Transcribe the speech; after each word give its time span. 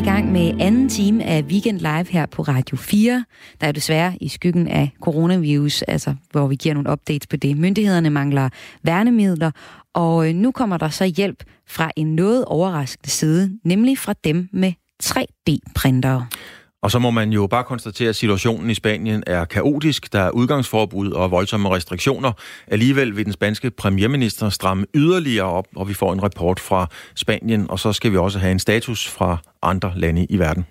i 0.00 0.02
gang 0.02 0.32
med 0.32 0.60
anden 0.60 0.88
time 0.88 1.24
af 1.24 1.42
Weekend 1.42 1.78
Live 1.78 2.06
her 2.10 2.26
på 2.26 2.42
Radio 2.42 2.76
4. 2.76 3.24
Der 3.60 3.66
er 3.66 3.72
desværre 3.72 4.16
i 4.20 4.28
skyggen 4.28 4.68
af 4.68 4.90
coronavirus, 5.00 5.82
altså 5.82 6.14
hvor 6.30 6.46
vi 6.46 6.54
giver 6.54 6.74
nogle 6.74 6.92
updates 6.92 7.26
på 7.26 7.36
det. 7.36 7.56
Myndighederne 7.56 8.10
mangler 8.10 8.48
værnemidler, 8.82 9.50
og 9.94 10.28
øh, 10.28 10.34
nu 10.34 10.50
kommer 10.50 10.76
der 10.76 10.88
så 10.88 11.04
hjælp 11.04 11.44
fra 11.66 11.90
en 11.96 12.16
noget 12.16 12.44
overraskende 12.44 13.10
side, 13.10 13.58
nemlig 13.64 13.98
fra 13.98 14.14
dem 14.24 14.48
med 14.52 14.72
3D-printere. 15.02 16.26
Og 16.82 16.90
så 16.90 16.98
må 16.98 17.10
man 17.10 17.32
jo 17.32 17.46
bare 17.46 17.64
konstatere, 17.64 18.08
at 18.08 18.16
situationen 18.16 18.70
i 18.70 18.74
Spanien 18.74 19.22
er 19.26 19.44
kaotisk. 19.44 20.12
Der 20.12 20.20
er 20.20 20.30
udgangsforbud 20.30 21.10
og 21.10 21.30
voldsomme 21.30 21.70
restriktioner. 21.70 22.32
Alligevel 22.66 23.16
vil 23.16 23.24
den 23.24 23.32
spanske 23.32 23.70
premierminister 23.70 24.48
stramme 24.48 24.86
yderligere 24.94 25.46
op, 25.46 25.66
og 25.76 25.88
vi 25.88 25.94
får 25.94 26.12
en 26.12 26.22
rapport 26.22 26.60
fra 26.60 26.86
Spanien, 27.14 27.70
og 27.70 27.78
så 27.78 27.92
skal 27.92 28.12
vi 28.12 28.16
også 28.16 28.38
have 28.38 28.52
en 28.52 28.58
status 28.58 29.08
fra 29.08 29.38
andre 29.62 29.92
lande 29.96 30.26
i 30.30 30.38
verden. 30.38 30.66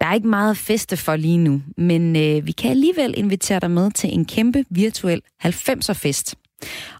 Der 0.00 0.06
er 0.06 0.14
ikke 0.14 0.28
meget 0.28 0.56
feste 0.56 0.96
for 0.96 1.16
lige 1.16 1.38
nu, 1.38 1.62
men 1.76 2.16
øh, 2.16 2.46
vi 2.46 2.52
kan 2.52 2.70
alligevel 2.70 3.14
invitere 3.16 3.60
dig 3.60 3.70
med 3.70 3.90
til 3.90 4.14
en 4.14 4.24
kæmpe 4.24 4.64
virtuel 4.70 5.22
90'er-fest. 5.44 6.34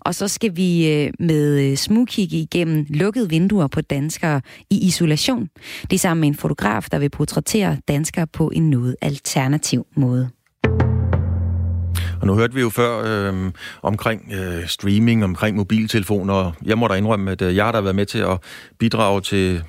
Og 0.00 0.14
så 0.14 0.28
skal 0.28 0.56
vi 0.56 0.92
øh, 0.92 1.12
med 1.18 1.70
øh, 1.70 1.76
smugkigge 1.76 2.36
igennem 2.36 2.86
lukkede 2.88 3.28
vinduer 3.28 3.66
på 3.66 3.80
danskere 3.80 4.40
i 4.70 4.86
isolation. 4.86 5.48
Det 5.82 5.92
er 5.92 5.98
sammen 5.98 6.20
med 6.20 6.28
en 6.28 6.34
fotograf, 6.34 6.86
der 6.90 6.98
vil 6.98 7.10
portrættere 7.10 7.76
danskere 7.88 8.26
på 8.26 8.50
en 8.54 8.70
noget 8.70 8.96
alternativ 9.02 9.86
måde. 9.96 10.30
Og 12.20 12.26
nu 12.26 12.34
hørte 12.34 12.54
vi 12.54 12.60
jo 12.60 12.70
før 12.70 13.02
øh, 13.06 13.52
omkring 13.82 14.32
øh, 14.32 14.66
streaming, 14.66 15.24
omkring 15.24 15.56
mobiltelefoner. 15.56 16.52
Jeg 16.64 16.78
må 16.78 16.88
da 16.88 16.94
indrømme, 16.94 17.30
at 17.30 17.42
øh, 17.42 17.56
jeg 17.56 17.64
har 17.64 17.72
da 17.72 17.80
været 17.80 17.96
med 17.96 18.06
til 18.06 18.18
at 18.18 18.38
bidrage 18.78 19.20
til 19.20 19.62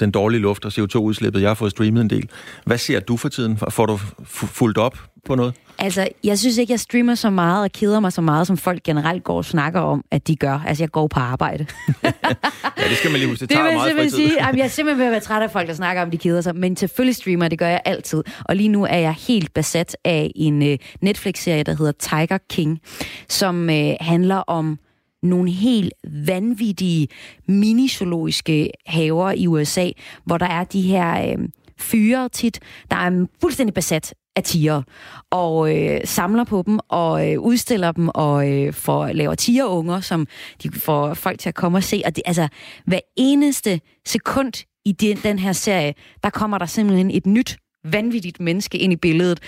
den 0.00 0.10
dårlige 0.10 0.40
luft 0.40 0.64
og 0.64 0.72
CO2-udslippet. 0.74 1.40
Jeg 1.40 1.50
har 1.50 1.54
fået 1.54 1.70
streamet 1.70 2.00
en 2.00 2.10
del. 2.10 2.28
Hvad 2.66 2.78
ser 2.78 3.00
du 3.00 3.16
for 3.16 3.28
tiden? 3.28 3.58
Får 3.70 3.86
du 3.86 3.96
fuldt 4.24 4.78
op 4.78 4.98
på 5.24 5.34
noget? 5.34 5.54
Altså, 5.78 6.08
jeg 6.24 6.38
synes 6.38 6.58
ikke, 6.58 6.72
jeg 6.72 6.80
streamer 6.80 7.14
så 7.14 7.30
meget 7.30 7.64
og 7.64 7.72
keder 7.72 8.00
mig 8.00 8.12
så 8.12 8.20
meget, 8.20 8.46
som 8.46 8.56
folk 8.56 8.82
generelt 8.82 9.24
går 9.24 9.36
og 9.36 9.44
snakker 9.44 9.80
om, 9.80 10.04
at 10.10 10.28
de 10.28 10.36
gør. 10.36 10.62
Altså, 10.66 10.82
jeg 10.82 10.90
går 10.90 11.06
på 11.06 11.20
arbejde. 11.20 11.66
ja, 12.04 12.88
det 12.88 12.96
skal 12.96 13.10
man 13.10 13.20
lige 13.20 13.28
huske. 13.28 13.40
Det, 13.40 13.48
det 13.48 13.56
tager 13.56 13.72
meget 13.72 13.92
fritid. 13.96 14.10
Sige, 14.10 14.46
jamen, 14.46 14.58
jeg 14.58 14.64
er 14.64 14.68
simpelthen 14.68 14.98
ved 14.98 15.06
at 15.06 15.12
være 15.12 15.20
træt 15.20 15.42
af 15.42 15.50
folk, 15.50 15.68
der 15.68 15.74
snakker 15.74 16.02
om, 16.02 16.10
de 16.10 16.18
keder 16.18 16.40
sig. 16.40 16.56
Men 16.56 16.76
selvfølgelig 16.76 17.16
streamer, 17.16 17.48
det 17.48 17.58
gør 17.58 17.68
jeg 17.68 17.80
altid. 17.84 18.22
Og 18.44 18.56
lige 18.56 18.68
nu 18.68 18.84
er 18.84 18.98
jeg 18.98 19.14
helt 19.28 19.54
besat 19.54 19.96
af 20.04 20.30
en 20.36 20.62
uh, 20.62 20.76
Netflix-serie, 21.00 21.62
der 21.62 21.76
hedder 21.76 21.92
Tiger 21.92 22.38
King, 22.50 22.80
som 23.28 23.68
uh, 23.68 23.90
handler 24.00 24.36
om 24.36 24.78
nogle 25.22 25.50
helt 25.50 25.92
vanvittige 26.26 27.08
minizoologiske 27.48 28.70
haver 28.86 29.30
i 29.30 29.46
USA, 29.46 29.90
hvor 30.24 30.38
der 30.38 30.46
er 30.46 30.64
de 30.64 30.82
her 30.82 31.32
øh, 31.32 31.48
fyre 31.78 32.28
tit, 32.28 32.60
der 32.90 32.96
er 32.96 33.26
fuldstændig 33.40 33.74
besat 33.74 34.14
af 34.36 34.42
tiger, 34.42 34.82
og 35.30 35.76
øh, 35.76 36.00
samler 36.04 36.44
på 36.44 36.62
dem, 36.66 36.78
og 36.88 37.32
øh, 37.32 37.40
udstiller 37.40 37.92
dem, 37.92 38.08
og 38.08 38.50
øh, 38.52 38.72
får, 38.72 39.12
laver 39.12 39.34
tigerunger, 39.34 40.00
som 40.00 40.26
de 40.62 40.70
får 40.72 41.14
folk 41.14 41.38
til 41.38 41.48
at 41.48 41.54
komme 41.54 41.78
og 41.78 41.84
se. 41.84 42.02
Og 42.04 42.16
det, 42.16 42.22
altså, 42.26 42.48
hver 42.86 43.00
eneste 43.16 43.80
sekund 44.06 44.52
i 44.84 44.92
den, 44.92 45.16
den 45.16 45.38
her 45.38 45.52
serie, 45.52 45.94
der 46.22 46.30
kommer 46.30 46.58
der 46.58 46.66
simpelthen 46.66 47.10
et 47.10 47.26
nyt 47.26 47.56
vanvittigt 47.84 48.40
menneske 48.40 48.78
ind 48.78 48.92
i 48.92 48.96
billedet, 48.96 49.40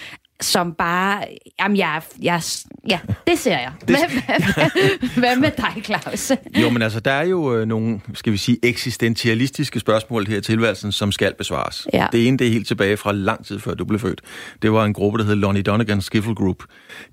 som 0.42 0.74
bare... 0.74 1.24
Jamen, 1.60 1.76
jeg, 1.76 2.02
jeg, 2.22 2.42
ja, 2.90 2.98
det 3.26 3.38
ser 3.38 3.58
jeg. 3.58 3.72
Det... 3.80 3.88
Hvad, 3.88 4.22
hvad, 4.26 5.20
hvad 5.20 5.36
med 5.36 5.50
dig, 5.56 5.84
Claus? 5.84 6.32
jo, 6.62 6.70
men 6.70 6.82
altså, 6.82 7.00
der 7.00 7.10
er 7.12 7.24
jo 7.24 7.56
øh, 7.56 7.66
nogle, 7.66 8.00
skal 8.14 8.32
vi 8.32 8.36
sige, 8.36 8.58
eksistentialistiske 8.62 9.80
spørgsmål 9.80 10.26
her 10.26 10.38
i 10.38 10.40
tilværelsen, 10.40 10.92
som 10.92 11.12
skal 11.12 11.34
besvares. 11.34 11.86
Ja. 11.92 12.06
Det 12.12 12.28
ene, 12.28 12.38
det 12.38 12.46
er 12.46 12.50
helt 12.50 12.68
tilbage 12.68 12.96
fra 12.96 13.12
lang 13.12 13.46
tid 13.46 13.58
før 13.58 13.74
du 13.74 13.84
blev 13.84 14.00
født. 14.00 14.20
Det 14.62 14.72
var 14.72 14.84
en 14.84 14.92
gruppe, 14.92 15.18
der 15.18 15.24
hed 15.24 15.34
Lonnie 15.34 15.62
Donegan 15.62 16.00
Skiffle 16.00 16.34
Group. 16.34 16.64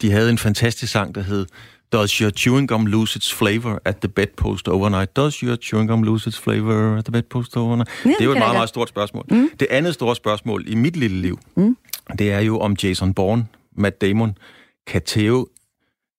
De 0.01 0.11
havde 0.11 0.29
en 0.29 0.37
fantastisk 0.37 0.91
sang, 0.91 1.15
der 1.15 1.21
hed 1.21 1.45
Does 1.91 2.11
your 2.11 2.31
chewing 2.31 2.67
gum 2.67 2.85
lose 2.85 3.15
its 3.15 3.33
flavor 3.33 3.79
at 3.85 3.95
the 4.01 4.07
bedpost 4.07 4.67
overnight? 4.67 5.15
Does 5.15 5.35
your 5.35 5.55
chewing 5.55 5.89
gum 5.89 6.03
lose 6.03 6.29
its 6.29 6.37
flavor 6.37 6.97
at 6.97 7.05
the 7.05 7.11
bedpost 7.11 7.57
overnight? 7.57 7.89
Ja, 8.05 8.09
det 8.09 8.21
er 8.21 8.25
jo 8.25 8.31
et 8.31 8.37
meget, 8.37 8.55
meget 8.55 8.69
stort 8.69 8.89
spørgsmål. 8.89 9.25
Mm. 9.31 9.49
Det 9.59 9.67
andet 9.69 9.93
store 9.93 10.15
spørgsmål 10.15 10.63
i 10.67 10.75
mit 10.75 10.97
lille 10.97 11.21
liv, 11.21 11.39
mm. 11.55 11.77
det 12.19 12.31
er 12.31 12.39
jo 12.39 12.59
om 12.59 12.75
Jason 12.83 13.13
Bourne, 13.13 13.47
Matt 13.75 14.01
Damon, 14.01 14.37
kan 14.87 15.01
tæve 15.01 15.45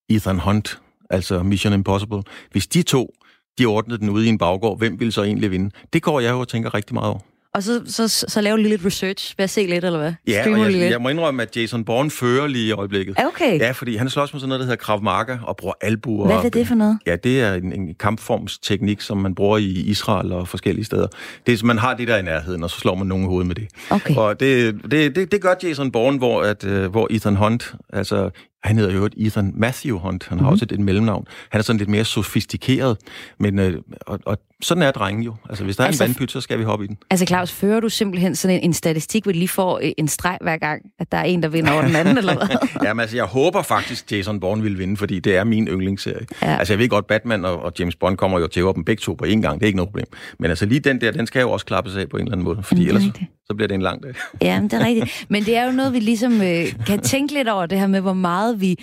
Ethan 0.09 0.39
Hunt, 0.39 0.79
altså 1.09 1.43
Mission 1.43 1.73
Impossible. 1.73 2.23
Hvis 2.51 2.67
de 2.67 2.81
to, 2.81 3.13
de 3.57 3.65
ordnede 3.65 3.99
den 3.99 4.09
ude 4.09 4.25
i 4.25 4.29
en 4.29 4.37
baggård, 4.37 4.77
hvem 4.77 4.99
vil 4.99 5.11
så 5.11 5.23
egentlig 5.23 5.51
vinde? 5.51 5.71
Det 5.93 6.01
går 6.01 6.19
jeg 6.19 6.31
jo 6.31 6.39
og 6.39 6.47
tænker 6.47 6.73
rigtig 6.73 6.93
meget 6.93 7.09
over. 7.09 7.19
Og 7.55 7.63
så, 7.63 7.81
så, 7.85 8.07
så, 8.07 8.25
så 8.27 8.41
lige 8.41 8.69
lidt 8.69 8.85
research 8.85 9.35
at 9.37 9.49
se 9.49 9.67
lidt, 9.67 9.85
eller 9.85 9.99
hvad? 9.99 10.13
Ja, 10.27 10.51
og 10.51 10.73
jeg, 10.73 10.91
jeg 10.91 11.01
må 11.01 11.09
indrømme, 11.09 11.41
at 11.41 11.57
Jason 11.57 11.83
Bourne 11.83 12.11
fører 12.11 12.47
lige 12.47 12.67
i 12.67 12.71
øjeblikket. 12.71 13.15
Okay. 13.27 13.59
Ja, 13.59 13.71
fordi 13.71 13.95
han 13.95 14.09
slås 14.09 14.33
med 14.33 14.39
sådan 14.39 14.49
noget, 14.49 14.59
der 14.59 14.65
hedder 14.65 14.83
Krav 14.83 15.03
Maga, 15.03 15.37
og 15.43 15.57
bruger 15.57 15.73
albuer. 15.81 16.25
Hvad 16.25 16.35
er 16.35 16.49
det 16.49 16.67
for 16.67 16.75
noget? 16.75 16.99
Ja, 17.05 17.15
det 17.15 17.41
er 17.41 17.53
en, 17.53 17.73
en 17.73 17.95
kampformsteknik, 17.95 19.01
som 19.01 19.17
man 19.17 19.35
bruger 19.35 19.57
i 19.57 19.71
Israel 19.71 20.31
og 20.31 20.47
forskellige 20.47 20.85
steder. 20.85 21.07
Det 21.45 21.61
er, 21.61 21.65
man 21.65 21.77
har 21.77 21.93
det 21.93 22.07
der 22.07 22.17
i 22.17 22.21
nærheden, 22.21 22.63
og 22.63 22.69
så 22.69 22.79
slår 22.79 22.95
man 22.95 23.07
nogen 23.07 23.23
i 23.23 23.27
hovedet 23.27 23.47
med 23.47 23.55
det. 23.55 23.67
Okay. 23.89 24.15
Og 24.15 24.39
det, 24.39 24.75
det, 24.91 25.15
det, 25.15 25.31
det 25.31 25.41
gør 25.41 25.55
Jason 25.63 25.91
Bourne, 25.91 26.17
hvor, 26.17 26.43
at, 26.43 26.63
uh, 26.63 26.85
hvor 26.85 27.07
Ethan 27.09 27.35
Hunt, 27.35 27.75
altså 27.93 28.29
han 28.63 28.77
hedder 28.77 28.93
jo 28.93 29.09
Ethan 29.17 29.53
Matthew 29.55 29.97
Hunt. 29.97 30.27
Han 30.27 30.37
har 30.37 30.43
mm-hmm. 30.43 30.51
også 30.51 30.65
et, 30.65 30.71
et 30.71 30.79
mellemnavn. 30.79 31.25
Han 31.49 31.59
er 31.59 31.63
sådan 31.63 31.77
lidt 31.77 31.89
mere 31.89 32.05
sofistikeret. 32.05 32.97
Men, 33.39 33.59
øh, 33.59 33.81
og, 34.01 34.19
og 34.25 34.37
sådan 34.61 34.83
er 34.83 34.91
drengen 34.91 35.23
jo. 35.23 35.35
Altså, 35.49 35.63
hvis 35.63 35.75
der 35.75 35.83
altså, 35.83 36.03
er 36.03 36.05
en 36.05 36.09
altså- 36.09 36.19
vandpyt, 36.19 36.31
så 36.31 36.41
skal 36.41 36.59
vi 36.59 36.63
hoppe 36.63 36.85
i 36.85 36.87
den. 36.87 36.97
Altså, 37.09 37.25
Claus, 37.25 37.51
fører 37.51 37.79
du 37.79 37.89
simpelthen 37.89 38.35
sådan 38.35 38.57
en, 38.57 38.63
en 38.63 38.73
statistik, 38.73 39.23
hvor 39.23 39.31
de 39.31 39.37
lige 39.37 39.47
får 39.47 39.79
øh, 39.83 39.91
en 39.97 40.07
streg 40.07 40.37
hver 40.41 40.57
gang, 40.57 40.81
at 40.99 41.11
der 41.11 41.17
er 41.17 41.23
en, 41.23 41.43
der 41.43 41.49
vinder 41.49 41.71
over 41.71 41.81
den 41.81 41.95
anden, 41.95 42.17
eller 42.17 42.35
hvad? 42.35 42.57
Jamen, 42.87 43.01
altså, 43.01 43.15
jeg 43.15 43.25
håber 43.25 43.61
faktisk, 43.61 44.11
Jason 44.11 44.39
Bourne 44.39 44.63
vil 44.63 44.79
vinde, 44.79 44.97
fordi 44.97 45.19
det 45.19 45.35
er 45.35 45.43
min 45.43 45.67
yndlingsserie. 45.67 46.25
Ja. 46.41 46.57
Altså, 46.57 46.73
jeg 46.73 46.79
ved 46.79 46.89
godt, 46.89 47.07
Batman 47.07 47.45
og, 47.45 47.61
og 47.61 47.73
James 47.79 47.95
Bond 47.95 48.17
kommer 48.17 48.39
jo 48.39 48.47
til 48.47 48.59
at 48.59 48.75
dem 48.75 48.85
begge 48.85 49.01
to 49.01 49.13
på 49.13 49.25
én 49.25 49.41
gang. 49.41 49.59
Det 49.59 49.63
er 49.63 49.67
ikke 49.67 49.77
noget 49.77 49.89
problem. 49.89 50.07
Men 50.39 50.49
altså, 50.49 50.65
lige 50.65 50.79
den 50.79 51.01
der, 51.01 51.11
den 51.11 51.27
skal 51.27 51.41
jo 51.41 51.51
også 51.51 51.65
klappes 51.65 51.95
af 51.95 52.09
på 52.09 52.17
en 52.17 52.23
eller 52.23 52.31
anden 52.31 52.45
måde, 52.45 52.63
fordi 52.63 52.87
ellers 52.87 53.03
så 53.51 53.55
bliver 53.55 53.67
det 53.67 53.75
en 53.75 53.81
lang 53.81 54.03
dag. 54.03 54.13
Ja, 54.41 54.61
det 54.63 54.73
er 54.73 54.85
rigtigt. 54.85 55.25
Men 55.29 55.43
det 55.43 55.57
er 55.57 55.65
jo 55.65 55.71
noget, 55.71 55.93
vi 55.93 55.99
ligesom 55.99 56.41
øh, 56.41 56.85
kan 56.87 56.99
tænke 56.99 57.33
lidt 57.33 57.47
over, 57.47 57.65
det 57.65 57.79
her 57.79 57.87
med, 57.87 58.01
hvor 58.01 58.13
meget 58.13 58.50
vi 58.59 58.75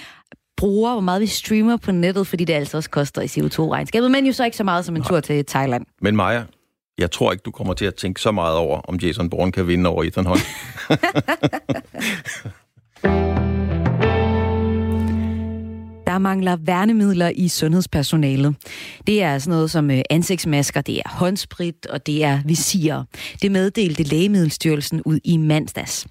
bruger, 0.56 0.92
hvor 0.92 1.00
meget 1.00 1.20
vi 1.20 1.26
streamer 1.26 1.76
på 1.76 1.92
nettet, 1.92 2.26
fordi 2.26 2.44
det 2.44 2.52
altså 2.52 2.76
også 2.76 2.90
koster 2.90 3.22
i 3.22 3.26
CO2-regnskabet, 3.26 4.10
men 4.10 4.26
jo 4.26 4.32
så 4.32 4.44
ikke 4.44 4.56
så 4.56 4.64
meget 4.64 4.84
som 4.84 4.96
en 4.96 5.00
Nej. 5.00 5.08
tur 5.08 5.20
til 5.20 5.44
Thailand. 5.46 5.86
Men 6.00 6.16
Maja, 6.16 6.42
jeg 6.98 7.10
tror 7.10 7.32
ikke, 7.32 7.42
du 7.42 7.50
kommer 7.50 7.74
til 7.74 7.84
at 7.84 7.94
tænke 7.94 8.20
så 8.20 8.32
meget 8.32 8.56
over, 8.56 8.80
om 8.80 8.96
Jason 8.96 9.30
Bourne 9.30 9.52
kan 9.52 9.66
vinde 9.66 9.90
over 9.90 10.04
Ethan 10.04 10.26
Hunt. 10.26 10.40
Der 16.06 16.18
mangler 16.18 16.56
værnemidler 16.56 17.32
i 17.34 17.48
sundhedspersonalet. 17.48 18.54
Det 19.06 19.22
er 19.22 19.38
sådan 19.38 19.50
noget 19.50 19.70
som 19.70 19.90
øh, 19.90 20.00
ansigtsmasker, 20.10 20.80
det 20.80 20.98
er 20.98 21.08
håndsprit 21.08 21.86
og 21.86 22.06
det 22.06 22.24
er 22.24 22.40
visir. 22.44 23.02
Det 23.42 23.52
meddelte 23.52 24.02
Lægemiddelstyrelsen 24.02 25.02
ud 25.02 25.18
i 25.24 25.36
mandags. 25.36 26.06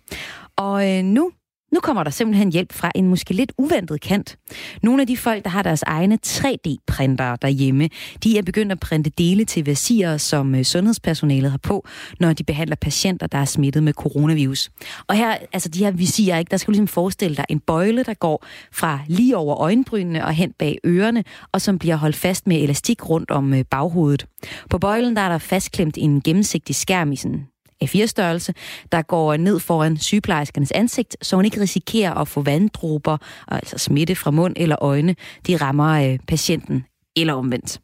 Og 0.56 0.98
øh, 0.98 1.04
nu 1.04 1.32
nu 1.72 1.80
kommer 1.80 2.04
der 2.04 2.12
simpelthen 2.12 2.52
hjælp 2.52 2.74
fra 2.74 2.92
en 2.96 3.08
måske 3.08 3.34
lidt 3.34 3.52
uventet 3.58 4.02
kant. 4.02 4.38
Nogle 4.84 5.02
af 5.02 5.08
de 5.08 5.18
folk, 5.18 5.44
der 5.44 5.50
har 5.50 5.64
deres 5.64 5.84
egne 5.84 6.18
3D-printere 6.28 7.38
derhjemme, 7.42 7.90
de 8.24 8.38
er 8.38 8.42
begyndt 8.42 8.72
at 8.72 8.80
printe 8.80 9.10
dele 9.10 9.46
til 9.46 9.66
visirer, 9.66 10.18
som 10.18 10.56
øh, 10.56 10.64
sundhedspersonalet 10.64 11.52
har 11.52 11.58
på, 11.58 11.88
når 12.20 12.34
de 12.34 12.44
behandler 12.44 12.76
patienter, 12.76 13.28
der 13.28 13.38
er 13.38 13.46
smittet 13.46 13.84
med 13.84 13.94
coronavirus. 13.94 14.70
Og 15.08 15.16
her, 15.16 15.38
altså 15.54 15.70
de 15.70 15.80
her 15.80 15.92
visirer, 15.92 16.40
ikke, 16.40 16.50
der 16.50 16.58
skal 16.58 16.68
du 16.68 16.72
ligesom 16.72 16.88
forestille 16.88 17.36
dig 17.36 17.46
en 17.50 17.60
bøjle, 17.60 18.04
der 18.04 18.14
går 18.14 18.46
fra 18.72 19.00
lige 19.08 19.38
over 19.38 19.62
øjenbrynene 19.62 20.26
og 20.26 20.34
hen 20.34 20.54
bag 20.60 20.78
ørerne, 20.86 21.24
og 21.52 21.62
som 21.62 21.80
bliver 21.80 21.96
holdt 21.96 22.16
fast 22.16 22.48
med 22.48 22.64
elastik 22.64 23.10
rundt 23.10 23.32
om 23.32 23.54
øh, 23.54 23.66
baghovedet. 23.72 24.26
På 24.70 24.78
bøjlen 24.78 25.16
der 25.16 25.22
er 25.22 25.30
der 25.30 25.38
fastklemt 25.38 25.98
en 25.98 26.22
gennemsigtig 26.22 26.76
skærm 26.76 27.12
i 27.12 27.16
sådan 27.16 27.48
A4-størrelse, 27.84 28.54
der 28.92 29.02
går 29.02 29.38
ned 29.38 29.60
foran 29.60 29.98
sygeplejerskernes 29.98 30.72
ansigt, 30.72 31.18
så 31.22 31.36
hun 31.36 31.46
ikke 31.46 31.62
risikerer 31.62 32.14
at 32.14 32.28
få 32.28 32.42
vanddråber, 32.42 33.18
altså 33.48 33.78
smitte 33.78 34.16
fra 34.16 34.32
mund 34.32 34.54
eller 34.58 34.84
øjne, 34.84 35.16
de 35.48 35.58
rammer 35.58 36.12
øh, 36.12 36.20
patienten 36.28 36.86
eller 37.16 37.34
omvendt. 37.34 37.82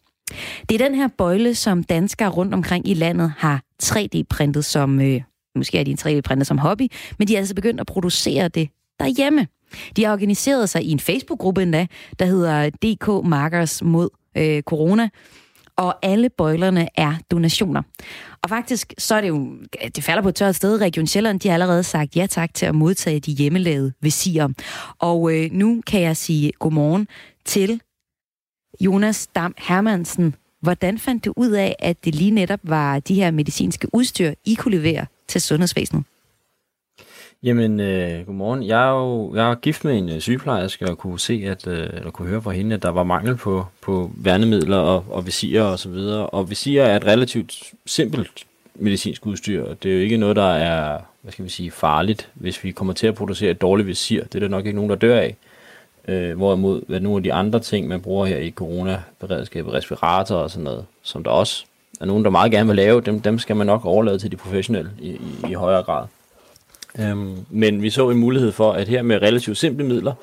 Det 0.70 0.82
er 0.82 0.86
den 0.88 0.96
her 0.96 1.08
bøjle, 1.18 1.56
som 1.56 1.84
danskere 1.84 2.30
rundt 2.30 2.54
omkring 2.54 2.88
i 2.88 2.94
landet 2.94 3.34
har 3.38 3.62
3D-printet 3.84 4.66
som, 4.66 5.02
øh, 5.02 5.22
måske 5.56 5.80
er 5.80 5.84
de 5.84 5.98
3D-printet 6.02 6.48
som 6.48 6.58
hobby, 6.58 6.88
men 7.20 7.28
de 7.28 7.36
er 7.36 7.40
altså 7.40 7.56
begyndt 7.56 7.80
at 7.80 7.86
producere 7.88 8.48
det 8.48 8.70
derhjemme. 9.00 9.48
De 9.96 10.04
har 10.04 10.14
organiseret 10.14 10.70
sig 10.70 10.84
i 10.84 10.92
en 10.92 11.00
Facebook-gruppe 11.00 11.62
endda, 11.62 11.88
der 12.20 12.26
hedder 12.26 12.70
DK 12.70 13.28
Markers 13.28 13.84
mod 13.84 14.10
øh, 14.38 14.62
corona, 14.62 15.10
og 15.78 15.96
alle 16.02 16.30
bøjlerne 16.30 16.88
er 16.96 17.16
donationer. 17.32 17.82
Og 18.42 18.50
faktisk, 18.50 18.94
så 18.98 19.16
er 19.16 19.22
det 19.22 19.28
jo, 19.28 19.58
det 19.96 20.04
falder 20.04 20.22
på 20.22 20.30
et 20.30 20.36
tørt 20.36 20.56
sted. 20.56 20.82
Region 20.82 21.08
Sjælland, 21.08 21.40
de 21.40 21.48
har 21.48 21.54
allerede 21.54 21.84
sagt 21.84 22.16
ja 22.16 22.26
tak 22.26 22.54
til 22.54 22.66
at 22.66 22.76
modtage 22.76 23.20
de 23.20 23.32
hjemmelavede 23.32 23.94
visirer. 24.02 24.50
Og 25.00 25.36
øh, 25.36 25.52
nu 25.52 25.82
kan 25.88 26.02
jeg 26.02 26.18
sige 26.18 26.52
godmorgen 26.60 27.08
til 27.46 27.82
Jonas 28.82 29.28
Dam 29.28 29.56
Hermansen. 29.58 30.36
Hvordan 30.62 31.00
fandt 31.00 31.26
du 31.26 31.34
ud 31.38 31.52
af, 31.52 31.76
at 31.80 32.06
det 32.06 32.16
lige 32.16 32.32
netop 32.32 32.60
var 32.64 33.00
de 33.00 33.16
her 33.16 33.32
medicinske 33.32 33.88
udstyr, 33.94 34.34
I 34.46 34.54
kunne 34.54 34.78
levere 34.78 35.06
til 35.28 35.42
sundhedsvæsenet? 35.42 36.04
Jamen, 37.44 37.80
øh, 37.80 38.26
godmorgen. 38.26 38.64
Jeg 38.64 38.88
er 38.88 38.92
jo 38.92 39.36
jeg 39.36 39.52
er 39.52 39.56
gift 39.56 39.86
med 39.86 39.98
en 39.98 40.10
øh, 40.10 40.20
sygeplejerske 40.20 40.90
og 40.90 40.98
kunne 40.98 41.20
se, 41.20 41.44
at, 41.46 41.68
øh, 41.68 41.90
eller 41.94 42.12
kunne 42.12 42.28
høre 42.28 42.42
fra 42.42 42.52
hende, 42.52 42.76
at 42.76 42.84
der 42.84 42.90
var 42.90 43.04
mangel 43.04 43.36
på, 43.36 43.66
på 43.82 44.12
værnemidler 44.16 44.78
og, 44.78 45.06
og 45.10 45.26
visirer 45.26 45.64
og 45.64 45.80
så 45.80 45.90
videre. 45.90 46.30
Og 46.30 46.50
visirer 46.50 46.86
er 46.86 46.96
et 46.96 47.06
relativt 47.06 47.74
simpelt 47.86 48.46
medicinsk 48.76 49.26
udstyr. 49.26 49.74
Det 49.74 49.92
er 49.92 49.96
jo 49.96 50.02
ikke 50.02 50.18
noget, 50.18 50.36
der 50.36 50.52
er, 50.54 51.00
hvad 51.22 51.32
skal 51.32 51.46
vi 51.46 51.50
sige, 51.50 51.72
farligt, 51.72 52.30
hvis 52.34 52.64
vi 52.64 52.72
kommer 52.72 52.94
til 52.94 53.08
at 53.08 53.16
producere 53.16 53.52
et 53.52 53.62
dårligt 53.62 53.88
visir. 53.88 54.24
Det 54.24 54.36
er 54.36 54.40
der 54.40 54.48
nok 54.48 54.66
ikke 54.66 54.76
nogen, 54.76 54.90
der 54.90 54.96
dør 54.96 55.20
af. 55.20 55.36
Øh, 56.08 56.38
hvorimod 56.38 56.82
hvad 56.88 57.00
nogle 57.00 57.18
af 57.18 57.24
de 57.24 57.34
andre 57.34 57.60
ting, 57.60 57.88
man 57.88 58.02
bruger 58.02 58.26
her 58.26 58.38
i 58.38 58.52
coronaberedskabet, 58.52 59.74
respirator 59.74 60.36
og 60.36 60.52
sådan 60.52 60.64
noget, 60.64 60.86
som 61.02 61.24
der 61.24 61.32
også 61.32 61.66
er 62.02 62.06
nogen, 62.06 62.24
der 62.24 62.30
meget 62.30 62.52
gerne 62.52 62.68
vil 62.68 62.76
lave, 62.76 63.02
dem, 63.02 63.22
dem 63.22 63.40
skal 63.40 63.56
man 63.56 63.68
nok 63.68 63.86
overlade 63.86 64.20
til 64.20 64.32
de 64.32 64.38
professionelle 64.38 64.92
i, 65.00 65.10
i, 65.10 65.50
i 65.50 65.54
højere 65.54 65.84
grad. 65.84 66.06
Øhm, 67.00 67.36
men 67.50 67.82
vi 67.82 67.90
så 67.90 68.10
en 68.10 68.18
mulighed 68.18 68.52
for, 68.52 68.72
at 68.72 68.88
her 68.88 69.02
med 69.02 69.22
relativt 69.22 69.58
simple 69.58 69.86
midler, 69.86 70.14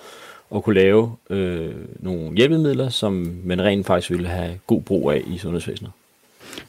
at 0.55 0.65
kunne 0.65 0.75
lave 0.75 1.13
øh, 1.31 1.75
nogle 1.99 2.37
hjælpemidler, 2.37 2.89
som 2.89 3.37
man 3.45 3.63
rent 3.63 3.87
faktisk 3.87 4.11
ville 4.11 4.29
have 4.29 4.59
god 4.67 4.83
brug 4.83 5.11
af 5.11 5.23
i 5.27 5.39
sundhedsvæsenet. 5.39 5.93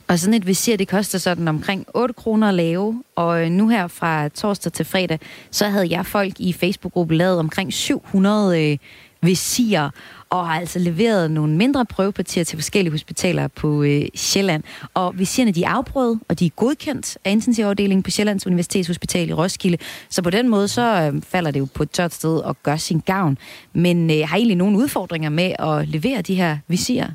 Og 0.07 0.19
sådan 0.19 0.33
et 0.33 0.47
visir, 0.47 0.77
det 0.77 0.87
koster 0.87 1.17
sådan 1.17 1.47
omkring 1.47 1.85
8 1.93 2.13
kroner 2.13 2.47
at 2.47 2.53
lave, 2.53 3.03
og 3.15 3.43
øh, 3.45 3.49
nu 3.49 3.67
her 3.67 3.87
fra 3.87 4.29
torsdag 4.29 4.73
til 4.73 4.85
fredag, 4.85 5.19
så 5.51 5.65
havde 5.65 5.87
jeg 5.89 6.05
folk 6.05 6.33
i 6.39 6.53
Facebook-gruppen 6.53 7.17
lavet 7.17 7.39
omkring 7.39 7.73
700 7.73 8.71
øh, 8.71 8.77
visirer, 9.21 9.89
og 10.31 10.47
har 10.47 10.59
altså 10.59 10.79
leveret 10.79 11.31
nogle 11.31 11.57
mindre 11.57 11.85
prøvepartier 11.85 12.43
til 12.43 12.57
forskellige 12.57 12.91
hospitaler 12.91 13.47
på 13.47 13.83
øh, 13.83 14.05
Sjælland. 14.15 14.63
Og 14.93 15.19
visirerne 15.19 15.51
de 15.51 15.63
er 15.63 15.69
afprøvet, 15.69 16.19
og 16.29 16.39
de 16.39 16.45
er 16.45 16.49
godkendt 16.49 17.17
af 17.25 17.31
intensivafdelingen 17.31 18.03
på 18.03 18.11
Sjællands 18.11 18.47
Universitetshospital 18.47 19.29
i 19.29 19.33
Roskilde. 19.33 19.77
Så 20.09 20.21
på 20.21 20.29
den 20.29 20.49
måde, 20.49 20.67
så 20.67 21.11
øh, 21.13 21.21
falder 21.21 21.51
det 21.51 21.59
jo 21.59 21.67
på 21.73 21.83
et 21.83 21.91
tørt 21.91 22.13
sted 22.13 22.37
og 22.37 22.57
gør 22.63 22.75
sin 22.75 22.99
gavn. 22.99 23.37
Men 23.73 24.11
øh, 24.11 24.17
har 24.27 24.35
I 24.35 24.39
egentlig 24.39 24.57
nogle 24.57 24.77
udfordringer 24.77 25.29
med 25.29 25.53
at 25.59 25.87
levere 25.87 26.21
de 26.21 26.35
her 26.35 26.57
visirer? 26.67 27.09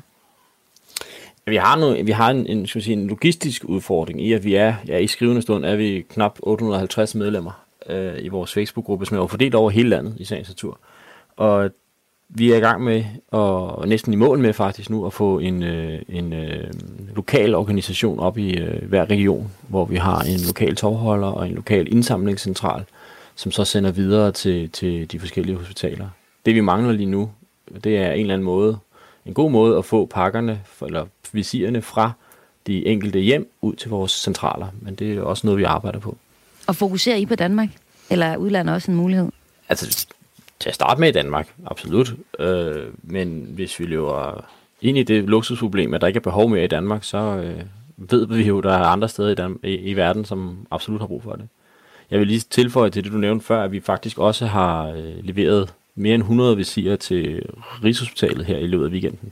Vi 1.45 1.55
har, 1.55 1.77
nu, 1.77 2.03
vi 2.03 2.11
har 2.11 2.29
en, 2.31 2.47
en, 2.47 2.67
skal 2.67 2.81
sige, 2.81 2.93
en 2.93 3.07
logistisk 3.07 3.63
udfordring 3.63 4.21
i, 4.21 4.33
at 4.33 4.43
vi 4.43 4.55
er, 4.55 4.75
ja, 4.87 4.97
i 4.97 5.07
skrivende 5.07 5.41
stund 5.41 5.65
er 5.65 5.75
vi 5.75 6.05
knap 6.09 6.39
850 6.43 7.15
medlemmer 7.15 7.65
øh, 7.89 8.13
i 8.19 8.27
vores 8.27 8.53
Facebook-gruppe, 8.53 9.05
som 9.05 9.17
er 9.17 9.27
fordelt 9.27 9.55
over 9.55 9.69
hele 9.69 9.89
landet 9.89 10.15
i 10.19 10.25
sagens 10.25 10.49
natur. 10.49 10.79
Og 11.37 11.69
vi 12.29 12.51
er 12.51 12.57
i 12.57 12.59
gang 12.59 12.83
med, 12.83 13.03
og 13.31 13.87
næsten 13.87 14.13
i 14.13 14.15
mål 14.15 14.39
med 14.39 14.53
faktisk 14.53 14.89
nu, 14.89 15.05
at 15.05 15.13
få 15.13 15.39
en, 15.39 15.63
øh, 15.63 16.01
en 16.09 16.33
øh, 16.33 16.73
lokal 17.15 17.55
organisation 17.55 18.19
op 18.19 18.37
i 18.37 18.57
øh, 18.57 18.89
hver 18.89 19.09
region, 19.09 19.51
hvor 19.67 19.85
vi 19.85 19.95
har 19.95 20.21
en 20.21 20.39
lokal 20.47 20.75
tovholder 20.75 21.27
og 21.27 21.47
en 21.47 21.55
lokal 21.55 21.93
indsamlingscentral, 21.93 22.83
som 23.35 23.51
så 23.51 23.65
sender 23.65 23.91
videre 23.91 24.31
til, 24.31 24.69
til 24.69 25.11
de 25.11 25.19
forskellige 25.19 25.57
hospitaler. 25.57 26.09
Det 26.45 26.55
vi 26.55 26.61
mangler 26.61 26.91
lige 26.91 27.09
nu, 27.09 27.29
det 27.83 27.97
er 27.97 28.11
en 28.11 28.21
eller 28.21 28.33
anden 28.33 28.45
måde, 28.45 28.77
en 29.25 29.33
god 29.33 29.51
måde 29.51 29.77
at 29.77 29.85
få 29.85 30.05
pakkerne, 30.05 30.61
eller 30.85 31.05
visirerne 31.31 31.81
fra 31.81 32.11
de 32.67 32.85
enkelte 32.85 33.19
hjem 33.19 33.51
ud 33.61 33.75
til 33.75 33.89
vores 33.89 34.11
centraler. 34.11 34.67
Men 34.81 34.95
det 34.95 35.17
er 35.17 35.21
også 35.21 35.47
noget, 35.47 35.57
vi 35.57 35.63
arbejder 35.63 35.99
på. 35.99 36.17
Og 36.67 36.75
fokuserer 36.75 37.15
I 37.15 37.25
på 37.25 37.35
Danmark? 37.35 37.69
Eller 38.09 38.25
er 38.25 38.37
udlandet 38.37 38.75
også 38.75 38.91
en 38.91 38.97
mulighed? 38.97 39.29
Altså, 39.69 40.07
til 40.59 40.69
at 40.69 40.75
starte 40.75 40.99
med 40.99 41.09
i 41.09 41.11
Danmark, 41.11 41.53
absolut. 41.65 42.13
Øh, 42.39 42.85
men 43.03 43.47
hvis 43.49 43.79
vi 43.79 43.85
løber 43.85 44.45
ind 44.81 44.97
i 44.97 45.03
det 45.03 45.23
luksusproblem, 45.23 45.93
at 45.93 46.01
der 46.01 46.07
ikke 46.07 46.17
er 46.17 46.21
behov 46.21 46.49
mere 46.49 46.63
i 46.63 46.67
Danmark, 46.67 47.03
så 47.03 47.17
øh, 47.17 47.61
ved 47.97 48.27
vi 48.27 48.43
jo, 48.43 48.57
at 48.57 48.63
der 48.63 48.73
er 48.73 48.83
andre 48.83 49.09
steder 49.09 49.29
i, 49.29 49.35
Dan- 49.35 49.59
i, 49.63 49.75
i 49.75 49.93
verden, 49.93 50.25
som 50.25 50.67
absolut 50.71 51.01
har 51.01 51.07
brug 51.07 51.23
for 51.23 51.31
det. 51.31 51.47
Jeg 52.11 52.19
vil 52.19 52.27
lige 52.27 52.39
tilføje 52.39 52.89
til 52.89 53.03
det, 53.03 53.11
du 53.11 53.17
nævnte 53.17 53.45
før, 53.45 53.63
at 53.63 53.71
vi 53.71 53.79
faktisk 53.79 54.17
også 54.17 54.45
har 54.45 54.87
øh, 54.87 55.13
leveret 55.23 55.73
mere 55.95 56.15
end 56.15 56.23
100 56.23 56.57
visirer 56.57 56.95
til 56.95 57.41
Rigshospitalet 57.83 58.45
her 58.45 58.57
i 58.57 58.67
løbet 58.67 58.85
af 58.85 58.89
weekenden. 58.89 59.31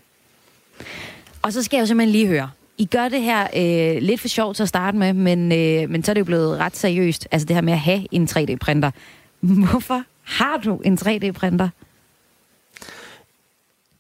Og 1.42 1.54
så 1.54 1.64
skal 1.64 1.78
jeg 1.78 1.82
jo 1.82 1.88
simpelthen 1.88 2.12
lige 2.12 2.28
høre. 2.28 2.50
I 2.78 2.86
gør 2.86 3.10
det 3.10 3.22
her 3.22 3.44
øh, 3.56 4.02
lidt 4.02 4.22
for 4.22 4.28
sjovt 4.28 4.56
til 4.56 4.64
at 4.64 4.70
starte 4.70 4.98
med, 4.98 5.14
men, 5.14 5.52
øh, 5.52 5.90
men 5.90 6.04
så 6.04 6.12
er 6.12 6.14
det 6.14 6.20
jo 6.20 6.26
blevet 6.26 6.58
ret 6.58 6.76
seriøst. 6.76 7.28
Altså 7.32 7.46
det 7.46 7.56
her 7.56 7.62
med 7.62 7.74
at 7.74 7.80
have 7.80 8.08
en 8.12 8.28
3D-printer. 8.32 8.92
Hvorfor 9.40 10.04
har 10.26 10.58
du 10.58 10.78
en 10.78 10.98
3D-printer? 11.02 11.70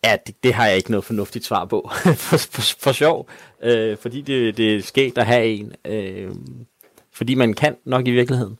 Ja, 0.05 0.15
det, 0.27 0.43
det 0.43 0.53
har 0.53 0.67
jeg 0.67 0.77
ikke 0.77 0.91
noget 0.91 1.03
fornuftigt 1.03 1.45
svar 1.45 1.65
på. 1.65 1.91
for, 2.03 2.37
for, 2.37 2.61
for 2.79 2.91
sjov. 2.91 3.29
Øh, 3.63 3.97
fordi 3.97 4.21
det, 4.21 4.57
det 4.57 4.75
er 4.75 4.81
sket 4.81 5.17
at 5.17 5.25
have 5.25 5.45
en. 5.45 5.73
Øh, 5.85 6.31
fordi 7.11 7.35
man 7.35 7.53
kan 7.53 7.75
nok 7.85 8.07
i 8.07 8.11
virkeligheden. 8.11 8.57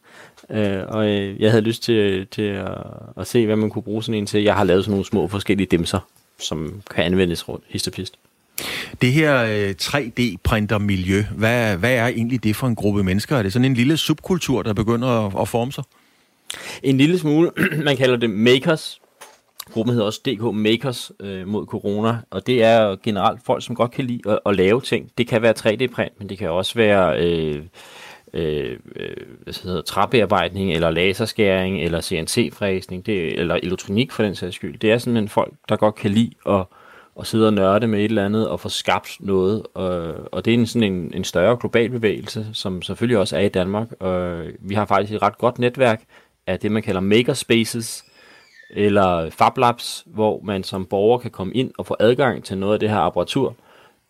Øh, 0.50 0.84
og 0.88 1.08
øh, 1.08 1.42
jeg 1.42 1.52
havde 1.52 1.64
lyst 1.64 1.84
til, 1.84 2.28
til 2.28 2.42
at, 2.42 2.78
at 3.18 3.28
se, 3.28 3.46
hvad 3.46 3.56
man 3.56 3.70
kunne 3.70 3.84
bruge 3.84 4.04
sådan 4.04 4.20
en 4.20 4.26
til. 4.26 4.44
Jeg 4.44 4.56
har 4.56 4.64
lavet 4.64 4.84
sådan 4.84 4.92
nogle 4.92 5.06
små 5.06 5.28
forskellige 5.28 5.68
dimser, 5.68 6.00
som 6.40 6.82
kan 6.92 7.06
anvendes 7.06 7.50
rundt 7.50 7.64
histopist. 7.68 8.20
Det 9.02 9.12
her 9.12 9.44
øh, 9.44 9.76
3D-printer-miljø, 9.82 11.24
hvad, 11.32 11.78
hvad 11.78 11.94
er 11.94 12.08
egentlig 12.08 12.44
det 12.44 12.56
for 12.56 12.68
en 12.68 12.76
gruppe 12.76 13.04
mennesker? 13.04 13.38
Er 13.38 13.44
det 13.44 13.54
sådan 13.54 13.66
en 13.66 13.74
lille 13.74 13.98
subkultur, 13.98 14.62
der 14.62 14.74
begynder 14.74 15.08
at, 15.08 15.42
at 15.42 15.48
forme 15.48 15.72
sig? 15.72 15.84
En 16.84 16.98
lille 16.98 17.20
smule. 17.20 17.52
Man 17.86 17.98
kalder 17.98 18.16
det 18.16 18.30
makers. 18.30 19.02
Gruppen 19.74 19.94
hedder 19.94 20.06
også 20.06 20.22
DK 20.26 20.56
Makers 20.56 21.12
øh, 21.20 21.48
mod 21.48 21.66
corona, 21.66 22.18
og 22.32 22.48
det 22.48 22.64
er 22.64 22.96
generelt 23.04 23.40
folk, 23.46 23.66
som 23.66 23.76
godt 23.76 23.92
kan 23.92 24.06
lide 24.06 24.32
at, 24.32 24.40
at 24.46 24.56
lave 24.56 24.82
ting. 24.82 25.12
Det 25.18 25.28
kan 25.28 25.42
være 25.42 25.54
3D-print, 25.60 26.20
men 26.20 26.30
det 26.30 26.38
kan 26.38 26.50
også 26.50 26.76
være 26.76 27.24
øh, 27.24 27.64
øh, 28.34 28.80
øh, 28.96 29.16
hvad 29.44 29.64
hedder, 29.64 29.82
træbearbejdning, 29.82 30.74
eller 30.74 30.90
laserskæring, 30.90 31.82
eller 31.82 32.02
CNC-fræsning, 32.02 33.06
det, 33.06 33.40
eller 33.40 33.56
elektronik 33.56 34.12
for 34.12 34.24
den 34.24 34.36
sags 34.36 34.56
skyld. 34.56 34.80
Det 34.80 34.92
er 34.92 34.98
simpelthen 34.98 35.30
folk, 35.30 35.54
der 35.70 35.76
godt 35.76 35.96
kan 35.96 36.12
lide 36.12 36.32
at, 36.50 36.66
at 37.20 37.28
sidde 37.28 37.48
og 37.48 37.54
nørde 37.54 37.88
med 37.88 38.00
et 38.00 38.06
eller 38.06 38.26
andet, 38.26 38.48
og 38.48 38.60
få 38.60 38.70
skabt 38.70 39.18
noget. 39.20 39.64
Og, 39.74 40.16
og 40.32 40.46
det 40.46 40.54
er 40.54 40.58
en, 40.58 40.68
sådan 40.68 40.94
en, 40.94 41.12
en 41.16 41.24
større 41.24 41.58
global 41.58 41.90
bevægelse, 41.90 42.48
som 42.54 42.82
selvfølgelig 42.82 43.18
også 43.18 43.38
er 43.38 43.42
i 43.42 43.50
Danmark. 43.50 43.88
Og 44.00 44.44
vi 44.60 44.76
har 44.76 44.86
faktisk 44.86 45.14
et 45.14 45.22
ret 45.22 45.38
godt 45.38 45.60
netværk 45.60 46.04
af 46.48 46.60
det, 46.60 46.72
man 46.72 46.84
kalder 46.84 47.02
makerspaces, 47.02 48.06
eller 48.70 49.30
Fab 49.30 49.58
Labs, 49.58 50.04
hvor 50.06 50.42
man 50.44 50.64
som 50.64 50.86
borger 50.86 51.18
kan 51.18 51.32
komme 51.32 51.54
ind 51.54 51.72
og 51.78 51.86
få 51.86 51.96
adgang 52.00 52.44
til 52.44 52.58
noget 52.58 52.74
af 52.74 52.80
det 52.80 52.90
her 52.90 52.98
apparatur. 52.98 53.56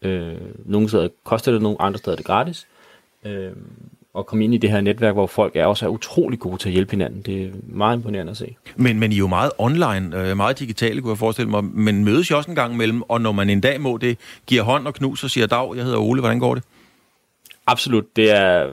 Øh, 0.02 0.36
nogle 0.66 0.90
steder 0.90 1.08
koster 1.24 1.52
det, 1.52 1.62
nogle 1.62 1.82
andre 1.82 1.98
steder 1.98 2.12
er 2.12 2.16
det 2.16 2.26
gratis. 2.26 2.68
Øh, 3.26 3.52
og 4.14 4.26
komme 4.26 4.44
ind 4.44 4.54
i 4.54 4.58
det 4.58 4.72
her 4.72 4.82
netværk, 4.82 5.14
hvor 5.14 5.28
folk 5.28 5.56
er 5.56 5.66
også 5.66 5.86
er 5.86 5.90
utrolig 5.90 6.40
gode 6.40 6.58
til 6.58 6.70
at 6.70 6.74
hjælpe 6.74 6.92
hinanden. 6.92 7.22
Det 7.22 7.44
er 7.44 7.50
meget 7.64 7.98
imponerende 7.98 8.32
at 8.32 8.38
se. 8.38 8.56
Men, 8.76 9.00
men 9.00 9.12
I 9.12 9.16
er 9.16 9.20
jo 9.20 9.28
meget 9.28 9.52
online, 9.58 10.20
øh, 10.20 10.38
meget 10.38 10.60
digitale, 10.60 11.02
kunne 11.02 11.12
jeg 11.12 11.18
forestille 11.18 11.52
mig. 11.52 11.64
Men 11.64 12.06
mødes 12.06 12.30
I 12.30 12.34
også 12.34 12.52
en 12.52 12.56
gang 12.56 12.74
imellem, 12.74 13.02
og 13.02 13.22
når 13.22 13.32
man 13.32 13.50
en 13.50 13.62
dag 13.62 13.82
må 13.82 13.98
det, 13.98 14.18
giver 14.48 14.64
hånd 14.64 14.88
og 14.88 14.94
knus 14.94 15.24
og 15.24 15.30
siger, 15.30 15.48
dag, 15.48 15.76
jeg 15.76 15.84
hedder 15.84 16.00
Ole, 16.00 16.22
hvordan 16.22 16.40
går 16.40 16.56
det? 16.56 16.64
Absolut, 17.68 18.16
det 18.16 18.32
er, 18.32 18.72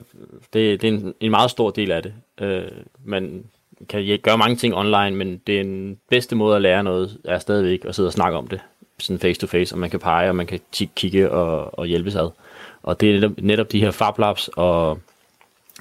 det, 0.53 0.81
det 0.81 0.83
er 0.83 0.91
en, 0.93 1.13
en 1.19 1.31
meget 1.31 1.51
stor 1.51 1.69
del 1.69 1.91
af 1.91 2.03
det. 2.03 2.13
Øh, 2.41 2.63
man 3.05 3.43
kan 3.89 4.19
gøre 4.23 4.37
mange 4.37 4.55
ting 4.55 4.75
online, 4.75 5.11
men 5.11 5.41
det 5.47 5.59
er 5.59 5.95
bedste 6.09 6.35
måde 6.35 6.55
at 6.55 6.61
lære 6.61 6.83
noget, 6.83 7.17
er 7.25 7.39
stadigvæk 7.39 7.85
at 7.85 7.95
sidde 7.95 8.09
og 8.09 8.13
snakke 8.13 8.37
om 8.37 8.47
det, 8.47 8.59
sådan 8.99 9.19
face 9.19 9.39
to 9.39 9.47
face, 9.47 9.75
og 9.75 9.79
man 9.79 9.89
kan 9.89 9.99
pege, 9.99 10.29
og 10.29 10.35
man 10.35 10.47
kan 10.47 10.59
kigge 10.73 11.31
og, 11.31 11.79
og 11.79 11.85
hjælpes 11.85 12.15
ad. 12.15 12.29
Og 12.83 13.01
det 13.01 13.09
er 13.09 13.13
netop, 13.13 13.31
netop 13.37 13.71
de 13.71 13.79
her 13.79 13.91
Fab 13.91 14.19
Labs 14.19 14.47
og, 14.47 14.99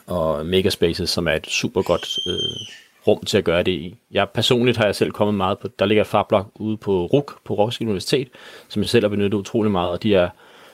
og 0.07 0.47
Megaspaces, 0.47 1.11
som 1.11 1.29
er 1.29 1.33
et 1.33 1.47
super 1.47 1.83
godt 1.83 2.19
øh, 2.29 2.67
rum 3.07 3.25
til 3.25 3.39
at 3.39 3.45
gøre 3.45 3.63
det 3.63 3.73
i. 3.73 3.97
Jeg 4.11 4.31
personligt 4.31 4.77
har 4.77 4.85
jeg 4.85 4.95
selv 4.95 5.11
kommet 5.11 5.35
meget 5.35 5.59
på, 5.59 5.69
der 5.79 5.87
ligger 5.87 6.05
fablab 6.05 6.41
Fab 6.41 6.45
Lab 6.45 6.61
ude 6.61 6.77
på 6.77 7.07
RUK, 7.07 7.45
på 7.45 7.55
Roskilde 7.55 7.91
Universitet, 7.91 8.29
som 8.69 8.83
jeg 8.83 8.89
selv 8.89 9.05
har 9.05 9.09
benyttet 9.09 9.39
utrolig 9.39 9.73
meget, 9.73 9.91
og 9.91 10.03
de 10.03 10.15
er, 10.15 10.29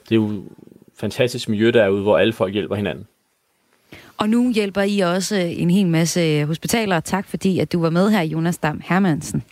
det 0.08 0.12
er 0.12 0.16
jo 0.16 0.42
fantastisk 0.96 1.48
miljø 1.48 1.70
derude, 1.70 2.02
hvor 2.02 2.18
alle 2.18 2.32
folk 2.32 2.52
hjælper 2.52 2.76
hinanden. 2.76 3.06
Og 4.18 4.28
nu 4.28 4.52
hjælper 4.52 4.82
I 4.82 5.00
også 5.00 5.36
en 5.36 5.70
hel 5.70 5.86
masse 5.86 6.44
hospitaler. 6.44 7.00
Tak 7.00 7.28
fordi, 7.28 7.58
at 7.58 7.72
du 7.72 7.80
var 7.80 7.90
med 7.90 8.10
her, 8.10 8.22
Jonas 8.22 8.58
Dam 8.58 8.80
Hermansen. 8.84 9.42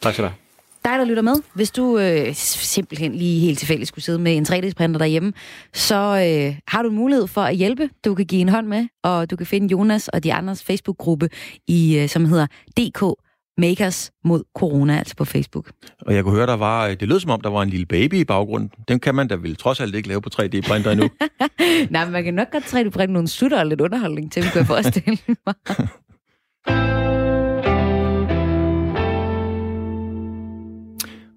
Tak 0.00 0.12
skal 0.12 0.24
du 0.24 0.28
have. 0.28 0.36
Dig, 0.84 0.98
der 0.98 1.04
lytter 1.04 1.22
med, 1.22 1.34
hvis 1.54 1.70
du 1.70 1.98
øh, 1.98 2.34
simpelthen 2.34 3.14
lige 3.14 3.40
helt 3.40 3.58
tilfældigt 3.58 3.88
skulle 3.88 4.04
sidde 4.04 4.18
med 4.18 4.36
en 4.36 4.46
3D-printer 4.48 4.98
derhjemme, 4.98 5.32
så 5.72 5.94
øh, 5.94 6.58
har 6.68 6.82
du 6.82 6.88
en 6.88 6.94
mulighed 6.94 7.26
for 7.26 7.40
at 7.40 7.56
hjælpe. 7.56 7.90
Du 8.04 8.14
kan 8.14 8.26
give 8.26 8.40
en 8.40 8.48
hånd 8.48 8.66
med, 8.66 8.86
og 9.02 9.30
du 9.30 9.36
kan 9.36 9.46
finde 9.46 9.68
Jonas 9.72 10.08
og 10.08 10.24
de 10.24 10.32
andres 10.32 10.62
Facebook-gruppe, 10.62 11.28
i, 11.66 11.98
øh, 11.98 12.08
som 12.08 12.24
hedder 12.24 12.46
DK 12.46 13.25
Makers 13.58 14.10
mod 14.24 14.44
corona, 14.54 14.98
altså 14.98 15.16
på 15.16 15.24
Facebook. 15.24 15.70
Og 15.98 16.14
jeg 16.14 16.24
kunne 16.24 16.34
høre, 16.34 16.46
der 16.46 16.56
var, 16.56 16.88
det 16.88 17.08
lød 17.08 17.20
som 17.20 17.30
om, 17.30 17.40
der 17.40 17.50
var 17.50 17.62
en 17.62 17.70
lille 17.70 17.86
baby 17.86 18.14
i 18.14 18.24
baggrunden. 18.24 18.70
Den 18.88 19.00
kan 19.00 19.14
man 19.14 19.28
da 19.28 19.34
vel 19.34 19.56
trods 19.56 19.80
alt 19.80 19.94
ikke 19.94 20.08
lave 20.08 20.20
på 20.20 20.30
3D-printer 20.34 20.90
endnu. 20.90 21.08
Nej, 21.90 22.04
men 22.04 22.12
man 22.12 22.24
kan 22.24 22.34
nok 22.34 22.50
godt 22.52 22.74
3D-printe 22.74 23.12
nogle 23.12 23.28
sutter 23.28 23.58
og 23.58 23.66
lidt 23.66 23.80
underholdning 23.80 24.32
til, 24.32 24.42
kan 24.42 24.58
jeg 24.58 24.66
forestille 24.66 25.18
mig. 25.46 25.54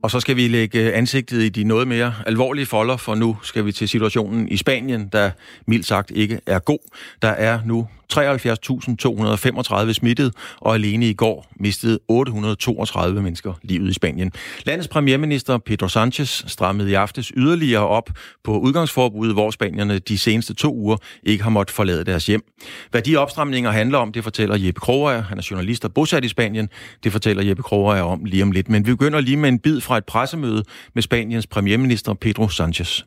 Og 0.03 0.11
så 0.11 0.19
skal 0.19 0.35
vi 0.35 0.47
lægge 0.47 0.93
ansigtet 0.93 1.41
i 1.41 1.49
de 1.49 1.63
noget 1.63 1.87
mere 1.87 2.13
alvorlige 2.25 2.65
folder, 2.65 2.97
for 2.97 3.15
nu 3.15 3.37
skal 3.43 3.65
vi 3.65 3.71
til 3.71 3.89
situationen 3.89 4.47
i 4.47 4.57
Spanien, 4.57 5.07
der 5.07 5.31
mildt 5.67 5.85
sagt 5.85 6.11
ikke 6.11 6.39
er 6.47 6.59
god. 6.59 6.79
Der 7.21 7.27
er 7.27 7.59
nu 7.65 7.87
73.235 8.13 9.93
smittet, 9.93 10.33
og 10.57 10.73
alene 10.73 11.09
i 11.09 11.13
går 11.13 11.47
mistede 11.59 11.99
832 12.07 13.21
mennesker 13.21 13.53
livet 13.61 13.89
i 13.89 13.93
Spanien. 13.93 14.31
Landets 14.65 14.87
premierminister 14.87 15.57
Pedro 15.57 15.87
Sanchez 15.87 16.43
strammede 16.47 16.91
i 16.91 16.93
aftes 16.93 17.31
yderligere 17.37 17.87
op 17.87 18.09
på 18.43 18.59
udgangsforbuddet, 18.59 19.35
hvor 19.35 19.51
spanierne 19.51 19.99
de 19.99 20.17
seneste 20.17 20.53
to 20.53 20.73
uger 20.75 20.97
ikke 21.23 21.43
har 21.43 21.49
måttet 21.49 21.75
forlade 21.75 22.03
deres 22.03 22.25
hjem. 22.25 22.41
Hvad 22.91 23.01
de 23.01 23.17
opstramninger 23.17 23.71
handler 23.71 23.97
om, 23.97 24.11
det 24.11 24.23
fortæller 24.23 24.55
Jeppe 24.55 24.81
Kroger. 24.81 25.21
Han 25.21 25.37
er 25.37 25.47
journalist 25.51 25.85
og 25.85 25.93
bosat 25.93 26.25
i 26.25 26.27
Spanien. 26.27 26.69
Det 27.03 27.11
fortæller 27.11 27.43
Jeppe 27.43 27.63
Kroger 27.63 28.01
om 28.01 28.25
lige 28.25 28.43
om 28.43 28.51
lidt. 28.51 28.69
Men 28.69 28.85
vi 28.85 28.91
begynder 28.91 29.21
lige 29.21 29.37
med 29.37 29.49
en 29.49 29.59
bid 29.59 29.81
fra 29.81 29.97
et 29.97 30.05
pressemøde 30.05 30.63
med 30.95 31.03
Spaniens 31.03 31.47
premierminister 31.47 32.13
Pedro 32.13 32.49
Sanchez. 32.49 33.01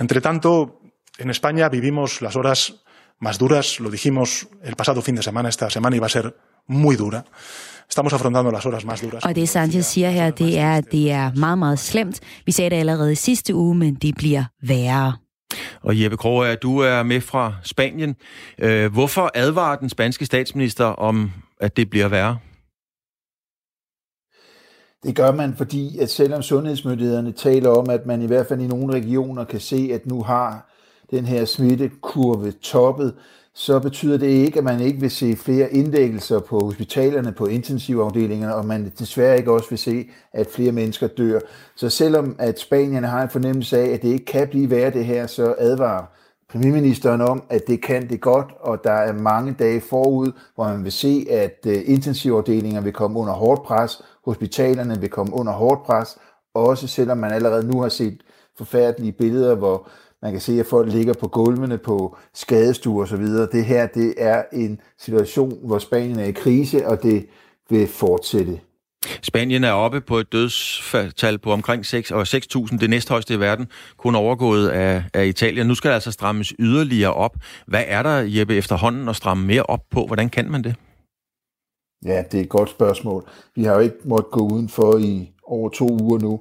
Entre 0.00 0.20
tanto, 0.20 0.70
en 1.20 1.30
España 1.30 1.68
vivimos 1.68 2.20
las 2.20 2.34
horas 2.34 2.72
más 3.20 3.38
duras, 3.38 3.80
lo 3.80 3.90
dijimos 3.90 4.48
el 4.62 4.76
pasado 4.76 5.00
fin 5.02 5.16
de 5.16 5.22
semana, 5.22 5.48
esta 5.48 5.70
semana 5.70 5.96
iba 5.96 6.06
a 6.06 6.08
ser 6.08 6.34
muy 6.66 6.96
dura. 6.96 7.24
Estamos 7.88 8.12
afrontando 8.12 8.50
las 8.50 8.66
horas 8.66 8.84
más 8.84 9.00
duras. 9.00 9.24
Og 9.24 9.34
det 9.34 9.48
Sanchez 9.48 9.86
siger 9.86 10.10
her, 10.10 10.30
det 10.30 10.58
er, 10.58 10.74
at 10.74 10.92
det 10.92 11.10
er 11.10 11.32
meget, 11.36 11.58
meget 11.58 11.78
slemt. 11.78 12.20
Vi 12.46 12.52
sagde 12.52 12.70
det 12.70 12.76
allerede 12.76 13.16
sidste 13.16 13.54
uge, 13.54 13.74
men 13.74 13.94
det 13.94 14.14
bliver 14.16 14.44
værre. 14.62 15.16
Og 15.82 16.02
Jeppe 16.02 16.16
Kroger, 16.16 16.54
du 16.54 16.78
er 16.78 17.02
med 17.02 17.20
fra 17.20 17.54
Spanien. 17.62 18.16
Øh, 18.58 18.92
hvorfor 18.92 19.30
advarer 19.34 19.76
den 19.76 19.88
spanske 19.88 20.26
statsminister 20.26 20.84
om, 20.84 21.32
at 21.60 21.76
det 21.76 21.90
bliver 21.90 22.08
værre? 22.08 22.38
Det 25.02 25.16
gør 25.16 25.32
man, 25.32 25.54
fordi 25.56 25.98
at 25.98 26.10
selvom 26.10 26.42
sundhedsmyndighederne 26.42 27.32
taler 27.32 27.70
om, 27.70 27.90
at 27.90 28.06
man 28.06 28.22
i 28.22 28.26
hvert 28.26 28.46
fald 28.46 28.60
i 28.60 28.66
nogle 28.66 28.94
regioner 28.94 29.44
kan 29.44 29.60
se, 29.60 29.90
at 29.92 30.06
nu 30.06 30.22
har 30.22 30.77
den 31.10 31.24
her 31.24 31.44
smittekurve 31.44 32.52
toppet, 32.52 33.14
så 33.54 33.78
betyder 33.78 34.18
det 34.18 34.26
ikke, 34.26 34.58
at 34.58 34.64
man 34.64 34.80
ikke 34.80 35.00
vil 35.00 35.10
se 35.10 35.36
flere 35.36 35.72
indlæggelser 35.72 36.40
på 36.40 36.60
hospitalerne, 36.60 37.32
på 37.32 37.46
intensivafdelingerne, 37.46 38.54
og 38.54 38.64
man 38.64 38.92
desværre 38.98 39.38
ikke 39.38 39.52
også 39.52 39.68
vil 39.70 39.78
se, 39.78 40.08
at 40.32 40.46
flere 40.46 40.72
mennesker 40.72 41.06
dør. 41.06 41.40
Så 41.76 41.88
selvom 41.88 42.36
at 42.38 42.60
Spanien 42.60 43.04
har 43.04 43.22
en 43.22 43.30
fornemmelse 43.30 43.78
af, 43.78 43.88
at 43.88 44.02
det 44.02 44.08
ikke 44.08 44.24
kan 44.24 44.48
blive 44.48 44.70
værre 44.70 44.90
det 44.90 45.04
her, 45.04 45.26
så 45.26 45.54
advarer 45.58 46.04
premierministeren 46.52 47.20
om, 47.20 47.42
at 47.50 47.66
det 47.66 47.82
kan 47.82 48.08
det 48.08 48.20
godt, 48.20 48.46
og 48.60 48.84
der 48.84 48.92
er 48.92 49.12
mange 49.12 49.56
dage 49.58 49.80
forud, 49.80 50.32
hvor 50.54 50.64
man 50.64 50.84
vil 50.84 50.92
se, 50.92 51.26
at 51.30 51.58
øh, 51.66 51.82
intensivafdelinger 51.84 52.80
vil 52.80 52.92
komme 52.92 53.18
under 53.20 53.32
hårdt 53.32 53.62
pres, 53.62 54.02
hospitalerne 54.24 55.00
vil 55.00 55.10
komme 55.10 55.34
under 55.34 55.52
hårdt 55.52 55.82
pres, 55.82 56.18
også 56.54 56.86
selvom 56.86 57.18
man 57.18 57.32
allerede 57.32 57.66
nu 57.66 57.80
har 57.80 57.88
set 57.88 58.22
forfærdelige 58.58 59.12
billeder, 59.12 59.54
hvor 59.54 59.88
man 60.22 60.32
kan 60.32 60.40
se, 60.40 60.60
at 60.60 60.66
folk 60.66 60.92
ligger 60.92 61.14
på 61.14 61.28
gulvene 61.28 61.78
på 61.78 62.16
skadestuer 62.34 63.02
osv. 63.02 63.24
Det 63.26 63.64
her 63.64 63.86
det 63.86 64.14
er 64.18 64.42
en 64.52 64.80
situation, 64.98 65.66
hvor 65.66 65.78
Spanien 65.78 66.18
er 66.18 66.24
i 66.24 66.32
krise, 66.32 66.86
og 66.86 67.02
det 67.02 67.26
vil 67.70 67.86
fortsætte. 67.86 68.60
Spanien 69.22 69.64
er 69.64 69.72
oppe 69.72 70.00
på 70.00 70.18
et 70.18 70.32
dødstal 70.32 71.38
på 71.38 71.52
omkring 71.52 71.86
6 71.86 72.10
og 72.10 72.22
6.000, 72.22 72.78
det 72.78 72.90
næsthøjeste 72.90 73.34
i 73.34 73.40
verden, 73.40 73.66
kun 73.96 74.14
overgået 74.14 74.68
af, 74.68 75.04
af 75.14 75.26
Italien. 75.26 75.66
Nu 75.66 75.74
skal 75.74 75.88
der 75.88 75.94
altså 75.94 76.12
strammes 76.12 76.52
yderligere 76.58 77.12
op. 77.12 77.36
Hvad 77.66 77.84
er 77.86 78.02
der, 78.02 78.16
Jeppe, 78.26 78.56
efterhånden 78.56 79.08
at 79.08 79.16
stramme 79.16 79.46
mere 79.46 79.62
op 79.62 79.80
på? 79.90 80.06
Hvordan 80.06 80.28
kan 80.28 80.50
man 80.50 80.64
det? 80.64 80.74
Ja, 82.04 82.22
det 82.32 82.38
er 82.38 82.42
et 82.42 82.48
godt 82.48 82.70
spørgsmål. 82.70 83.28
Vi 83.54 83.64
har 83.64 83.74
jo 83.74 83.80
ikke 83.80 83.96
måttet 84.04 84.30
gå 84.30 84.40
udenfor 84.40 84.98
i 84.98 85.32
over 85.46 85.68
to 85.68 85.88
uger 86.00 86.18
nu, 86.18 86.40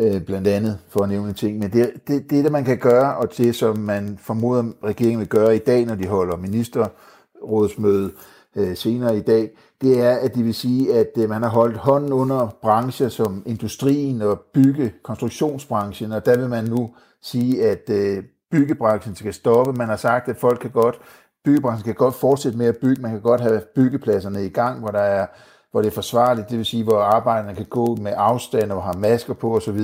øh, 0.00 0.22
blandt 0.22 0.48
andet 0.48 0.78
for 0.88 1.00
at 1.00 1.08
nævne 1.08 1.32
ting. 1.32 1.58
Men 1.58 1.72
det, 1.72 1.92
det, 2.08 2.30
det, 2.30 2.44
der 2.44 2.50
man 2.50 2.64
kan 2.64 2.78
gøre, 2.78 3.16
og 3.16 3.36
det 3.36 3.54
som 3.54 3.78
man 3.78 4.18
formoder, 4.22 4.64
regeringen 4.84 5.20
vil 5.20 5.28
gøre 5.28 5.56
i 5.56 5.58
dag, 5.58 5.84
når 5.86 5.94
de 5.94 6.06
holder 6.06 6.36
ministerrådsmøde 6.36 8.12
øh, 8.56 8.76
senere 8.76 9.16
i 9.16 9.20
dag, 9.20 9.50
det 9.80 10.00
er, 10.00 10.16
at 10.16 10.34
de 10.34 10.42
vil 10.42 10.54
sige, 10.54 10.94
at 10.94 11.10
øh, 11.18 11.28
man 11.28 11.42
har 11.42 11.50
holdt 11.50 11.76
hånden 11.76 12.12
under 12.12 12.56
brancher 12.62 13.08
som 13.08 13.42
industrien 13.46 14.22
og 14.22 14.40
bygge, 14.54 14.92
konstruktionsbranchen, 15.02 16.12
og 16.12 16.26
der 16.26 16.38
vil 16.38 16.48
man 16.48 16.64
nu 16.64 16.94
sige, 17.22 17.64
at 17.64 17.90
øh, 17.90 18.24
byggebranchen 18.50 19.14
skal 19.14 19.34
stoppe. 19.34 19.72
Man 19.72 19.88
har 19.88 19.96
sagt, 19.96 20.28
at 20.28 20.36
folk 20.36 20.58
kan 20.60 20.70
godt, 20.70 21.00
byggebranchen 21.44 21.84
kan 21.84 21.94
godt 21.94 22.14
fortsætte 22.14 22.58
med 22.58 22.66
at 22.66 22.76
bygge, 22.76 23.02
man 23.02 23.10
kan 23.10 23.20
godt 23.20 23.40
have 23.40 23.62
byggepladserne 23.74 24.44
i 24.44 24.48
gang, 24.48 24.80
hvor 24.80 24.88
der 24.88 25.00
er 25.00 25.26
hvor 25.74 25.82
det 25.82 25.88
er 25.88 25.94
forsvarligt, 25.94 26.50
det 26.50 26.58
vil 26.58 26.66
sige, 26.66 26.84
hvor 26.84 26.98
arbejderne 26.98 27.54
kan 27.54 27.64
gå 27.64 27.96
med 27.96 28.12
afstand 28.16 28.72
og 28.72 28.82
har 28.82 28.92
masker 28.92 29.34
på 29.34 29.56
osv., 29.56 29.80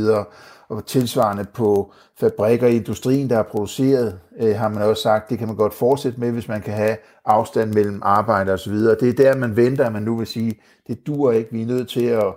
og 0.69 0.87
tilsvarende 0.87 1.45
på 1.45 1.93
fabrikker 2.21 2.67
i 2.67 2.77
industrien, 2.77 3.31
der 3.31 3.37
har 3.37 3.43
produceret, 3.43 4.19
øh, 4.41 4.57
har 4.57 4.69
man 4.69 4.83
også 4.83 5.03
sagt, 5.03 5.31
det 5.31 5.39
kan 5.39 5.47
man 5.47 5.57
godt 5.57 5.75
fortsætte 5.75 6.21
med, 6.21 6.33
hvis 6.33 6.49
man 6.49 6.61
kan 6.61 6.75
have 6.75 6.97
afstand 7.25 7.75
mellem 7.75 8.01
arbejder 8.05 8.53
osv. 8.53 8.75
Det 8.75 9.03
er 9.03 9.13
der, 9.13 9.37
man 9.37 9.57
venter, 9.57 9.87
at 9.87 9.93
man 9.93 10.03
nu 10.03 10.17
vil 10.17 10.27
sige, 10.27 10.61
det 10.87 11.07
dur 11.07 11.33
ikke, 11.33 11.53
vi 11.53 11.63
er 11.63 11.67
nødt 11.67 11.89
til 11.89 12.07
at 12.07 12.35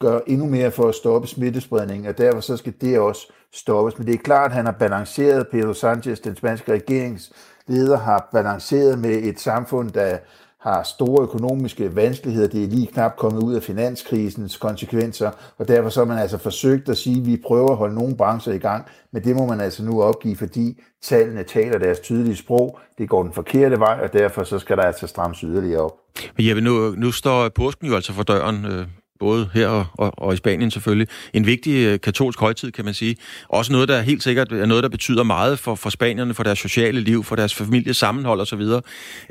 gøre 0.00 0.28
endnu 0.28 0.46
mere 0.46 0.70
for 0.70 0.88
at 0.88 0.94
stoppe 0.94 1.28
smittespredningen, 1.28 2.06
og 2.06 2.18
derfor 2.18 2.40
så 2.40 2.56
skal 2.56 2.74
det 2.80 2.98
også 2.98 3.32
stoppes. 3.52 3.98
Men 3.98 4.06
det 4.06 4.14
er 4.14 4.18
klart, 4.18 4.50
at 4.50 4.56
han 4.56 4.64
har 4.64 4.72
balanceret, 4.72 5.48
Pedro 5.48 5.72
Sanchez, 5.72 6.18
den 6.18 6.36
spanske 6.36 6.72
regeringsleder, 6.72 7.98
har 7.98 8.28
balanceret 8.32 8.98
med 8.98 9.14
et 9.22 9.40
samfund, 9.40 9.90
der 9.90 10.18
har 10.62 10.82
store 10.82 11.22
økonomiske 11.22 11.96
vanskeligheder. 11.96 12.48
Det 12.48 12.64
er 12.64 12.68
lige 12.68 12.86
knap 12.86 13.16
kommet 13.16 13.42
ud 13.42 13.54
af 13.54 13.62
finanskrisens 13.62 14.56
konsekvenser, 14.56 15.30
og 15.58 15.68
derfor 15.68 15.88
så 15.88 16.00
har 16.00 16.06
man 16.06 16.18
altså 16.18 16.38
forsøgt 16.38 16.88
at 16.88 16.98
sige, 16.98 17.20
at 17.20 17.26
vi 17.26 17.36
prøver 17.46 17.70
at 17.70 17.76
holde 17.76 17.94
nogle 17.94 18.16
brancher 18.16 18.52
i 18.52 18.58
gang, 18.58 18.84
men 19.12 19.24
det 19.24 19.36
må 19.36 19.46
man 19.46 19.60
altså 19.60 19.84
nu 19.84 20.02
opgive, 20.02 20.36
fordi 20.36 20.80
tallene 21.02 21.42
taler 21.42 21.78
deres 21.78 22.00
tydelige 22.00 22.36
sprog. 22.36 22.78
Det 22.98 23.08
går 23.08 23.22
den 23.22 23.32
forkerte 23.32 23.78
vej, 23.78 23.98
og 24.02 24.12
derfor 24.12 24.44
så 24.44 24.58
skal 24.58 24.76
der 24.76 24.82
altså 24.82 25.06
strammes 25.06 25.40
yderligere 25.40 25.80
op. 25.80 25.92
Men 26.36 26.48
Jeppe, 26.48 26.60
nu, 26.60 26.94
nu 26.96 27.12
står 27.12 27.48
påsken 27.48 27.86
jo 27.86 27.94
altså 27.94 28.12
for 28.12 28.22
døren, 28.22 28.66
øh, 28.66 28.86
både 29.22 29.50
her 29.54 29.68
og, 29.68 29.86
og, 29.94 30.12
og 30.16 30.34
i 30.34 30.36
Spanien 30.36 30.70
selvfølgelig. 30.70 31.08
En 31.32 31.46
vigtig 31.46 31.86
øh, 31.86 32.00
katolsk 32.00 32.40
højtid, 32.40 32.72
kan 32.72 32.84
man 32.84 32.94
sige. 32.94 33.16
Også 33.48 33.72
noget, 33.72 33.88
der 33.88 34.00
helt 34.00 34.22
sikkert 34.22 34.52
er 34.52 34.66
noget, 34.66 34.82
der 34.82 34.88
betyder 34.88 35.22
meget 35.22 35.58
for, 35.58 35.74
for 35.74 35.90
spanierne, 35.90 36.34
for 36.34 36.42
deres 36.42 36.58
sociale 36.58 37.00
liv, 37.00 37.24
for 37.24 37.36
deres 37.36 37.54
families 37.54 37.96
sammenhold 37.96 38.40
osv. 38.40 38.62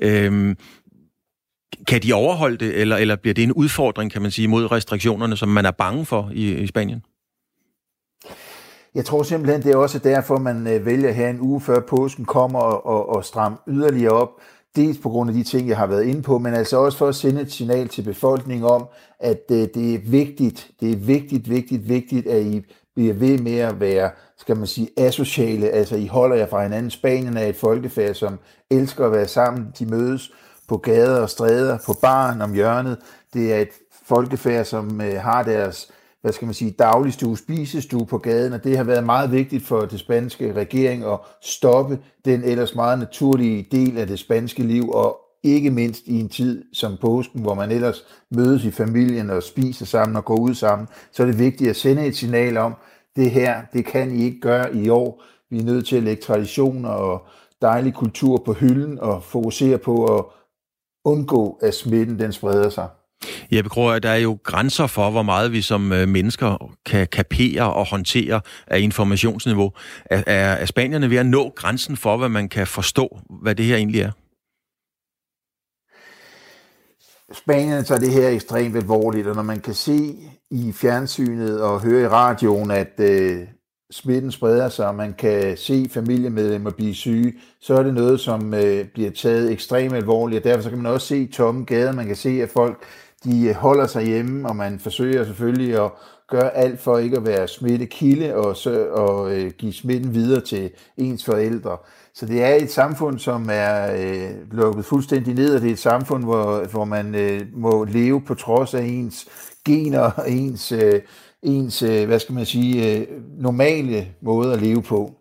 Øhm, 0.02 0.58
kan 1.88 2.02
de 2.02 2.14
overholde 2.14 2.58
det, 2.58 2.82
eller, 2.82 2.98
eller 2.98 3.16
bliver 3.16 3.34
det 3.34 3.44
en 3.44 3.52
udfordring, 3.52 4.12
kan 4.12 4.22
man 4.22 4.32
sige, 4.32 4.48
mod 4.48 4.72
restriktionerne, 4.72 5.38
som 5.38 5.50
man 5.50 5.66
er 5.66 5.72
bange 5.72 6.06
for 6.06 6.32
i, 6.34 6.54
i 6.54 6.68
Spanien? 6.68 7.04
Jeg 8.96 9.06
tror 9.06 9.24
simpelthen, 9.24 9.62
det 9.64 9.72
er 9.72 9.78
også 9.78 10.00
derfor, 10.00 10.38
man 10.38 10.68
øh, 10.68 10.86
vælger 10.86 11.12
her 11.12 11.30
en 11.30 11.40
uge 11.40 11.62
før 11.62 11.80
påsken 11.80 12.26
kommer 12.26 12.60
og, 12.60 12.86
og, 12.86 13.16
og 13.16 13.26
stramme 13.26 13.58
yderligere 13.68 14.12
op. 14.12 14.30
Dels 14.76 14.98
på 14.98 15.10
grund 15.10 15.30
af 15.30 15.36
de 15.36 15.44
ting, 15.44 15.68
jeg 15.70 15.78
har 15.78 15.88
været 15.88 16.04
inde 16.04 16.22
på, 16.22 16.38
men 16.38 16.54
altså 16.54 16.78
også 16.78 16.98
for 16.98 17.08
at 17.08 17.16
sende 17.16 17.42
et 17.42 17.52
signal 17.52 17.88
til 17.88 18.02
befolkningen 18.02 18.66
om, 18.66 18.88
at 19.20 19.42
øh, 19.52 19.58
det 19.58 19.94
er 19.94 20.00
vigtigt, 20.06 20.72
det 20.80 20.92
er 20.92 20.96
vigtigt, 20.96 21.50
vigtigt, 21.50 21.90
vigtigt, 21.90 22.28
at 22.28 22.46
I 22.46 22.62
bliver 22.96 23.14
ved 23.14 23.38
med 23.38 23.58
at 23.58 23.80
være, 23.80 24.12
skal 24.38 24.58
man 24.58 24.68
sige, 24.68 24.90
asociale. 24.98 25.70
Altså, 25.70 25.96
I 25.96 26.08
holder 26.08 26.36
jer 26.36 26.48
fra 26.48 26.64
hinanden. 26.64 26.92
Spanien 26.92 27.38
er 27.38 27.46
et 27.46 27.56
folkefærd, 27.56 28.14
som 28.14 28.40
elsker 28.72 29.06
at 29.06 29.12
være 29.12 29.28
sammen. 29.28 29.68
De 29.80 29.86
mødes 29.86 30.32
på 30.68 30.78
gader 30.78 31.22
og 31.22 31.30
stræder, 31.30 31.78
på 31.86 31.94
baren 32.02 32.42
om 32.42 32.54
hjørnet. 32.54 32.98
Det 33.34 33.54
er 33.54 33.60
et 33.60 33.70
folkefærd, 34.06 34.66
som 34.66 35.02
øh, 35.02 35.22
har 35.22 35.44
deres 35.44 35.92
hvad 36.22 36.32
skal 36.32 36.46
man 36.46 36.54
sige, 36.54 36.72
dagligstue, 36.72 37.38
spisestue 37.38 38.06
på 38.06 38.18
gaden, 38.18 38.54
og 38.54 38.64
det 38.64 38.78
har 38.78 38.84
været 38.84 39.04
meget 39.04 39.32
vigtigt 39.32 39.66
for 39.66 39.82
det 39.82 40.00
spanske 40.00 40.54
regering 40.54 41.04
at 41.06 41.20
stoppe 41.42 42.00
den 42.26 42.44
ellers 42.44 42.76
meget 42.76 43.00
naturlige 43.00 43.68
del 43.72 43.98
af 43.98 44.08
det 44.08 44.20
spanske 44.20 44.64
liv, 44.64 44.90
og 44.90 45.20
ikke 45.44 45.72
mindst 45.72 46.08
i 46.08 46.20
en 46.20 46.30
tid 46.30 46.64
som 46.74 46.98
påsken, 47.02 47.42
hvor 47.42 47.54
man 47.54 47.72
ellers 47.72 48.06
mødes 48.30 48.64
i 48.64 48.72
familien 48.72 49.30
og 49.30 49.44
spiser 49.44 49.86
sammen 49.86 50.16
og 50.16 50.26
går 50.26 50.40
ud 50.40 50.54
sammen, 50.54 50.88
så 51.12 51.24
er 51.24 51.28
det 51.28 51.40
vigtigt 51.40 51.70
at 51.70 51.76
sende 51.76 52.06
et 52.06 52.16
signal 52.16 52.58
om, 52.58 52.74
det 53.16 53.32
her, 53.32 53.62
det 53.74 53.86
kan 53.86 54.12
I 54.12 54.24
ikke 54.24 54.40
gøre 54.40 54.76
i 54.76 54.90
år. 54.90 55.24
Vi 55.50 55.60
er 55.60 55.64
nødt 55.64 55.88
til 55.88 55.96
at 55.96 56.04
lægge 56.04 56.22
traditioner 56.22 56.90
og 56.90 57.26
dejlig 57.62 57.94
kultur 57.94 58.42
på 58.46 58.54
hylden 58.54 59.00
og 59.00 59.24
fokusere 59.24 59.78
på 59.78 60.18
at 60.18 60.26
undgå, 61.06 61.60
at 61.62 61.74
smitten 61.74 62.20
den 62.20 62.34
spreder 62.34 62.70
sig. 62.70 62.88
Jeppe 63.52 63.70
Kroger, 63.70 64.00
der 64.00 64.10
er 64.10 64.16
jo 64.18 64.38
grænser 64.44 64.88
for, 64.88 65.12
hvor 65.12 65.22
meget 65.24 65.52
vi 65.52 65.62
som 65.62 65.92
øh, 65.92 66.08
mennesker 66.08 66.72
kan 66.86 67.08
kapere 67.08 67.74
og 67.74 67.86
håndtere 67.90 68.42
af 68.68 68.80
informationsniveau. 68.80 69.72
Er, 70.06 70.24
er, 70.28 70.54
er 70.54 70.66
spanierne 70.66 71.10
ved 71.10 71.18
at 71.18 71.26
nå 71.26 71.50
grænsen 71.56 71.98
for, 71.98 72.18
hvad 72.18 72.30
man 72.30 72.50
kan 72.50 72.68
forstå, 72.68 73.20
hvad 73.42 73.56
det 73.56 73.66
her 73.66 73.76
egentlig 73.76 74.02
er? 74.02 74.12
Spanien 77.34 77.84
tager 77.84 78.00
det 78.00 78.12
her 78.12 78.30
ekstremt 78.30 78.76
alvorligt, 78.76 79.28
og 79.28 79.36
når 79.36 79.44
man 79.44 79.60
kan 79.60 79.74
se 79.74 80.16
i 80.52 80.72
fjernsynet 80.72 81.62
og 81.62 81.82
høre 81.82 82.02
i 82.04 82.08
radioen, 82.08 82.72
at 82.72 83.00
øh, 83.00 83.48
smitten 83.92 84.32
spreder 84.32 84.70
sig, 84.70 84.88
og 84.88 84.96
man 84.96 85.14
kan 85.18 85.58
se 85.58 85.88
familiemedlemmer 85.92 86.72
blive 86.72 86.96
syge, 86.96 87.34
så 87.60 87.74
er 87.74 87.84
det 87.84 87.94
noget, 87.94 88.20
som 88.20 88.54
øh, 88.54 88.86
bliver 88.86 89.12
taget 89.12 89.52
ekstremt 89.52 89.94
alvorligt, 89.94 90.40
og 90.40 90.44
derfor 90.44 90.64
så 90.64 90.70
kan 90.70 90.82
man 90.82 90.92
også 90.92 91.08
se 91.08 91.28
tomme 91.28 91.64
gader, 91.64 91.92
man 91.92 92.08
kan 92.08 92.16
se, 92.16 92.30
at 92.30 92.50
folk 92.50 92.84
de 93.24 93.48
øh, 93.48 93.56
holder 93.56 93.88
sig 93.88 94.06
hjemme, 94.06 94.50
og 94.50 94.56
man 94.56 94.80
forsøger 94.80 95.26
selvfølgelig 95.26 95.84
at 95.84 95.92
gøre 96.30 96.58
alt 96.58 96.80
for 96.80 96.98
ikke 96.98 97.18
at 97.18 97.26
være 97.26 97.48
smittekilde 97.48 98.36
og, 98.36 98.58
så, 98.58 98.86
og 98.86 99.38
øh, 99.38 99.52
give 99.52 99.74
smitten 99.74 100.14
videre 100.14 100.42
til 100.42 100.72
ens 100.98 101.26
forældre. 101.26 101.78
Så 102.14 102.26
det 102.26 102.44
er 102.44 102.56
et 102.56 102.72
samfund, 102.72 103.20
som 103.20 103.50
er 103.52 103.96
øh, 103.96 104.30
lukket 104.52 104.86
fuldstændig 104.86 105.34
ned, 105.34 105.56
og 105.56 105.62
det 105.62 105.68
er 105.68 105.74
et 105.74 105.80
samfund, 105.80 106.24
hvor, 106.24 106.68
hvor 106.72 106.86
man 106.86 107.16
øh, 107.16 107.42
må 107.54 107.84
leve 107.84 108.22
på 108.22 108.34
trods 108.36 108.74
af 108.74 108.82
ens 108.82 109.28
gener 109.66 110.00
og 110.00 110.32
ens, 110.32 110.72
øh, 110.72 111.02
ens 111.44 111.84
øh, 111.84 112.06
hvad 112.06 112.20
skal 112.20 112.36
man 112.36 112.46
sige, 112.46 112.98
øh, 112.98 113.08
normale 113.38 114.08
måde 114.22 114.54
at 114.54 114.62
leve 114.62 114.82
på. 114.82 115.18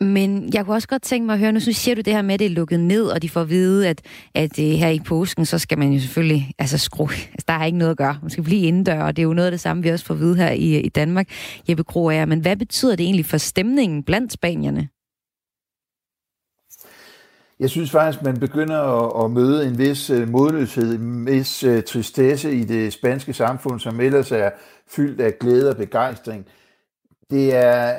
Men 0.00 0.50
jeg 0.54 0.64
kunne 0.64 0.76
også 0.76 0.88
godt 0.88 1.02
tænke 1.02 1.26
mig 1.26 1.32
at 1.32 1.38
høre, 1.38 1.52
nu 1.52 1.60
siger 1.60 1.94
du 1.94 2.00
det 2.00 2.12
her 2.12 2.22
med, 2.22 2.34
at 2.34 2.40
det 2.40 2.46
er 2.46 2.50
lukket 2.50 2.80
ned, 2.80 3.04
og 3.06 3.22
de 3.22 3.28
får 3.28 3.40
at 3.40 3.48
vide, 3.48 3.88
at, 3.88 4.02
at 4.34 4.58
øh, 4.58 4.64
her 4.64 4.88
i 4.88 4.98
påsken, 4.98 5.46
så 5.46 5.58
skal 5.58 5.78
man 5.78 5.92
jo 5.92 6.00
selvfølgelig 6.00 6.52
altså 6.58 6.78
skrue. 6.78 7.08
Altså, 7.12 7.44
der 7.48 7.54
er 7.54 7.64
ikke 7.64 7.78
noget 7.78 7.90
at 7.90 7.96
gøre. 7.96 8.18
Man 8.22 8.30
skal 8.30 8.44
blive 8.44 8.66
indendør, 8.66 9.02
og 9.02 9.16
det 9.16 9.22
er 9.22 9.26
jo 9.26 9.34
noget 9.34 9.46
af 9.46 9.50
det 9.52 9.60
samme, 9.60 9.82
vi 9.82 9.88
også 9.88 10.04
får 10.04 10.14
at 10.14 10.20
vide 10.20 10.36
her 10.36 10.50
i, 10.50 10.80
i 10.80 10.88
Danmark. 10.88 11.28
Jeppe 11.68 11.84
Kroager, 11.84 12.26
men 12.26 12.40
hvad 12.40 12.56
betyder 12.56 12.96
det 12.96 13.04
egentlig 13.04 13.26
for 13.26 13.38
stemningen 13.38 14.02
blandt 14.02 14.32
spanierne? 14.32 14.88
Jeg 17.64 17.70
synes 17.70 17.90
faktisk, 17.90 18.22
man 18.22 18.40
begynder 18.40 18.78
at, 18.78 19.24
at 19.24 19.30
møde 19.30 19.66
en 19.66 19.78
vis 19.78 20.10
øh, 20.10 20.28
modløshed, 20.28 20.94
en 20.94 21.26
vis 21.26 21.64
øh, 21.64 21.82
tristesse 21.82 22.52
i 22.52 22.64
det 22.64 22.92
spanske 22.92 23.32
samfund, 23.32 23.80
som 23.80 24.00
ellers 24.00 24.32
er 24.32 24.50
fyldt 24.86 25.20
af 25.20 25.38
glæde 25.38 25.70
og 25.70 25.76
begejstring. 25.76 26.46
Det 27.30 27.54
er, 27.54 27.96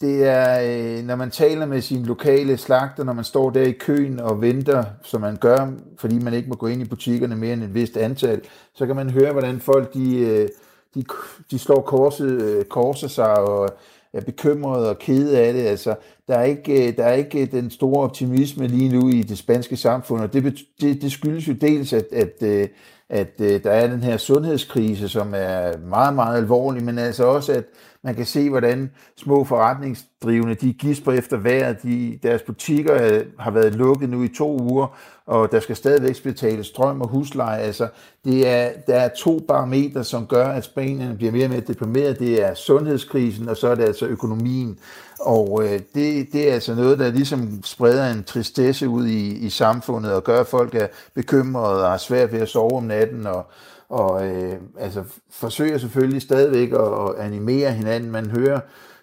det 0.00 0.24
er, 0.24 0.60
øh, 0.62 1.04
når 1.04 1.16
man 1.16 1.30
taler 1.30 1.66
med 1.66 1.80
sin 1.80 2.06
lokale 2.06 2.56
slagter, 2.56 3.04
når 3.04 3.12
man 3.12 3.24
står 3.24 3.50
der 3.50 3.62
i 3.62 3.72
køen 3.72 4.20
og 4.20 4.40
venter, 4.40 4.84
som 5.02 5.20
man 5.20 5.36
gør, 5.36 5.72
fordi 5.98 6.18
man 6.18 6.34
ikke 6.34 6.48
må 6.48 6.54
gå 6.54 6.66
ind 6.66 6.82
i 6.82 6.88
butikkerne 6.88 7.36
mere 7.36 7.52
end 7.52 7.62
et 7.62 7.74
vist 7.74 7.96
antal, 7.96 8.40
så 8.74 8.86
kan 8.86 8.96
man 8.96 9.10
høre, 9.10 9.32
hvordan 9.32 9.60
folk 9.60 9.94
de, 9.94 10.48
de, 10.94 11.04
de 11.50 11.58
slår 11.58 11.80
korset, 11.80 12.68
korser 12.68 13.08
sig 13.08 13.38
og 13.38 13.70
er 14.12 14.20
bekymrede 14.20 14.88
og 14.90 14.98
kede 14.98 15.38
af 15.38 15.52
det. 15.52 15.62
Altså, 15.62 15.94
der, 16.28 16.34
er 16.34 16.44
ikke, 16.44 16.88
øh, 16.88 16.96
der 16.96 17.04
er 17.04 17.12
ikke 17.12 17.46
den 17.46 17.70
store 17.70 18.04
optimisme 18.04 18.66
lige 18.66 18.88
nu 18.88 19.08
i 19.08 19.22
det 19.22 19.38
spanske 19.38 19.76
samfund, 19.76 20.22
og 20.22 20.32
det, 20.32 20.58
det, 20.80 21.02
det 21.02 21.12
skyldes 21.12 21.48
jo 21.48 21.52
dels, 21.52 21.92
at, 21.92 22.04
at, 22.12 22.42
øh, 22.42 22.68
at, 23.08 23.40
at 23.40 23.64
der 23.64 23.70
er 23.70 23.86
den 23.86 24.02
her 24.02 24.16
sundhedskrise, 24.16 25.08
som 25.08 25.34
er 25.36 25.78
meget, 25.78 26.14
meget 26.14 26.36
alvorlig, 26.36 26.84
men 26.84 26.98
altså 26.98 27.24
også, 27.24 27.52
at 27.52 27.64
man 28.04 28.14
kan 28.14 28.26
se, 28.26 28.50
hvordan 28.50 28.90
små 29.16 29.44
forretningsdrivende, 29.44 30.54
de 30.54 30.72
gisper 30.72 31.12
efter 31.12 31.36
vejret. 31.36 31.82
De, 31.82 32.18
deres 32.22 32.42
butikker 32.42 33.02
øh, 33.02 33.24
har 33.38 33.50
været 33.50 33.74
lukket 33.74 34.08
nu 34.10 34.22
i 34.22 34.28
to 34.28 34.60
uger, 34.60 34.96
og 35.26 35.52
der 35.52 35.60
skal 35.60 35.76
stadigvæk 35.76 36.22
betales 36.22 36.66
strøm 36.66 37.00
og 37.00 37.08
husleje. 37.08 37.60
Altså, 37.60 37.88
det 38.24 38.48
er, 38.48 38.70
der 38.86 38.94
er 38.94 39.08
to 39.08 39.44
parametre, 39.48 40.04
som 40.04 40.26
gør, 40.26 40.46
at 40.46 40.64
Spanien 40.64 41.16
bliver 41.16 41.32
mere 41.32 41.46
og 41.46 41.50
mere 41.50 41.60
deprimeret. 41.60 42.18
Det 42.18 42.44
er 42.44 42.54
sundhedskrisen, 42.54 43.48
og 43.48 43.56
så 43.56 43.68
er 43.68 43.74
det 43.74 43.84
altså 43.84 44.06
økonomien. 44.06 44.78
Og 45.20 45.60
øh, 45.64 45.80
det, 45.94 46.32
det 46.32 46.48
er 46.48 46.54
altså 46.54 46.74
noget, 46.74 46.98
der 46.98 47.10
ligesom 47.10 47.62
spreder 47.64 48.12
en 48.12 48.24
tristesse 48.24 48.88
ud 48.88 49.06
i, 49.06 49.46
i 49.46 49.50
samfundet, 49.50 50.12
og 50.12 50.24
gør, 50.24 50.40
at 50.40 50.46
folk 50.46 50.74
er 50.74 50.86
bekymrede 51.14 51.84
og 51.84 51.90
har 51.90 51.98
svært 51.98 52.32
ved 52.32 52.40
at 52.40 52.48
sove 52.48 52.76
om 52.76 52.84
natten, 52.84 53.26
og, 53.26 53.46
og 53.88 54.28
øh, 54.28 54.54
altså, 54.78 55.04
forsøger 55.30 55.78
selvfølgelig 55.78 56.22
stadigvæk 56.22 56.72
at, 56.72 56.80
at 56.80 57.24
animere 57.24 57.72
hinanden. 57.72 58.10
Man 58.10 58.30
hører 58.30 58.60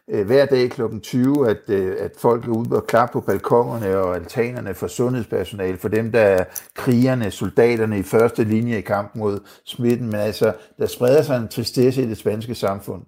øh, 0.10 0.26
hver 0.26 0.46
dag 0.46 0.70
kl. 0.70 0.82
20, 1.04 1.50
at, 1.50 1.70
øh, 1.70 1.96
at 2.00 2.12
folk 2.18 2.46
er 2.48 2.52
ude 2.52 2.76
og 2.76 2.88
klappe 2.88 3.14
på 3.14 3.22
balkongerne 3.22 3.98
og 3.98 4.16
altanerne 4.16 4.74
for 4.74 4.88
sundhedspersonale, 4.88 5.78
for 5.78 5.90
dem, 5.90 6.12
der 6.12 6.22
er 6.22 6.44
krigerne, 6.76 7.32
soldaterne 7.32 8.00
i 8.00 8.04
første 8.04 8.44
linje 8.44 8.78
i 8.78 8.82
kamp 8.82 9.16
mod 9.16 9.40
smitten. 9.66 10.08
Men 10.08 10.20
altså, 10.20 10.54
der 10.78 10.86
spreder 10.86 11.22
sig 11.22 11.38
en 11.38 11.48
tristesse 11.48 12.04
i 12.04 12.08
det 12.08 12.18
spanske 12.18 12.56
samfund. 12.56 13.02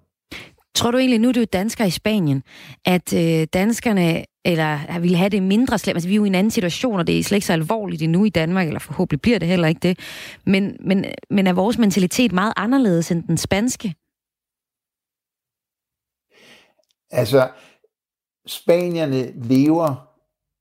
Tror 0.78 0.90
du 0.90 0.98
egentlig, 0.98 1.18
nu 1.18 1.28
er 1.28 1.32
du 1.32 1.44
dansker 1.44 1.84
i 1.84 1.90
Spanien, 1.90 2.42
at 2.84 3.12
øh, 3.12 3.46
danskerne 3.52 4.24
eller 4.44 5.00
vil 5.00 5.16
have 5.16 5.28
det 5.28 5.42
mindre 5.42 5.78
slemt? 5.78 5.96
Altså, 5.96 6.08
vi 6.08 6.14
er 6.14 6.16
jo 6.16 6.24
i 6.24 6.26
en 6.26 6.34
anden 6.34 6.50
situation, 6.50 6.98
og 6.98 7.06
det 7.06 7.18
er 7.18 7.22
slet 7.22 7.36
ikke 7.36 7.46
så 7.46 7.52
alvorligt 7.52 8.02
endnu 8.02 8.24
i 8.24 8.28
Danmark, 8.28 8.66
eller 8.66 8.80
forhåbentlig 8.80 9.20
bliver 9.20 9.38
det 9.38 9.48
heller 9.48 9.68
ikke 9.68 9.78
det. 9.78 9.98
Men, 10.46 10.76
men, 10.80 11.04
men 11.30 11.46
er 11.46 11.52
vores 11.52 11.78
mentalitet 11.78 12.32
meget 12.32 12.52
anderledes 12.56 13.10
end 13.10 13.22
den 13.22 13.36
spanske? 13.36 13.94
Altså, 17.10 17.48
spanierne 18.46 19.32
lever 19.48 20.08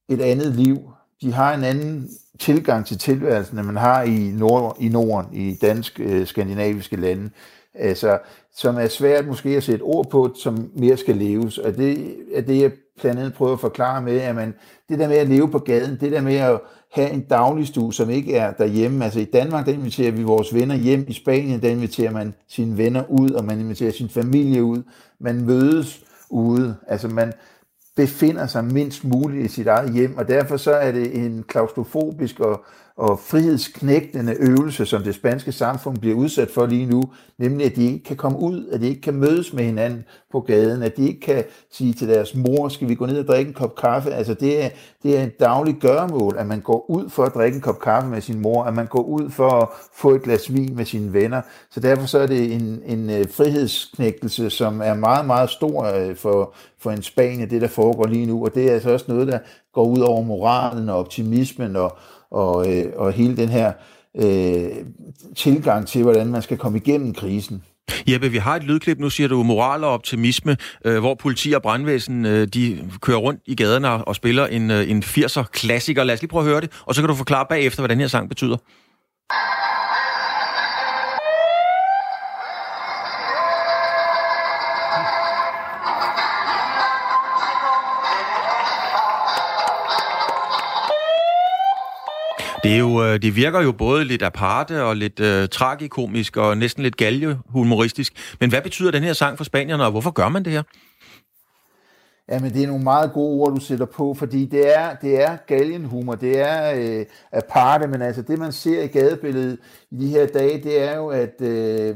et 0.09 0.21
andet 0.21 0.55
liv. 0.55 0.77
De 1.21 1.33
har 1.33 1.53
en 1.53 1.63
anden 1.63 2.09
tilgang 2.39 2.85
til 2.85 2.97
tilværelsen, 2.97 3.57
end 3.57 3.65
man 3.65 3.77
har 3.77 4.03
i, 4.03 4.31
Nord, 4.31 4.77
i 4.79 4.87
Norden, 4.87 5.33
i 5.33 5.55
dansk-skandinaviske 5.55 6.95
øh, 6.95 7.01
lande. 7.01 7.29
Altså, 7.79 8.19
som 8.55 8.77
er 8.77 8.87
svært 8.87 9.27
måske 9.27 9.49
at 9.49 9.63
sætte 9.63 9.83
ord 9.83 10.09
på, 10.09 10.33
som 10.35 10.71
mere 10.75 10.97
skal 10.97 11.15
leves. 11.15 11.57
Og 11.57 11.77
det 11.77 12.15
er 12.33 12.41
det, 12.41 12.61
jeg 12.61 12.71
blandt 13.01 13.19
andet 13.19 13.33
prøver 13.33 13.53
at 13.53 13.59
forklare 13.59 14.01
med, 14.01 14.19
at 14.19 14.35
man, 14.35 14.53
det 14.89 14.99
der 14.99 15.07
med 15.07 15.17
at 15.17 15.29
leve 15.29 15.51
på 15.51 15.59
gaden, 15.59 15.97
det 15.99 16.11
der 16.11 16.21
med 16.21 16.35
at 16.35 16.59
have 16.91 17.09
en 17.09 17.21
dagligstue, 17.21 17.93
som 17.93 18.09
ikke 18.09 18.35
er 18.35 18.53
derhjemme. 18.53 19.05
Altså 19.05 19.19
i 19.19 19.25
Danmark, 19.25 19.65
der 19.65 19.71
inviterer 19.71 20.11
vi 20.11 20.23
vores 20.23 20.53
venner 20.53 20.75
hjem. 20.75 21.05
I 21.07 21.13
Spanien, 21.13 21.61
der 21.61 21.69
inviterer 21.69 22.11
man 22.11 22.33
sine 22.47 22.77
venner 22.77 23.03
ud, 23.09 23.29
og 23.29 23.45
man 23.45 23.59
inviterer 23.59 23.91
sin 23.91 24.09
familie 24.09 24.63
ud. 24.63 24.83
Man 25.19 25.45
mødes 25.45 26.03
ude. 26.29 26.75
Altså 26.87 27.07
man 27.07 27.33
befinder 27.95 28.47
sig 28.47 28.65
mindst 28.65 29.03
muligt 29.03 29.45
i 29.45 29.53
sit 29.53 29.67
eget 29.67 29.93
hjem, 29.93 30.17
og 30.17 30.27
derfor 30.27 30.57
så 30.57 30.71
er 30.71 30.91
det 30.91 31.15
en 31.15 31.43
klaustrofobisk 31.47 32.39
og 32.39 32.65
og 32.97 33.19
frihedsknægtende 33.19 34.35
øvelse, 34.39 34.85
som 34.85 35.03
det 35.03 35.15
spanske 35.15 35.51
samfund 35.51 35.97
bliver 35.97 36.15
udsat 36.15 36.51
for 36.51 36.65
lige 36.65 36.85
nu, 36.85 37.03
nemlig 37.37 37.65
at 37.65 37.75
de 37.75 37.85
ikke 37.85 38.03
kan 38.03 38.17
komme 38.17 38.39
ud, 38.39 38.67
at 38.67 38.81
de 38.81 38.87
ikke 38.87 39.01
kan 39.01 39.13
mødes 39.13 39.53
med 39.53 39.63
hinanden 39.63 40.03
på 40.31 40.39
gaden, 40.39 40.83
at 40.83 40.97
de 40.97 41.07
ikke 41.07 41.19
kan 41.19 41.43
sige 41.71 41.93
til 41.93 42.07
deres 42.07 42.35
mor, 42.35 42.69
skal 42.69 42.89
vi 42.89 42.95
gå 42.95 43.05
ned 43.05 43.19
og 43.19 43.27
drikke 43.27 43.49
en 43.49 43.53
kop 43.53 43.75
kaffe? 43.75 44.13
Altså 44.13 44.33
det 44.33 44.63
er, 44.63 44.69
det 45.03 45.17
er 45.17 45.23
en 45.23 45.31
daglig 45.39 45.75
gøremål, 45.75 46.35
at 46.37 46.47
man 46.47 46.61
går 46.61 46.89
ud 46.89 47.09
for 47.09 47.23
at 47.23 47.33
drikke 47.33 47.55
en 47.55 47.61
kop 47.61 47.79
kaffe 47.79 48.09
med 48.09 48.21
sin 48.21 48.39
mor, 48.39 48.63
at 48.63 48.73
man 48.73 48.87
går 48.87 49.03
ud 49.03 49.29
for 49.29 49.49
at 49.49 49.67
få 49.95 50.15
et 50.15 50.23
glas 50.23 50.53
vin 50.53 50.75
med 50.75 50.85
sine 50.85 51.13
venner. 51.13 51.41
Så 51.69 51.79
derfor 51.79 52.05
så 52.05 52.19
er 52.19 52.27
det 52.27 52.53
en, 52.53 52.81
en 52.85 53.09
øh, 53.09 53.25
frihedsknægtelse, 53.31 54.49
som 54.49 54.81
er 54.81 54.93
meget, 54.93 55.25
meget 55.25 55.49
stor 55.49 55.83
øh, 55.83 56.15
for, 56.15 56.53
for 56.79 56.91
en 56.91 57.01
Spanien, 57.01 57.49
det 57.49 57.61
der 57.61 57.67
foregår 57.67 58.07
lige 58.07 58.25
nu, 58.25 58.45
og 58.45 58.55
det 58.55 58.69
er 58.69 58.73
altså 58.73 58.91
også 58.91 59.05
noget, 59.07 59.27
der 59.27 59.39
går 59.73 59.83
ud 59.83 59.99
over 59.99 60.21
moralen 60.21 60.89
og 60.89 60.97
optimismen 60.97 61.75
og, 61.75 61.97
og, 62.31 62.77
øh, 62.77 62.85
og 62.95 63.11
hele 63.11 63.37
den 63.37 63.49
her 63.49 63.73
øh, 64.15 64.71
tilgang 65.35 65.87
til, 65.87 66.03
hvordan 66.03 66.27
man 66.27 66.41
skal 66.41 66.57
komme 66.57 66.77
igennem 66.77 67.13
krisen. 67.13 67.63
Jeppe, 68.07 68.29
vi 68.29 68.37
har 68.37 68.55
et 68.55 68.63
lydklip, 68.63 68.99
nu 68.99 69.09
siger 69.09 69.27
du 69.27 69.43
moral 69.43 69.83
og 69.83 69.89
optimisme, 69.89 70.57
øh, 70.85 70.99
hvor 70.99 71.15
politi 71.15 71.51
og 71.51 71.61
brandvæsen 71.61 72.25
øh, 72.25 72.47
de 72.47 72.89
kører 73.01 73.17
rundt 73.17 73.41
i 73.45 73.55
gaderne 73.55 74.05
og 74.05 74.15
spiller 74.15 74.47
en, 74.47 74.71
øh, 74.71 74.91
en 74.91 75.03
80'er 75.03 75.43
klassiker. 75.43 76.03
Lad 76.03 76.13
os 76.15 76.21
lige 76.21 76.29
prøve 76.29 76.43
at 76.43 76.49
høre 76.49 76.61
det, 76.61 76.71
og 76.85 76.95
så 76.95 77.01
kan 77.01 77.09
du 77.09 77.15
forklare 77.15 77.45
bagefter, 77.49 77.81
hvad 77.81 77.89
den 77.89 77.99
her 77.99 78.07
sang 78.07 78.29
betyder. 78.29 78.57
Det, 92.63 92.73
er 92.73 92.77
jo, 92.77 93.03
øh, 93.03 93.21
det 93.21 93.35
virker 93.35 93.61
jo 93.61 93.71
både 93.71 94.05
lidt 94.05 94.23
aparte 94.23 94.83
og 94.83 94.95
lidt 94.95 95.19
øh, 95.19 95.49
tragikomisk 95.49 96.37
og 96.37 96.57
næsten 96.57 96.83
lidt 96.83 96.97
galgehumoristisk. 96.97 98.13
Men 98.39 98.49
hvad 98.49 98.61
betyder 98.61 98.91
den 98.91 99.03
her 99.03 99.13
sang 99.13 99.37
for 99.37 99.43
spanierne, 99.43 99.85
og 99.85 99.91
hvorfor 99.91 100.11
gør 100.11 100.29
man 100.29 100.45
det 100.45 100.53
her? 100.53 100.63
Jamen, 102.31 102.53
det 102.53 102.63
er 102.63 102.67
nogle 102.67 102.83
meget 102.83 103.13
gode 103.13 103.41
ord, 103.41 103.53
du 103.53 103.59
sætter 103.59 103.85
på, 103.85 104.13
fordi 104.13 104.45
det 104.45 104.77
er, 104.77 104.95
det 104.95 105.23
er 105.23 105.37
galgenhumor, 105.47 106.15
det 106.15 106.39
er 106.39 106.73
øh, 106.75 107.05
aparte, 107.31 107.87
men 107.87 108.01
altså 108.01 108.21
det, 108.21 108.39
man 108.39 108.51
ser 108.51 108.83
i 108.83 108.87
gadebilledet 108.87 109.57
i 109.91 109.95
de 109.97 110.07
her 110.07 110.27
dage, 110.27 110.63
det 110.63 110.83
er 110.83 110.95
jo, 110.97 111.07
at 111.07 111.41
øh, 111.41 111.95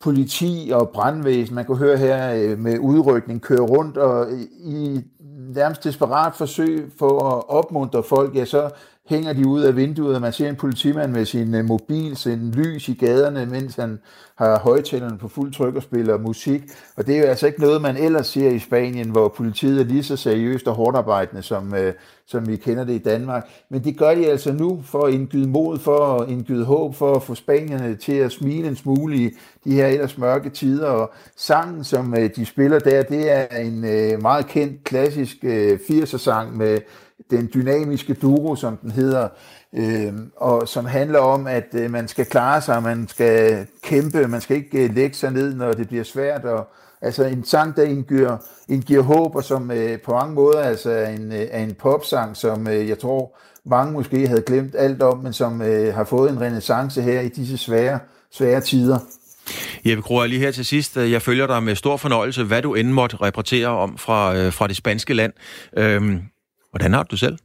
politi 0.00 0.70
og 0.72 0.90
brandvæsen, 0.94 1.54
man 1.54 1.64
kan 1.64 1.76
høre 1.76 1.96
her 1.96 2.34
øh, 2.34 2.58
med 2.58 2.78
udrykning, 2.78 3.42
kører 3.42 3.62
rundt 3.62 3.96
og 3.96 4.26
i 4.64 5.00
nærmest 5.54 5.84
desperat 5.84 6.34
forsøg 6.34 6.90
for 6.98 7.36
at 7.36 7.48
opmuntre 7.48 8.02
folk, 8.02 8.34
ja, 8.34 8.44
så 8.44 8.70
hænger 9.08 9.32
de 9.32 9.46
ud 9.46 9.60
af 9.60 9.76
vinduet, 9.76 10.14
og 10.14 10.20
man 10.20 10.32
ser 10.32 10.48
en 10.48 10.56
politimand 10.56 11.12
med 11.12 11.24
sin 11.24 11.54
øh, 11.54 11.64
mobil, 11.64 12.16
sin 12.16 12.50
lys 12.50 12.88
i 12.88 12.92
gaderne, 12.92 13.46
mens 13.46 13.76
han 13.76 13.98
har 14.38 14.58
højtalerne 14.58 15.18
på 15.18 15.28
fuld 15.28 15.52
tryk 15.52 15.76
og 15.76 15.82
spiller 15.82 16.18
musik. 16.18 16.62
Og 16.96 17.06
det 17.06 17.16
er 17.16 17.18
jo 17.18 17.24
altså 17.24 17.46
ikke 17.46 17.60
noget, 17.60 17.82
man 17.82 17.96
ellers 17.96 18.26
ser 18.26 18.50
i 18.50 18.58
Spanien, 18.58 19.10
hvor 19.10 19.28
politiet 19.28 19.80
er 19.80 19.84
lige 19.84 20.04
så 20.04 20.16
seriøst 20.16 20.68
og 20.68 20.74
hårdarbejdende, 20.74 21.42
som, 21.42 21.74
øh, 21.74 21.94
som 22.26 22.48
vi 22.48 22.56
kender 22.56 22.84
det 22.84 22.92
i 22.92 22.98
Danmark. 22.98 23.48
Men 23.70 23.84
det 23.84 23.98
gør 23.98 24.14
de 24.14 24.26
altså 24.26 24.52
nu 24.52 24.82
for 24.84 25.06
at 25.06 25.14
indgyde 25.14 25.48
mod, 25.48 25.78
for 25.78 25.98
at 25.98 26.30
indgyde 26.30 26.64
håb, 26.64 26.94
for 26.94 27.14
at 27.14 27.22
få 27.22 27.34
spanierne 27.34 27.96
til 27.96 28.14
at 28.14 28.32
smile 28.32 28.68
en 28.68 28.76
smule 28.76 29.16
i 29.16 29.30
de 29.64 29.72
her 29.72 29.86
ellers 29.86 30.18
mørke 30.18 30.50
tider. 30.50 30.86
Og 30.86 31.12
sangen, 31.36 31.84
som 31.84 32.14
øh, 32.14 32.30
de 32.36 32.46
spiller 32.46 32.78
der, 32.78 33.02
det 33.02 33.30
er 33.30 33.46
en 33.56 33.80
meget 34.22 34.46
kendt 34.46 34.84
klassisk 34.84 35.36
80'er 35.44 36.18
sang 36.18 36.56
med 36.56 36.78
den 37.30 37.50
dynamiske 37.54 38.14
duro, 38.14 38.56
som 38.56 38.76
den 38.76 38.90
hedder, 38.90 39.28
øh, 39.74 40.12
og 40.36 40.68
som 40.68 40.86
handler 40.86 41.18
om, 41.18 41.46
at 41.46 41.66
øh, 41.74 41.90
man 41.90 42.08
skal 42.08 42.26
klare 42.26 42.62
sig, 42.62 42.82
man 42.82 43.08
skal 43.08 43.66
kæmpe, 43.82 44.28
man 44.28 44.40
skal 44.40 44.56
ikke 44.56 44.84
øh, 44.84 44.94
lægge 44.94 45.16
sig 45.16 45.32
ned, 45.32 45.54
når 45.54 45.72
det 45.72 45.88
bliver 45.88 46.04
svært, 46.04 46.44
og 46.44 46.68
altså 47.02 47.24
en 47.24 47.44
sang, 47.44 47.76
der 47.76 47.82
indgiver, 47.82 48.36
indgiver 48.68 49.02
håb, 49.02 49.36
og 49.36 49.44
som 49.44 49.70
øh, 49.70 50.00
på 50.00 50.12
mange 50.12 50.34
måder 50.34 50.60
altså, 50.60 50.90
er, 50.90 51.08
en, 51.08 51.32
øh, 51.32 51.46
er 51.50 51.62
en 51.62 51.74
popsang, 51.74 52.36
som 52.36 52.68
øh, 52.68 52.88
jeg 52.88 52.98
tror, 52.98 53.38
mange 53.64 53.92
måske 53.92 54.28
havde 54.28 54.42
glemt 54.42 54.74
alt 54.78 55.02
om, 55.02 55.18
men 55.18 55.32
som 55.32 55.62
øh, 55.62 55.94
har 55.94 56.04
fået 56.04 56.30
en 56.30 56.40
renaissance 56.40 57.02
her 57.02 57.20
i 57.20 57.28
disse 57.28 57.58
svære, 57.58 57.98
svære 58.30 58.60
tider. 58.60 58.98
Jeppe 59.84 60.02
Kroer, 60.02 60.26
lige 60.26 60.40
her 60.40 60.50
til 60.50 60.64
sidst. 60.64 60.96
Øh, 60.96 61.12
jeg 61.12 61.22
følger 61.22 61.46
dig 61.46 61.62
med 61.62 61.74
stor 61.74 61.96
fornøjelse, 61.96 62.44
hvad 62.44 62.62
du 62.62 62.74
end 62.74 62.88
måtte 62.88 63.16
rapportere 63.16 63.68
om 63.68 63.98
fra, 63.98 64.36
øh, 64.36 64.52
fra 64.52 64.66
det 64.66 64.76
spanske 64.76 65.14
land. 65.14 65.32
Øhm, 65.76 66.20
hvordan 66.78 66.92
har 66.92 67.02
du 67.02 67.08
det 67.10 67.18
selv? 67.18 67.38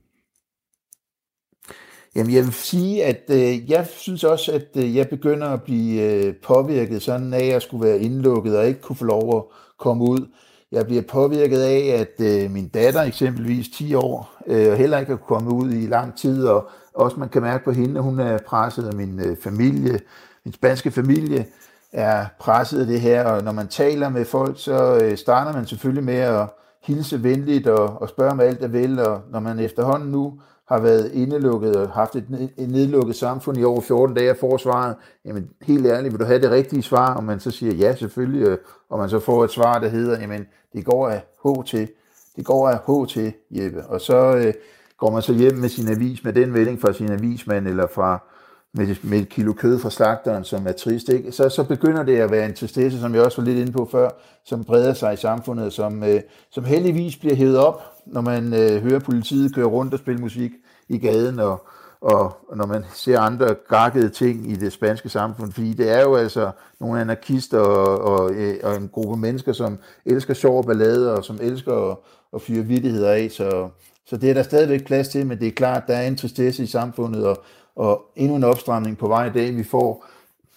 Jamen, 2.16 2.34
jeg 2.34 2.44
vil 2.44 2.54
sige, 2.54 3.06
at 3.06 3.22
øh, 3.30 3.72
jeg 3.72 3.88
synes 3.88 4.24
også, 4.24 4.52
at 4.52 4.68
øh, 4.84 4.96
jeg 4.96 5.10
begynder 5.10 5.48
at 5.48 5.64
blive 5.64 6.02
øh, 6.02 6.36
påvirket 6.44 7.02
sådan 7.02 7.34
af, 7.34 7.44
at 7.44 7.52
jeg 7.52 7.62
skulle 7.62 7.88
være 7.88 8.00
indlukket 8.00 8.58
og 8.58 8.68
ikke 8.68 8.82
kunne 8.82 8.96
få 8.96 9.06
lov 9.06 9.38
at 9.38 9.44
komme 9.80 10.04
ud. 10.04 10.28
Jeg 10.72 10.86
bliver 10.86 11.02
påvirket 11.02 11.62
af, 11.62 11.80
at 12.00 12.26
øh, 12.26 12.52
min 12.52 12.68
datter 12.68 13.02
eksempelvis 13.02 13.70
10 13.70 13.94
år, 13.94 14.42
øh, 14.48 14.74
heller 14.74 15.00
ikke 15.00 15.12
har 15.12 15.18
kommet 15.18 15.52
ud 15.52 15.72
i 15.72 15.86
lang 15.86 16.18
tid, 16.18 16.46
og 16.46 16.70
også 16.94 17.20
man 17.20 17.30
kan 17.30 17.42
mærke 17.42 17.64
på 17.64 17.72
hende, 17.72 17.98
at 17.98 18.04
hun 18.04 18.20
er 18.20 18.38
presset 18.38 18.88
af 18.88 18.94
min 18.94 19.20
øh, 19.20 19.38
familie, 19.38 20.00
min 20.46 20.54
spanske 20.54 20.92
familie, 20.92 21.46
er 21.92 22.26
presset 22.40 22.80
af 22.82 22.86
det 22.86 23.02
her, 23.02 23.24
og 23.24 23.44
når 23.44 23.52
man 23.52 23.68
taler 23.68 24.10
med 24.10 24.26
folk, 24.26 24.60
så 24.60 25.00
øh, 25.04 25.18
starter 25.18 25.54
man 25.54 25.68
selvfølgelig 25.68 26.04
med 26.04 26.18
at 26.18 26.48
hilse 26.84 27.24
venligt 27.24 27.68
og, 27.68 28.02
og 28.02 28.10
spørge 28.10 28.32
om 28.32 28.40
alt 28.40 28.62
der 28.62 28.68
vil, 28.68 29.00
og 29.00 29.22
når 29.32 29.40
man 29.40 29.60
efterhånden 29.60 30.12
nu 30.12 30.34
har 30.68 30.80
været 30.80 31.12
indelukket 31.12 31.76
og 31.76 31.90
haft 31.90 32.16
et, 32.16 32.52
et 32.58 32.70
nedlukket 32.70 33.16
samfund 33.16 33.58
i 33.58 33.64
over 33.64 33.82
14 33.82 34.16
dage, 34.16 34.30
af 34.30 34.38
forsvaret, 34.38 34.96
jamen 35.26 35.50
helt 35.62 35.86
ærligt, 35.86 36.14
vil 36.14 36.20
du 36.20 36.26
have 36.26 36.42
det 36.42 36.52
rigtige 36.52 36.84
svar? 36.84 37.16
Og 37.16 37.24
man 37.24 37.40
så 37.40 37.52
siger 37.52 37.74
ja, 37.74 37.96
selvfølgelig, 37.96 38.48
øh, 38.48 38.58
og 38.90 39.00
man 39.00 39.10
så 39.10 39.20
får 39.20 39.44
et 39.44 39.52
svar, 39.52 39.80
der 39.80 39.88
hedder, 39.88 40.20
jamen 40.20 40.46
det 40.74 40.86
går 40.86 41.10
af 41.10 41.24
H 41.46 41.66
til, 41.66 41.90
det 42.36 42.46
går 42.46 42.70
af 42.70 42.78
H 42.78 43.08
til, 43.10 43.34
Jeppe. 43.52 43.86
Og 43.86 44.02
så 44.02 44.36
øh, 44.36 44.54
går 44.98 45.12
man 45.12 45.22
så 45.22 45.34
hjem 45.34 45.56
med 45.56 45.70
sin 45.70 45.90
avis, 45.90 46.24
med 46.24 46.34
den 46.34 46.52
melding 46.52 46.82
fra 46.82 46.94
sin 46.94 47.12
avismand, 47.12 47.68
eller 47.68 47.88
fra 47.88 48.24
med, 48.74 48.96
med 49.04 49.20
et 49.20 49.30
kilo 49.30 49.54
kød 49.54 49.80
fra 49.80 49.90
slagteren, 49.90 50.44
som 50.44 50.68
er 50.68 50.72
trist, 50.72 51.10
ikke? 51.10 51.32
Så, 51.32 51.50
så 51.50 51.64
begynder 51.64 52.04
det 52.04 52.18
at 52.18 52.32
være 52.32 52.46
en 52.46 52.54
tristesse, 52.54 53.00
som 53.00 53.16
jeg 53.16 53.24
også 53.24 53.42
var 53.42 53.46
lidt 53.46 53.60
inde 53.60 53.72
på 53.72 53.90
før, 53.92 54.10
som 54.46 54.64
breder 54.64 54.94
sig 54.94 55.14
i 55.14 55.18
samfundet, 55.18 55.74
som, 55.74 56.04
øh, 56.04 56.22
som 56.52 56.64
heldigvis 56.64 57.18
bliver 57.18 57.36
hævet 57.36 57.58
op, 57.58 57.82
når 58.06 58.22
man 58.22 58.54
øh, 58.54 58.82
hører 58.82 59.00
politiet 59.00 59.56
køre 59.56 59.66
rundt 59.66 59.94
og 59.94 60.00
spille 60.00 60.22
musik 60.22 60.52
i 60.90 60.98
gaden, 60.98 61.40
og, 61.40 61.68
og, 62.02 62.38
og 62.50 62.58
når 62.58 62.66
man 62.66 62.86
ser 62.94 63.20
andre 63.20 63.56
gakkede 63.70 64.10
ting 64.10 64.52
i 64.52 64.56
det 64.56 64.74
spanske 64.74 65.10
samfund, 65.10 65.52
fordi 65.52 65.74
det 65.74 65.92
er 65.92 66.02
jo 66.02 66.16
altså 66.16 66.52
nogle 66.80 67.02
anarkister 67.02 67.60
og, 67.60 68.02
og, 68.02 68.34
øh, 68.34 68.56
og 68.64 68.76
en 68.76 68.90
gruppe 68.94 69.18
mennesker, 69.18 69.54
som 69.54 69.78
elsker 70.06 70.34
sjov 70.34 70.66
ballade, 70.66 71.14
og 71.14 71.24
som 71.24 71.40
elsker 71.42 71.92
at, 71.92 71.98
at 72.36 72.42
fyre 72.42 72.64
vidtigheder 72.64 73.12
af, 73.12 73.32
så, 73.32 73.70
så 74.06 74.18
det 74.18 74.30
er 74.30 74.34
der 74.34 74.44
stadigvæk 74.44 74.86
plads 74.86 75.08
til, 75.08 75.28
men 75.28 75.40
det 75.40 75.48
er 75.48 75.52
klart, 75.52 75.84
der 75.88 75.96
er 75.96 76.08
en 76.08 76.18
tristesse 76.18 76.64
i 76.64 76.68
samfundet, 76.68 77.26
og, 77.26 77.44
og 77.76 78.02
endnu 78.16 78.36
en 78.36 78.44
opstramning 78.44 78.98
på 78.98 79.08
vej 79.08 79.26
i 79.26 79.32
dag. 79.32 79.56
Vi 79.58 79.64
får 79.64 80.06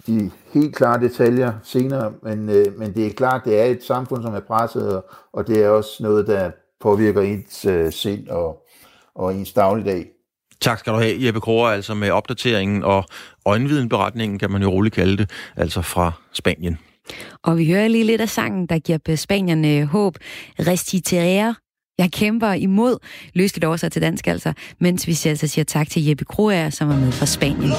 de 0.07 0.31
helt 0.55 0.77
klare 0.77 1.01
detaljer 1.01 1.53
senere, 1.65 2.13
men, 2.23 2.49
øh, 2.49 2.79
men 2.79 2.95
det 2.95 3.07
er 3.07 3.11
klart, 3.11 3.43
det 3.45 3.61
er 3.61 3.65
et 3.65 3.85
samfund, 3.85 4.23
som 4.23 4.35
er 4.35 4.41
presset, 4.41 4.97
og, 4.97 5.05
og 5.33 5.47
det 5.47 5.65
er 5.65 5.69
også 5.69 6.03
noget, 6.03 6.27
der 6.27 6.51
påvirker 6.81 7.21
ens 7.21 7.65
øh, 7.65 7.93
sind 7.93 8.29
og, 8.29 8.67
og 9.15 9.35
ens 9.35 9.53
dagligdag. 9.53 10.07
Tak 10.61 10.79
skal 10.79 10.93
du 10.93 10.99
have, 10.99 11.27
Jeppe 11.27 11.41
Kroger, 11.41 11.69
altså 11.69 11.95
med 11.95 12.11
opdateringen 12.11 12.85
og 12.85 13.05
øjenvidenberetningen, 13.47 14.39
kan 14.39 14.51
man 14.51 14.63
jo 14.63 14.69
roligt 14.69 14.95
kalde 14.95 15.17
det, 15.17 15.31
altså 15.57 15.83
fra 15.83 16.13
Spanien. 16.33 16.79
Og 17.43 17.59
vi 17.59 17.71
hører 17.71 17.89
lige 17.89 18.05
lidt 18.05 18.21
af 18.21 18.29
sangen, 18.29 18.67
der 18.67 18.79
giver 18.79 19.17
spanierne 19.17 19.87
håb. 19.87 20.17
Restiterer 20.59 21.55
jeg 21.99 22.13
kæmper 22.13 22.53
imod, 22.53 22.97
løsligt 23.35 23.65
oversat 23.65 23.93
til 23.93 24.03
dansk 24.03 24.27
altså, 24.27 24.53
mens 24.79 25.07
vi 25.07 25.19
altså 25.25 25.47
siger 25.47 25.65
tak 25.65 25.91
til 25.91 26.05
Jeppe 26.05 26.25
Kroer, 26.25 26.71
som 26.71 26.91
er 26.91 26.97
med 26.97 27.13
fra 27.13 27.27
Spanien. 27.27 27.73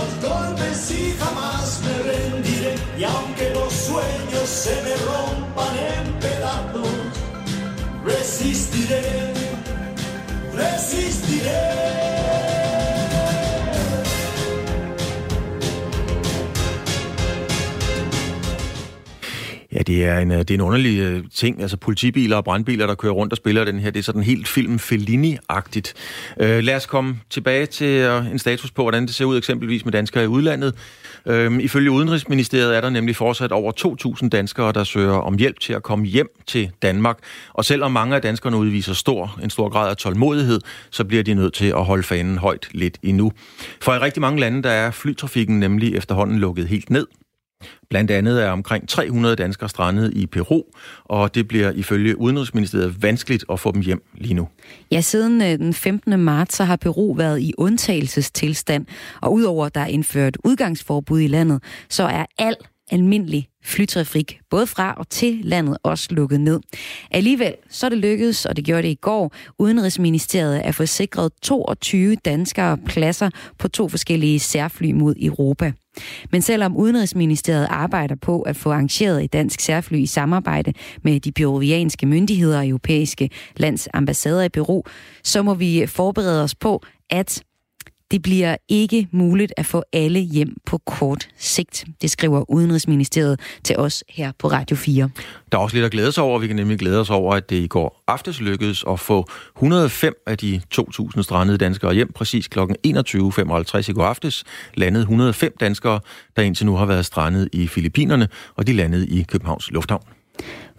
Det 19.88 20.06
er 20.06 20.20
en, 20.20 20.32
øh, 20.32 20.40
det 20.40 20.52
er 20.52 20.56
en 20.56 20.62
underlig 20.62 21.00
øh, 21.00 21.24
ting. 21.34 21.62
Altså 21.62 21.78
politibiler 21.78 22.38
og 22.38 22.44
brandbiler, 22.44 22.88
der 22.88 22.96
kører 22.96 23.14
rundt 23.14 23.34
og 23.34 23.38
spiller 23.38 23.66
den 23.66 23.80
her, 23.80 23.92
det 23.92 24.00
er 24.00 24.04
sådan 24.04 24.24
helt 24.24 24.48
film 24.48 24.76
Fellini-agtigt. 24.76 25.94
Øh, 26.40 26.64
lad 26.64 26.76
os 26.76 26.86
komme 26.86 27.20
tilbage 27.30 27.66
til 27.66 27.88
øh, 27.88 28.32
en 28.32 28.40
status 28.40 28.72
på, 28.72 28.82
hvordan 28.82 29.06
det 29.06 29.16
ser 29.16 29.26
ud 29.26 29.38
eksempelvis 29.38 29.86
med 29.86 29.92
danskere 29.92 30.24
i 30.24 30.28
udlandet. 30.28 30.74
Øh, 31.26 31.60
ifølge 31.60 31.92
Udenrigsministeriet 31.92 32.78
er 32.78 32.82
der 32.82 32.90
nemlig 32.90 33.16
fortsat 33.16 33.52
over 33.52 33.72
2.000 34.22 34.30
danskere, 34.30 34.72
der 34.72 34.84
søger 34.84 35.14
om 35.14 35.38
hjælp 35.38 35.60
til 35.60 35.74
at 35.74 35.84
komme 35.84 36.06
hjem 36.06 36.28
til 36.48 36.72
Danmark. 36.82 37.18
Og 37.54 37.66
selvom 37.66 37.92
mange 37.92 38.16
af 38.16 38.22
danskerne 38.22 38.58
udviser 38.58 38.94
stor, 38.94 39.40
en 39.44 39.50
stor 39.50 39.70
grad 39.70 39.90
af 39.90 39.98
tålmodighed, 39.98 40.62
så 40.92 41.04
bliver 41.04 41.24
de 41.24 41.34
nødt 41.34 41.54
til 41.54 41.66
at 41.66 41.86
holde 41.86 42.04
fanen 42.04 42.38
højt 42.38 42.68
lidt 42.72 42.98
endnu. 43.04 43.32
For 43.82 43.94
i 43.94 43.98
rigtig 43.98 44.22
mange 44.22 44.40
lande, 44.40 44.64
der 44.64 44.70
er 44.70 44.92
flytrafikken 44.92 45.60
nemlig 45.60 45.96
efterhånden 45.96 46.40
lukket 46.40 46.68
helt 46.68 46.90
ned. 46.90 47.08
Blandt 47.90 48.12
andet 48.12 48.44
er 48.44 48.50
omkring 48.50 48.90
300 48.90 49.36
danskere 49.36 49.70
strandet 49.70 50.14
i 50.14 50.26
Peru, 50.26 50.64
og 51.06 51.36
det 51.36 51.48
bliver 51.48 51.72
ifølge 51.72 52.18
Udenrigsministeriet 52.18 53.04
vanskeligt 53.04 53.46
at 53.52 53.60
få 53.60 53.72
dem 53.72 53.82
hjem 53.82 54.04
lige 54.18 54.34
nu. 54.34 54.48
Ja, 54.92 55.02
siden 55.02 55.42
øh, 55.42 55.48
den 55.48 55.74
15. 55.74 56.20
marts 56.20 56.56
så 56.56 56.64
har 56.64 56.76
Peru 56.76 57.14
været 57.14 57.42
i 57.42 57.54
undtagelsestilstand, 57.58 58.86
og 59.22 59.34
udover 59.34 59.66
at 59.66 59.76
der 59.76 59.82
er 59.82 59.88
indført 59.88 60.38
udgangsforbud 60.44 61.20
i 61.20 61.28
landet, 61.28 61.64
så 61.90 62.04
er 62.04 62.26
al 62.38 62.56
almindelig 62.92 63.48
flytrafik, 63.64 64.40
både 64.50 64.68
fra 64.68 64.94
og 64.98 65.10
til 65.10 65.40
landet, 65.44 65.78
også 65.84 66.08
lukket 66.12 66.42
ned. 66.42 66.60
Alligevel 67.12 67.56
så 67.70 67.86
er 67.86 67.90
det 67.90 67.98
lykkedes, 67.98 68.46
og 68.46 68.56
det 68.56 68.66
gjorde 68.66 68.82
det 68.82 68.90
i 68.90 68.98
går, 69.02 69.34
Udenrigsministeriet 69.60 70.60
at 70.60 70.76
få 70.76 70.86
sikret 70.86 71.32
22 71.42 72.16
danskere 72.16 72.78
pladser 72.78 73.30
på 73.58 73.68
to 73.68 73.90
forskellige 73.90 74.40
særfly 74.40 74.92
mod 74.92 75.16
Europa. 75.22 75.72
Men 76.32 76.42
selvom 76.42 76.78
Udenrigsministeriet 76.78 77.68
arbejder 77.70 78.16
på 78.16 78.42
at 78.42 78.56
få 78.56 78.72
arrangeret 78.72 79.24
et 79.24 79.34
dansk 79.34 79.60
særfly 79.60 79.98
i 79.98 80.06
samarbejde 80.06 80.74
med 81.02 81.20
de 81.20 81.32
peruvianske 81.32 82.06
myndigheder 82.06 82.58
og 82.58 82.68
europæiske 82.68 83.30
lands 83.58 83.88
ambassader 83.94 84.44
i 84.44 84.50
Peru, 84.50 84.84
så 85.24 85.44
må 85.44 85.54
vi 85.54 85.86
forberede 85.88 86.44
os 86.44 86.56
på, 86.56 86.84
at 87.10 87.44
det 88.12 88.22
bliver 88.22 88.58
ikke 88.70 89.08
muligt 89.12 89.54
at 89.58 89.66
få 89.66 89.84
alle 89.94 90.20
hjem 90.20 90.58
på 90.66 90.78
kort 90.78 91.30
sigt. 91.38 91.86
Det 92.02 92.12
skriver 92.12 92.52
Udenrigsministeriet 92.52 93.40
til 93.64 93.78
os 93.78 94.04
her 94.10 94.32
på 94.40 94.48
Radio 94.48 94.76
4. 94.76 95.10
Der 95.52 95.58
er 95.58 95.62
også 95.62 95.76
lidt 95.76 95.86
at 95.86 95.92
glæde 95.92 96.12
sig 96.12 96.24
over. 96.24 96.40
Vi 96.40 96.48
kan 96.48 96.56
nemlig 96.56 96.80
glæde 96.80 97.00
os 97.00 97.10
over, 97.10 97.36
at 97.36 97.50
det 97.50 97.56
i 97.56 97.68
går 97.68 98.04
aftes 98.08 98.42
lykkedes 98.42 98.84
at 98.90 99.00
få 99.00 99.28
105 99.56 100.14
af 100.28 100.38
de 100.38 100.62
2.000 100.76 101.22
strandede 101.22 101.58
danskere 101.58 101.94
hjem. 101.94 102.12
Præcis 102.12 102.48
kl. 102.48 102.60
21.55 102.60 102.66
i 103.90 103.94
går 103.94 104.04
aftes 104.04 104.44
landede 104.74 105.02
105 105.02 105.54
danskere, 105.60 106.00
der 106.36 106.42
indtil 106.42 106.66
nu 106.66 106.76
har 106.76 106.86
været 106.86 107.06
strandet 107.06 107.50
i 107.54 107.68
Filippinerne, 107.68 108.28
og 108.56 108.68
de 108.68 108.74
landede 108.74 109.08
i 109.08 109.24
Københavns 109.24 109.72
Lufthavn. 109.72 110.17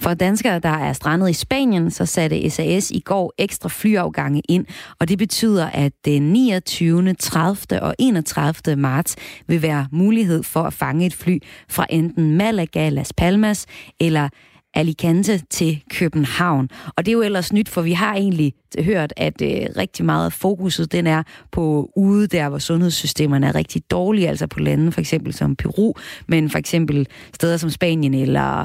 For 0.01 0.15
danskere, 0.15 0.59
der 0.59 0.69
er 0.69 0.93
strandet 0.93 1.31
i 1.31 1.33
Spanien, 1.33 1.91
så 1.91 2.07
satte 2.07 2.51
SAS 2.51 2.91
i 2.91 3.01
går 3.01 3.33
ekstra 3.39 3.69
flyafgange 3.69 4.43
ind, 4.49 4.67
og 5.01 5.09
det 5.09 5.19
betyder, 5.19 5.67
at 5.67 5.93
den 6.05 6.23
29., 6.23 7.15
30. 7.15 7.83
og 7.83 7.95
31. 7.99 8.77
marts 8.77 9.17
vil 9.47 9.63
være 9.63 9.87
mulighed 9.93 10.43
for 10.43 10.63
at 10.63 10.73
fange 10.73 11.07
et 11.07 11.15
fly 11.15 11.39
fra 11.69 11.87
enten 11.91 12.37
Malaga, 12.37 12.89
Las 12.89 13.13
Palmas 13.13 13.67
eller 14.01 14.29
Alicante 14.75 15.41
til 15.51 15.83
København. 15.91 16.69
Og 16.97 17.07
det 17.07 17.13
er 17.13 17.17
jo 17.17 17.23
ellers 17.23 17.53
nyt, 17.53 17.69
for 17.69 17.83
vi 17.83 17.93
har 17.93 18.15
egentlig 18.15 18.55
hørt, 18.79 19.13
at 19.17 19.43
øh, 19.43 19.67
rigtig 19.77 20.05
meget 20.05 20.27
af 20.27 20.33
fokuset 20.33 20.93
den 20.93 21.07
er 21.07 21.23
på 21.53 21.91
ude 21.97 22.27
der, 22.27 22.49
hvor 22.49 22.59
sundhedssystemerne 22.59 23.47
er 23.47 23.55
rigtig 23.55 23.83
dårlige, 23.91 24.29
altså 24.29 24.47
på 24.47 24.61
lande 24.61 24.93
for 24.93 25.01
eksempel 25.01 25.33
som 25.33 25.57
Peru, 25.57 25.93
men 26.29 26.51
for 26.51 26.59
eksempel 26.59 27.07
steder 27.35 27.57
som 27.57 27.71
Spanien 27.71 28.15
eller 28.15 28.65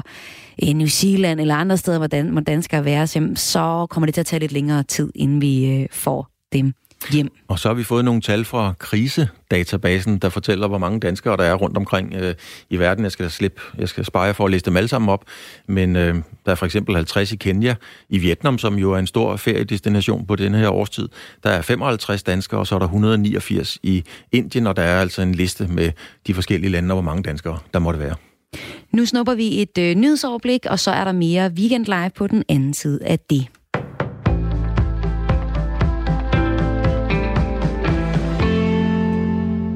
øh, 0.64 0.74
New 0.74 0.88
Zealand 0.88 1.40
eller 1.40 1.54
andre 1.54 1.76
steder, 1.76 1.98
hvor, 1.98 2.06
dan- 2.06 2.28
hvor 2.28 2.40
danskere 2.40 2.84
være, 2.84 3.06
så 3.36 3.86
kommer 3.90 4.06
det 4.06 4.14
til 4.14 4.20
at 4.20 4.26
tage 4.26 4.40
lidt 4.40 4.52
længere 4.52 4.82
tid, 4.82 5.10
inden 5.14 5.40
vi 5.40 5.66
øh, 5.66 5.86
får 5.90 6.28
dem 6.52 6.72
hjem. 7.12 7.28
Og 7.48 7.58
så 7.58 7.68
har 7.68 7.74
vi 7.74 7.84
fået 7.84 8.04
nogle 8.04 8.20
tal 8.20 8.44
fra 8.44 8.74
krisedatabasen, 8.78 10.18
der 10.18 10.28
fortæller, 10.28 10.68
hvor 10.68 10.78
mange 10.78 11.00
danskere 11.00 11.36
der 11.36 11.44
er 11.44 11.54
rundt 11.54 11.76
omkring 11.76 12.14
øh, 12.14 12.34
i 12.70 12.76
verden. 12.76 13.04
Jeg 13.04 13.12
skal 13.12 13.30
slippe, 13.30 13.60
jeg 13.78 13.88
skal 13.88 14.04
spare 14.04 14.34
for 14.34 14.44
at 14.44 14.50
læse 14.50 14.64
dem 14.64 14.76
alle 14.76 14.88
sammen 14.88 15.08
op, 15.08 15.24
men 15.68 15.96
øh, 15.96 16.14
der 16.46 16.52
er 16.52 16.54
for 16.54 16.66
eksempel 16.66 16.94
50 16.94 17.32
i 17.32 17.36
Kenya, 17.36 17.74
i 18.08 18.18
Vietnam, 18.18 18.58
som 18.58 18.74
jo 18.74 18.92
er 18.92 18.98
en 18.98 19.06
stor 19.06 19.36
feriedestination 19.36 20.26
på 20.26 20.36
denne 20.36 20.58
her 20.58 20.70
årstid. 20.70 21.08
Der 21.42 21.50
er 21.50 21.62
55 21.62 22.22
danskere, 22.22 22.60
og 22.60 22.66
så 22.66 22.74
er 22.74 22.78
der 22.78 22.86
189 22.86 23.78
i 23.82 24.04
Indien, 24.32 24.66
og 24.66 24.76
der 24.76 24.82
er 24.82 25.00
altså 25.00 25.22
en 25.22 25.34
liste 25.34 25.66
med 25.68 25.90
de 26.26 26.34
forskellige 26.34 26.70
lande, 26.70 26.92
og 26.92 26.94
hvor 26.94 27.10
mange 27.10 27.22
danskere 27.22 27.58
der 27.72 27.78
måtte 27.78 28.00
være. 28.00 28.14
Nu 28.92 29.06
snupper 29.06 29.34
vi 29.34 29.62
et 29.62 29.78
øh, 29.78 29.94
nyhedsoverblik, 29.94 30.66
og 30.66 30.78
så 30.78 30.90
er 30.90 31.04
der 31.04 31.12
mere 31.12 31.50
Weekend 31.50 31.84
Live 31.84 32.10
på 32.16 32.26
den 32.26 32.44
anden 32.48 32.74
side 32.74 32.98
af 33.02 33.18
det. 33.18 33.46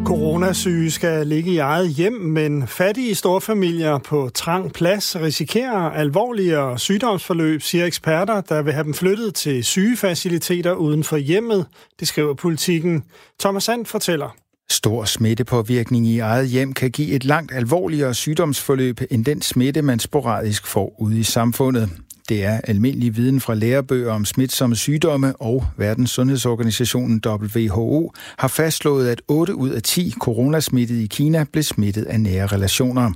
Coronasyge 0.08 0.90
skal 0.90 1.26
ligge 1.26 1.50
i 1.50 1.58
eget 1.58 1.88
hjem, 1.88 2.12
men 2.12 2.66
fattige 2.66 3.14
storfamilier 3.14 3.98
på 3.98 4.30
trang 4.34 4.72
plads 4.72 5.16
risikerer 5.16 5.90
alvorligere 5.90 6.78
sygdomsforløb, 6.78 7.62
siger 7.62 7.84
eksperter, 7.84 8.40
der 8.40 8.62
vil 8.62 8.72
have 8.72 8.84
dem 8.84 8.94
flyttet 8.94 9.34
til 9.34 9.64
sygefaciliteter 9.64 10.72
uden 10.72 11.04
for 11.04 11.16
hjemmet. 11.16 11.66
Det 12.00 12.08
skriver 12.08 12.34
politikken. 12.34 13.04
Thomas 13.40 13.64
Sand 13.64 13.86
fortæller. 13.86 14.36
Stor 14.70 15.04
smittepåvirkning 15.04 16.06
i 16.06 16.18
eget 16.18 16.48
hjem 16.48 16.72
kan 16.72 16.90
give 16.90 17.08
et 17.08 17.24
langt 17.24 17.52
alvorligere 17.54 18.14
sygdomsforløb 18.14 19.00
end 19.10 19.24
den 19.24 19.42
smitte, 19.42 19.82
man 19.82 19.98
sporadisk 19.98 20.66
får 20.66 20.96
ude 20.98 21.18
i 21.18 21.22
samfundet. 21.22 21.90
Det 22.28 22.44
er 22.44 22.60
almindelig 22.64 23.16
viden 23.16 23.40
fra 23.40 23.54
lærebøger 23.54 24.12
om 24.12 24.24
smitsomme 24.24 24.76
sygdomme, 24.76 25.36
og 25.36 25.64
Verdens 25.76 26.10
Sundhedsorganisationen 26.10 27.22
WHO 27.26 28.12
har 28.38 28.48
fastslået, 28.48 29.08
at 29.08 29.22
8 29.28 29.54
ud 29.54 29.70
af 29.70 29.82
10 29.82 30.14
coronasmittede 30.20 31.04
i 31.04 31.06
Kina 31.06 31.44
blev 31.52 31.62
smittet 31.62 32.04
af 32.04 32.20
nære 32.20 32.46
relationer. 32.46 33.12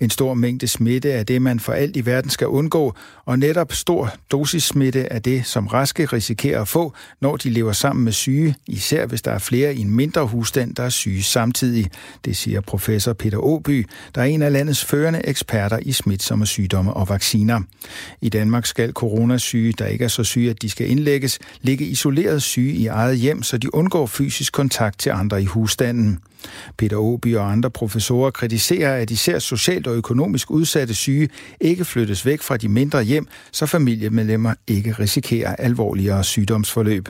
En 0.00 0.10
stor 0.10 0.34
mængde 0.34 0.68
smitte 0.68 1.10
er 1.10 1.22
det, 1.22 1.42
man 1.42 1.60
for 1.60 1.72
alt 1.72 1.96
i 1.96 2.06
verden 2.06 2.30
skal 2.30 2.46
undgå, 2.46 2.94
og 3.24 3.38
netop 3.38 3.72
stor 3.72 4.14
dosissmitte 4.30 5.00
er 5.00 5.18
det, 5.18 5.46
som 5.46 5.66
raske 5.66 6.06
risikerer 6.06 6.60
at 6.60 6.68
få, 6.68 6.92
når 7.20 7.36
de 7.36 7.50
lever 7.50 7.72
sammen 7.72 8.04
med 8.04 8.12
syge, 8.12 8.54
især 8.66 9.06
hvis 9.06 9.22
der 9.22 9.30
er 9.30 9.38
flere 9.38 9.74
i 9.74 9.80
en 9.80 9.90
mindre 9.90 10.26
husstand, 10.26 10.74
der 10.74 10.82
er 10.82 10.88
syge 10.88 11.22
samtidig. 11.22 11.90
Det 12.24 12.36
siger 12.36 12.60
professor 12.60 13.12
Peter 13.12 13.38
Åby, 13.38 13.86
der 14.14 14.20
er 14.20 14.26
en 14.26 14.42
af 14.42 14.52
landets 14.52 14.84
førende 14.84 15.20
eksperter 15.24 15.78
i 15.82 15.92
smitsomme 15.92 16.46
sygdomme 16.46 16.92
og 16.92 17.08
vacciner. 17.08 17.60
I 18.20 18.28
Danmark 18.28 18.66
skal 18.66 18.92
coronasyge, 18.92 19.72
der 19.72 19.86
ikke 19.86 20.04
er 20.04 20.08
så 20.08 20.24
syge, 20.24 20.50
at 20.50 20.62
de 20.62 20.70
skal 20.70 20.90
indlægges, 20.90 21.38
ligge 21.62 21.84
isoleret 21.84 22.42
syge 22.42 22.72
i 22.72 22.86
eget 22.86 23.18
hjem, 23.18 23.42
så 23.42 23.58
de 23.58 23.74
undgår 23.74 24.06
fysisk 24.06 24.52
kontakt 24.52 24.98
til 24.98 25.10
andre 25.10 25.42
i 25.42 25.44
husstanden. 25.44 26.18
Peter 26.76 26.96
Åby 26.96 27.36
og 27.36 27.52
andre 27.52 27.70
professorer 27.70 28.30
kritiserer, 28.30 28.96
at 28.96 29.10
især 29.10 29.38
socialt 29.56 29.86
og 29.86 29.96
økonomisk 29.96 30.50
udsatte 30.50 30.94
syge 30.94 31.28
ikke 31.60 31.84
flyttes 31.84 32.26
væk 32.26 32.42
fra 32.42 32.56
de 32.56 32.68
mindre 32.68 33.02
hjem, 33.02 33.26
så 33.52 33.66
familiemedlemmer 33.66 34.54
ikke 34.66 34.92
risikerer 34.92 35.56
alvorligere 35.56 36.24
sygdomsforløb. 36.24 37.08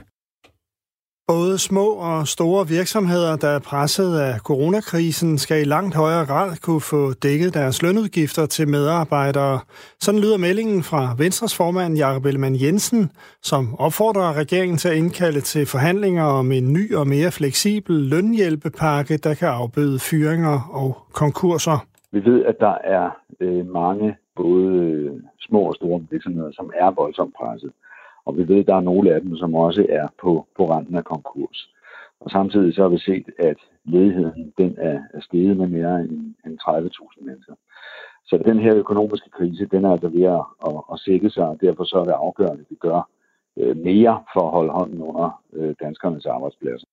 Både 1.28 1.58
små 1.58 1.86
og 1.86 2.28
store 2.28 2.68
virksomheder, 2.68 3.36
der 3.36 3.48
er 3.48 3.58
presset 3.58 4.18
af 4.18 4.38
coronakrisen, 4.38 5.38
skal 5.38 5.60
i 5.60 5.64
langt 5.64 5.94
højere 5.94 6.26
grad 6.26 6.56
kunne 6.56 6.80
få 6.80 7.12
dækket 7.12 7.54
deres 7.54 7.82
lønudgifter 7.82 8.46
til 8.46 8.68
medarbejdere. 8.68 9.60
Sådan 10.00 10.20
lyder 10.20 10.36
meldingen 10.36 10.82
fra 10.82 11.14
Venstres 11.18 11.54
formand 11.54 11.96
Jakob 11.96 12.26
Ellemann 12.26 12.60
Jensen, 12.60 13.10
som 13.42 13.74
opfordrer 13.78 14.32
regeringen 14.32 14.78
til 14.78 14.88
at 14.88 14.96
indkalde 14.96 15.40
til 15.40 15.66
forhandlinger 15.66 16.24
om 16.24 16.52
en 16.52 16.72
ny 16.72 16.94
og 16.94 17.08
mere 17.08 17.32
fleksibel 17.32 17.96
lønhjælpepakke, 17.96 19.16
der 19.16 19.34
kan 19.34 19.48
afbøde 19.48 19.98
fyringer 19.98 20.60
og 20.60 20.98
konkurser. 21.12 21.93
Vi 22.14 22.24
ved, 22.24 22.44
at 22.44 22.60
der 22.60 22.78
er 22.84 23.10
øh, 23.40 23.66
mange 23.66 24.16
både 24.36 24.74
øh, 24.74 25.20
små 25.40 25.60
og 25.60 25.74
store 25.74 26.06
virksomheder, 26.10 26.52
som 26.52 26.72
er 26.76 26.90
voldsomt 26.90 27.34
presset. 27.34 27.72
Og 28.24 28.36
vi 28.36 28.48
ved, 28.48 28.60
at 28.60 28.66
der 28.66 28.76
er 28.76 28.80
nogle 28.90 29.14
af 29.14 29.20
dem, 29.20 29.36
som 29.36 29.54
også 29.54 29.86
er 29.88 30.08
på, 30.22 30.46
på 30.56 30.70
randen 30.70 30.96
af 30.96 31.04
konkurs. 31.04 31.70
Og 32.20 32.30
samtidig 32.30 32.74
så 32.74 32.82
har 32.82 32.88
vi 32.88 32.98
set, 32.98 33.26
at 33.38 33.56
ledigheden 33.84 34.52
den 34.58 34.74
er, 34.78 35.00
er 35.14 35.20
steget 35.20 35.56
med 35.56 35.66
mere 35.66 36.00
end, 36.00 36.34
end 36.46 36.58
30.000 36.68 37.24
mennesker. 37.24 37.54
Så 38.26 38.42
den 38.44 38.58
her 38.58 38.76
økonomiske 38.76 39.30
krise, 39.30 39.66
den 39.66 39.84
er 39.84 39.92
altså 39.92 40.08
ved 40.08 40.22
at, 40.22 40.44
at, 40.66 40.82
at 40.92 41.00
sætte 41.00 41.30
sig, 41.30 41.46
og 41.48 41.58
derfor 41.60 41.84
så 41.84 41.98
er 41.98 42.04
det 42.04 42.12
afgørende, 42.12 42.60
at 42.60 42.70
vi 42.70 42.76
gør 42.76 43.08
øh, 43.58 43.76
mere 43.76 44.22
for 44.32 44.40
at 44.40 44.50
holde 44.50 44.72
hånden 44.72 45.02
under 45.02 45.42
øh, 45.52 45.74
danskernes 45.80 46.26
arbejdspladser. 46.26 46.86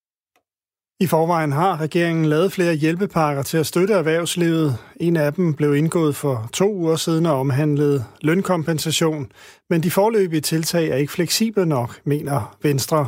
I 1.01 1.07
forvejen 1.07 1.51
har 1.51 1.81
regeringen 1.81 2.25
lavet 2.25 2.51
flere 2.51 2.73
hjælpepakker 2.73 3.43
til 3.43 3.57
at 3.57 3.65
støtte 3.65 3.93
erhvervslivet. 3.93 4.77
En 4.99 5.17
af 5.17 5.33
dem 5.33 5.53
blev 5.53 5.75
indgået 5.75 6.15
for 6.15 6.49
to 6.53 6.73
uger 6.73 6.95
siden 6.95 7.25
og 7.25 7.39
omhandlede 7.39 8.03
lønkompensation. 8.21 9.27
Men 9.69 9.83
de 9.83 9.91
forløbige 9.91 10.41
tiltag 10.41 10.89
er 10.89 10.95
ikke 10.95 11.11
fleksible 11.11 11.65
nok, 11.65 11.99
mener 12.03 12.57
Venstre. 12.63 13.07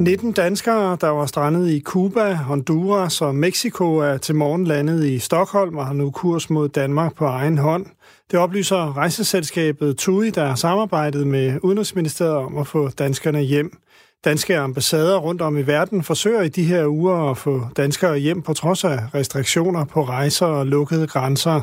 19 0.00 0.32
danskere, 0.32 0.96
der 1.00 1.08
var 1.08 1.26
strandet 1.26 1.70
i 1.70 1.80
Cuba, 1.80 2.34
Honduras 2.34 3.22
og 3.22 3.34
Mexico, 3.34 3.96
er 3.96 4.16
til 4.16 4.34
morgen 4.34 4.64
landet 4.64 5.04
i 5.04 5.18
Stockholm 5.18 5.76
og 5.76 5.86
har 5.86 5.94
nu 5.94 6.10
kurs 6.10 6.50
mod 6.50 6.68
Danmark 6.68 7.14
på 7.14 7.24
egen 7.24 7.58
hånd. 7.58 7.86
Det 8.30 8.38
oplyser 8.38 8.96
rejseselskabet 8.96 9.96
TUI, 9.96 10.30
der 10.30 10.46
har 10.46 10.54
samarbejdet 10.54 11.26
med 11.26 11.58
Udenrigsministeriet 11.62 12.34
om 12.34 12.58
at 12.58 12.66
få 12.66 12.88
danskerne 12.88 13.40
hjem. 13.40 13.78
Danske 14.24 14.58
ambassader 14.58 15.16
rundt 15.16 15.42
om 15.42 15.58
i 15.58 15.62
verden 15.62 16.02
forsøger 16.02 16.42
i 16.42 16.48
de 16.48 16.64
her 16.64 16.86
uger 16.86 17.30
at 17.30 17.36
få 17.36 17.66
danskere 17.76 18.18
hjem 18.18 18.42
på 18.42 18.54
trods 18.54 18.84
af 18.84 19.14
restriktioner 19.14 19.84
på 19.84 20.04
rejser 20.04 20.46
og 20.46 20.66
lukkede 20.66 21.06
grænser. 21.06 21.62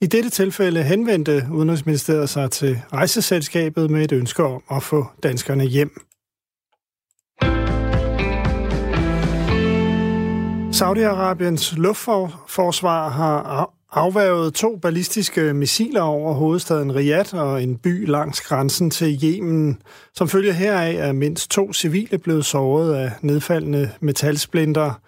I 0.00 0.06
dette 0.06 0.30
tilfælde 0.30 0.82
henvendte 0.82 1.46
Udenrigsministeriet 1.52 2.28
sig 2.28 2.50
til 2.50 2.82
rejseselskabet 2.92 3.90
med 3.90 4.04
et 4.04 4.12
ønske 4.12 4.44
om 4.44 4.62
at 4.70 4.82
få 4.82 5.06
danskerne 5.22 5.64
hjem. 5.64 6.00
Saudi-Arabiens 10.72 11.76
luftforsvar 11.76 13.08
har 13.08 13.75
afværget 13.92 14.54
to 14.54 14.76
ballistiske 14.76 15.54
missiler 15.54 16.00
over 16.00 16.34
hovedstaden 16.34 16.94
Riyadh 16.94 17.34
og 17.34 17.62
en 17.62 17.76
by 17.76 18.08
langs 18.08 18.40
grænsen 18.40 18.90
til 18.90 19.20
Yemen. 19.24 19.82
Som 20.14 20.28
følge 20.28 20.52
heraf 20.52 20.94
er 20.98 21.12
mindst 21.12 21.50
to 21.50 21.72
civile 21.72 22.18
blevet 22.18 22.44
såret 22.44 22.94
af 22.94 23.10
nedfaldende 23.22 23.90
metalsplinter. 24.00 25.00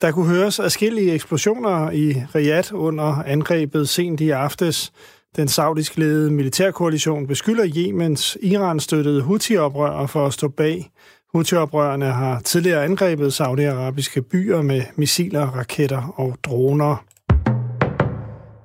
Der 0.00 0.12
kunne 0.12 0.28
høres 0.28 0.60
afskillige 0.60 1.12
eksplosioner 1.12 1.90
i 1.90 2.14
Riyadh 2.34 2.74
under 2.74 3.22
angrebet 3.26 3.88
sent 3.88 4.20
i 4.20 4.30
aftes. 4.30 4.92
Den 5.36 5.48
saudisk 5.48 5.96
ledede 5.96 6.30
militærkoalition 6.30 7.26
beskylder 7.26 7.64
Jemens 7.74 8.38
Iran-støttede 8.42 9.22
Houthi-oprørere 9.22 10.08
for 10.08 10.26
at 10.26 10.32
stå 10.32 10.48
bag. 10.48 10.90
Houthi-oprørerne 11.34 12.04
har 12.04 12.40
tidligere 12.40 12.84
angrebet 12.84 13.32
saudiarabiske 13.32 14.22
byer 14.22 14.62
med 14.62 14.82
missiler, 14.96 15.46
raketter 15.46 16.14
og 16.16 16.36
droner. 16.44 17.04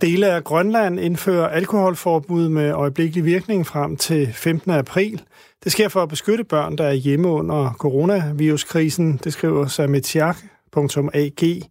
Dele 0.01 0.27
af 0.27 0.43
Grønland 0.43 0.99
indfører 0.99 1.47
alkoholforbud 1.47 2.49
med 2.49 2.71
øjeblikkelig 2.71 3.25
virkning 3.25 3.67
frem 3.67 3.97
til 3.97 4.33
15. 4.33 4.71
april. 4.71 5.21
Det 5.63 5.71
sker 5.71 5.87
for 5.87 6.03
at 6.03 6.09
beskytte 6.09 6.43
børn, 6.43 6.75
der 6.77 6.83
er 6.83 6.93
hjemme 6.93 7.27
under 7.27 7.73
coronaviruskrisen, 7.79 9.19
det 9.23 9.33
skriver 9.33 9.67
sametiak.ag. 9.67 11.61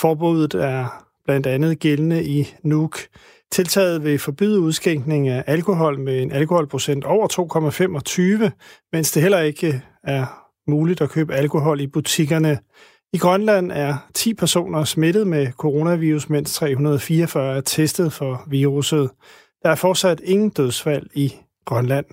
Forbuddet 0.00 0.54
er 0.54 1.04
blandt 1.24 1.46
andet 1.46 1.78
gældende 1.78 2.24
i 2.24 2.54
Nuuk. 2.62 2.98
Tiltaget 3.52 4.04
vil 4.04 4.18
forbyde 4.18 4.60
udskænkning 4.60 5.28
af 5.28 5.44
alkohol 5.46 5.98
med 5.98 6.22
en 6.22 6.32
alkoholprocent 6.32 7.04
over 7.04 7.28
2,25, 8.46 8.50
mens 8.92 9.12
det 9.12 9.22
heller 9.22 9.40
ikke 9.40 9.82
er 10.04 10.42
muligt 10.70 11.00
at 11.00 11.10
købe 11.10 11.34
alkohol 11.34 11.80
i 11.80 11.86
butikkerne. 11.86 12.58
I 13.14 13.18
Grønland 13.18 13.72
er 13.72 13.96
10 14.14 14.34
personer 14.34 14.84
smittet 14.84 15.26
med 15.26 15.52
coronavirus, 15.52 16.28
mens 16.28 16.54
344 16.54 17.56
er 17.56 17.60
testet 17.60 18.12
for 18.12 18.42
viruset. 18.46 19.10
Der 19.62 19.70
er 19.70 19.74
fortsat 19.74 20.20
ingen 20.20 20.50
dødsfald 20.50 21.06
i 21.14 21.34
Grønland. 21.64 22.06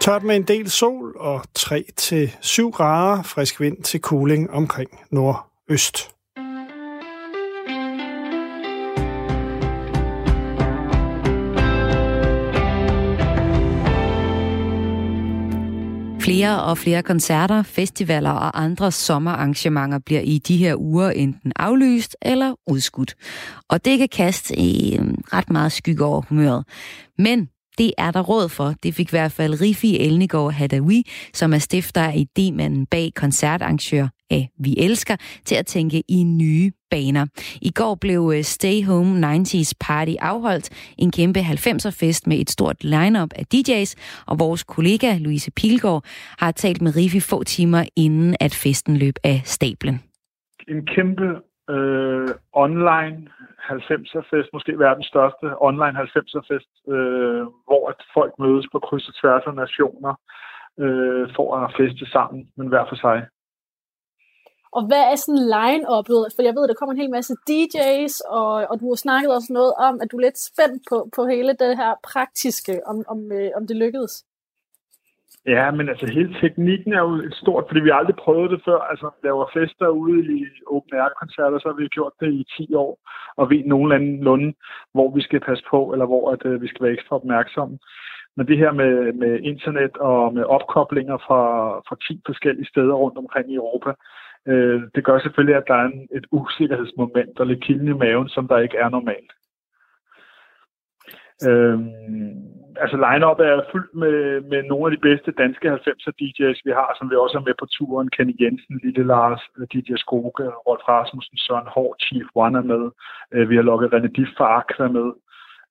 Tørt 0.00 0.22
med 0.22 0.36
en 0.36 0.42
del 0.42 0.70
sol 0.70 1.16
og 1.16 1.42
3-7 1.58 2.70
grader 2.70 3.22
frisk 3.22 3.60
vind 3.60 3.82
til 3.82 4.00
cooling 4.00 4.50
omkring 4.50 4.90
nordøst. 5.10 6.10
Flere 16.40 16.62
og 16.62 16.78
flere 16.78 17.02
koncerter, 17.02 17.62
festivaler 17.62 18.30
og 18.30 18.62
andre 18.62 18.92
sommerarrangementer 18.92 19.98
bliver 19.98 20.20
i 20.20 20.38
de 20.38 20.56
her 20.56 20.74
uger 20.76 21.10
enten 21.10 21.52
aflyst 21.56 22.16
eller 22.22 22.54
udskudt. 22.66 23.14
Og 23.68 23.84
det 23.84 23.98
kan 23.98 24.08
kaste 24.08 24.58
i 24.58 24.98
øhm, 24.98 25.14
ret 25.32 25.50
meget 25.50 25.72
skygge 25.72 26.04
over 26.04 26.22
humøret. 26.28 26.64
Men 27.18 27.48
det 27.78 27.92
er 27.98 28.10
der 28.10 28.20
råd 28.20 28.48
for. 28.48 28.74
Det 28.82 28.94
fik 28.94 29.08
i 29.08 29.10
hvert 29.10 29.32
fald 29.32 29.60
Rifi 29.60 29.98
Elnegård 29.98 30.52
Hadawi, 30.52 31.02
som 31.34 31.52
er 31.52 31.58
stifter 31.58 32.02
af 32.02 32.16
idemanden 32.16 32.86
bag 32.86 33.10
koncertarrangør 33.16 34.08
af 34.30 34.50
Vi 34.64 34.74
Elsker, 34.78 35.16
til 35.44 35.56
at 35.56 35.66
tænke 35.66 36.02
i 36.08 36.22
nye 36.22 36.72
baner. 36.90 37.26
I 37.62 37.70
går 37.70 37.94
blev 38.00 38.32
øh, 38.34 38.42
Stay 38.42 38.84
Home 38.84 39.12
90's 39.26 39.72
Party 39.86 40.14
afholdt, 40.20 40.94
en 40.98 41.10
kæmpe 41.10 41.40
90'er-fest 41.40 42.26
med 42.26 42.36
et 42.38 42.50
stort 42.50 42.84
lineup 42.84 43.32
af 43.40 43.44
DJ's, 43.54 43.92
og 44.26 44.34
vores 44.38 44.62
kollega 44.64 45.18
Louise 45.18 45.50
Pilgaard 45.50 46.04
har 46.38 46.50
talt 46.52 46.82
med 46.82 46.96
Rifi 46.96 47.20
få 47.20 47.44
timer 47.44 47.82
inden 47.96 48.36
at 48.40 48.52
festen 48.64 48.96
løb 48.96 49.14
af 49.24 49.40
stablen. 49.44 49.96
En 50.68 50.86
kæmpe 50.86 51.28
øh, 51.74 52.28
online 52.52 53.18
90'er-fest, 53.70 54.48
måske 54.52 54.78
verdens 54.78 55.06
største 55.06 55.46
online 55.68 55.98
90'er-fest, 56.04 56.70
øh, 56.94 57.42
hvor 57.66 57.82
at 57.92 57.98
folk 58.14 58.32
mødes 58.38 58.66
på 58.72 58.78
kryds 58.78 59.08
og 59.08 59.14
tværs 59.20 59.44
af 59.46 59.54
nationer 59.54 60.14
øh, 60.84 61.24
for 61.36 61.48
at 61.56 61.72
feste 61.80 62.04
sammen, 62.16 62.40
men 62.56 62.66
hver 62.68 62.84
for 62.88 62.96
sig. 63.06 63.18
Og 64.76 64.82
hvad 64.88 65.02
er 65.12 65.16
sådan 65.16 65.46
line-up'et? 65.56 66.24
For 66.34 66.42
jeg 66.48 66.54
ved, 66.56 66.68
der 66.68 66.78
kommer 66.78 66.92
en 66.92 67.02
hel 67.02 67.10
masse 67.10 67.34
DJ's, 67.48 68.16
og, 68.38 68.52
og 68.70 68.80
du 68.80 68.86
har 68.88 68.98
snakket 69.06 69.34
også 69.36 69.52
noget 69.52 69.72
om, 69.86 69.94
at 70.02 70.08
du 70.10 70.16
er 70.16 70.26
lidt 70.26 70.38
spændt 70.48 70.82
på, 70.90 70.96
på 71.16 71.20
hele 71.26 71.52
det 71.62 71.76
her 71.80 71.92
praktiske, 72.12 72.74
om, 72.90 72.96
om, 73.08 73.32
øh, 73.32 73.50
om 73.56 73.66
det 73.66 73.76
lykkedes. 73.76 74.14
Ja, 75.46 75.70
men 75.70 75.88
altså 75.88 76.06
hele 76.06 76.34
teknikken 76.40 76.92
er 76.92 77.00
jo 77.00 77.14
et 77.14 77.34
stort, 77.34 77.64
fordi 77.68 77.80
vi 77.80 77.90
aldrig 77.92 78.16
prøvet 78.16 78.50
det 78.50 78.60
før. 78.64 78.80
Altså 78.80 79.10
laver 79.24 79.50
fester 79.56 79.88
ude 79.88 80.18
i 80.36 80.46
open 80.66 80.94
air 80.94 81.12
koncerter, 81.20 81.58
så 81.58 81.68
har 81.68 81.76
vi 81.76 81.88
gjort 81.88 82.12
det 82.20 82.32
i 82.32 82.44
10 82.56 82.74
år, 82.74 82.92
og 83.36 83.50
vi 83.50 83.62
nogenlunde 83.66 84.24
lunde, 84.24 84.54
hvor 84.94 85.14
vi 85.14 85.22
skal 85.22 85.40
passe 85.40 85.64
på, 85.70 85.92
eller 85.92 86.06
hvor 86.06 86.30
at, 86.32 86.42
øh, 86.44 86.62
vi 86.62 86.68
skal 86.68 86.84
være 86.84 86.92
ekstra 86.92 87.16
opmærksomme. 87.16 87.78
Men 88.36 88.46
det 88.46 88.58
her 88.58 88.72
med, 88.72 89.12
med 89.12 89.40
internet 89.40 89.96
og 89.96 90.34
med 90.34 90.44
opkoblinger 90.44 91.18
fra, 91.26 91.42
fra 91.88 91.96
10 92.08 92.22
forskellige 92.26 92.68
steder 92.72 92.94
rundt 92.94 93.18
omkring 93.18 93.52
i 93.52 93.54
Europa, 93.54 93.90
øh, 94.48 94.82
det 94.94 95.04
gør 95.04 95.18
selvfølgelig, 95.18 95.56
at 95.56 95.64
der 95.66 95.74
er 95.74 95.84
en, 95.84 96.08
et 96.14 96.26
usikkerhedsmoment 96.30 97.40
og 97.40 97.46
lidt 97.46 97.64
kilden 97.64 97.88
i 97.88 97.92
maven, 97.92 98.28
som 98.28 98.48
der 98.48 98.58
ikke 98.58 98.76
er 98.76 98.88
normalt. 98.88 99.32
Øhm, 101.48 101.90
altså 102.82 102.96
line-up 103.06 103.40
er 103.40 103.68
fyldt 103.72 103.94
med, 104.02 104.40
med 104.52 104.60
nogle 104.62 104.86
af 104.86 104.92
de 104.96 105.02
bedste 105.08 105.30
danske 105.42 105.66
90'er 105.74 106.12
DJ's, 106.20 106.60
vi 106.66 106.72
har, 106.78 106.90
som 106.98 107.10
vi 107.10 107.16
også 107.16 107.38
er 107.38 107.46
med 107.48 107.54
på 107.58 107.66
turen. 107.76 108.10
Kenny 108.14 108.34
Jensen, 108.40 108.80
Lille 108.84 109.04
Lars, 109.12 109.42
øh, 109.58 109.66
DJ 109.72 109.90
Skoge, 109.96 110.44
Rolf 110.66 110.84
Rasmussen, 110.88 111.36
Søren 111.36 111.68
Hård, 111.74 111.96
Chief 112.04 112.28
One 112.34 112.58
er 112.58 112.66
med. 112.72 112.84
Øh, 113.34 113.50
vi 113.50 113.56
har 113.56 113.62
lukket 113.62 113.94
René 113.94 114.10
Diff 114.16 114.30
fra 114.36 114.46
Aqua 114.58 114.88
med. 114.88 115.08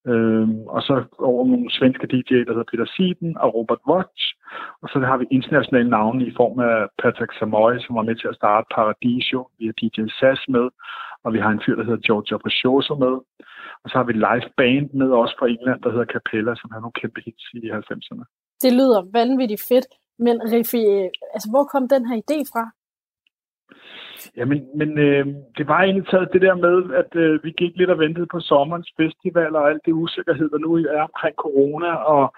Øhm, 0.07 0.61
og 0.75 0.81
så 0.81 0.95
over 1.19 1.47
nogle 1.47 1.71
svenske 1.77 2.07
DJ'er, 2.11 2.45
der 2.45 2.53
hedder 2.55 2.71
Peter 2.71 2.87
Sieben 2.95 3.37
og 3.37 3.55
Robert 3.55 3.81
Watch. 3.91 4.23
Og 4.81 4.87
så 4.89 4.99
har 4.99 5.17
vi 5.17 5.25
internationale 5.31 5.89
navne 5.89 6.25
i 6.29 6.33
form 6.39 6.59
af 6.59 6.77
Patrick 7.01 7.31
Samoy, 7.39 7.73
som 7.79 7.95
var 7.95 8.01
med 8.09 8.15
til 8.15 8.27
at 8.27 8.39
starte 8.41 8.67
Paradiso. 8.75 9.39
Vi 9.59 9.65
har 9.65 9.75
DJ 9.79 9.97
Sass 10.19 10.41
med, 10.55 10.65
og 11.23 11.29
vi 11.33 11.39
har 11.39 11.51
en 11.51 11.61
fyr, 11.65 11.75
der 11.75 11.85
hedder 11.87 12.05
George 12.07 12.39
Precioso 12.43 12.93
med. 13.05 13.15
Og 13.83 13.87
så 13.89 13.95
har 13.99 14.05
vi 14.09 14.13
live 14.13 14.49
band 14.59 14.89
med 15.01 15.09
også 15.21 15.35
fra 15.39 15.47
England, 15.53 15.79
der 15.81 15.91
hedder 15.91 16.13
Capella, 16.15 16.51
som 16.55 16.69
har 16.73 16.79
nogle 16.79 16.99
kæmpe 17.01 17.19
hits 17.25 17.45
i 17.53 17.59
90'erne. 17.79 18.23
Det 18.63 18.71
lyder 18.79 19.01
vanvittigt 19.19 19.63
fedt. 19.69 19.87
Men 20.25 20.35
Riffi, 20.53 20.81
øh, 20.97 21.09
altså 21.35 21.47
hvor 21.51 21.63
kom 21.71 21.83
den 21.95 22.03
her 22.09 22.17
idé 22.25 22.37
fra? 22.51 22.63
Ja, 24.37 24.45
men, 24.45 24.67
men 24.75 24.97
øh, 24.97 25.25
det 25.57 25.67
var 25.67 25.81
egentlig 25.81 26.07
taget 26.07 26.33
det 26.33 26.41
der 26.41 26.55
med, 26.55 26.93
at 26.93 27.15
øh, 27.15 27.43
vi 27.43 27.51
gik 27.51 27.73
lidt 27.75 27.89
og 27.89 27.99
ventede 27.99 28.27
på 28.31 28.39
sommerens 28.39 28.93
festival 28.97 29.55
og 29.55 29.69
alt 29.69 29.81
det 29.85 29.91
usikkerhed, 29.93 30.49
der 30.49 30.57
nu 30.57 30.75
er 30.75 31.01
omkring 31.01 31.35
corona, 31.35 31.91
og, 31.95 32.33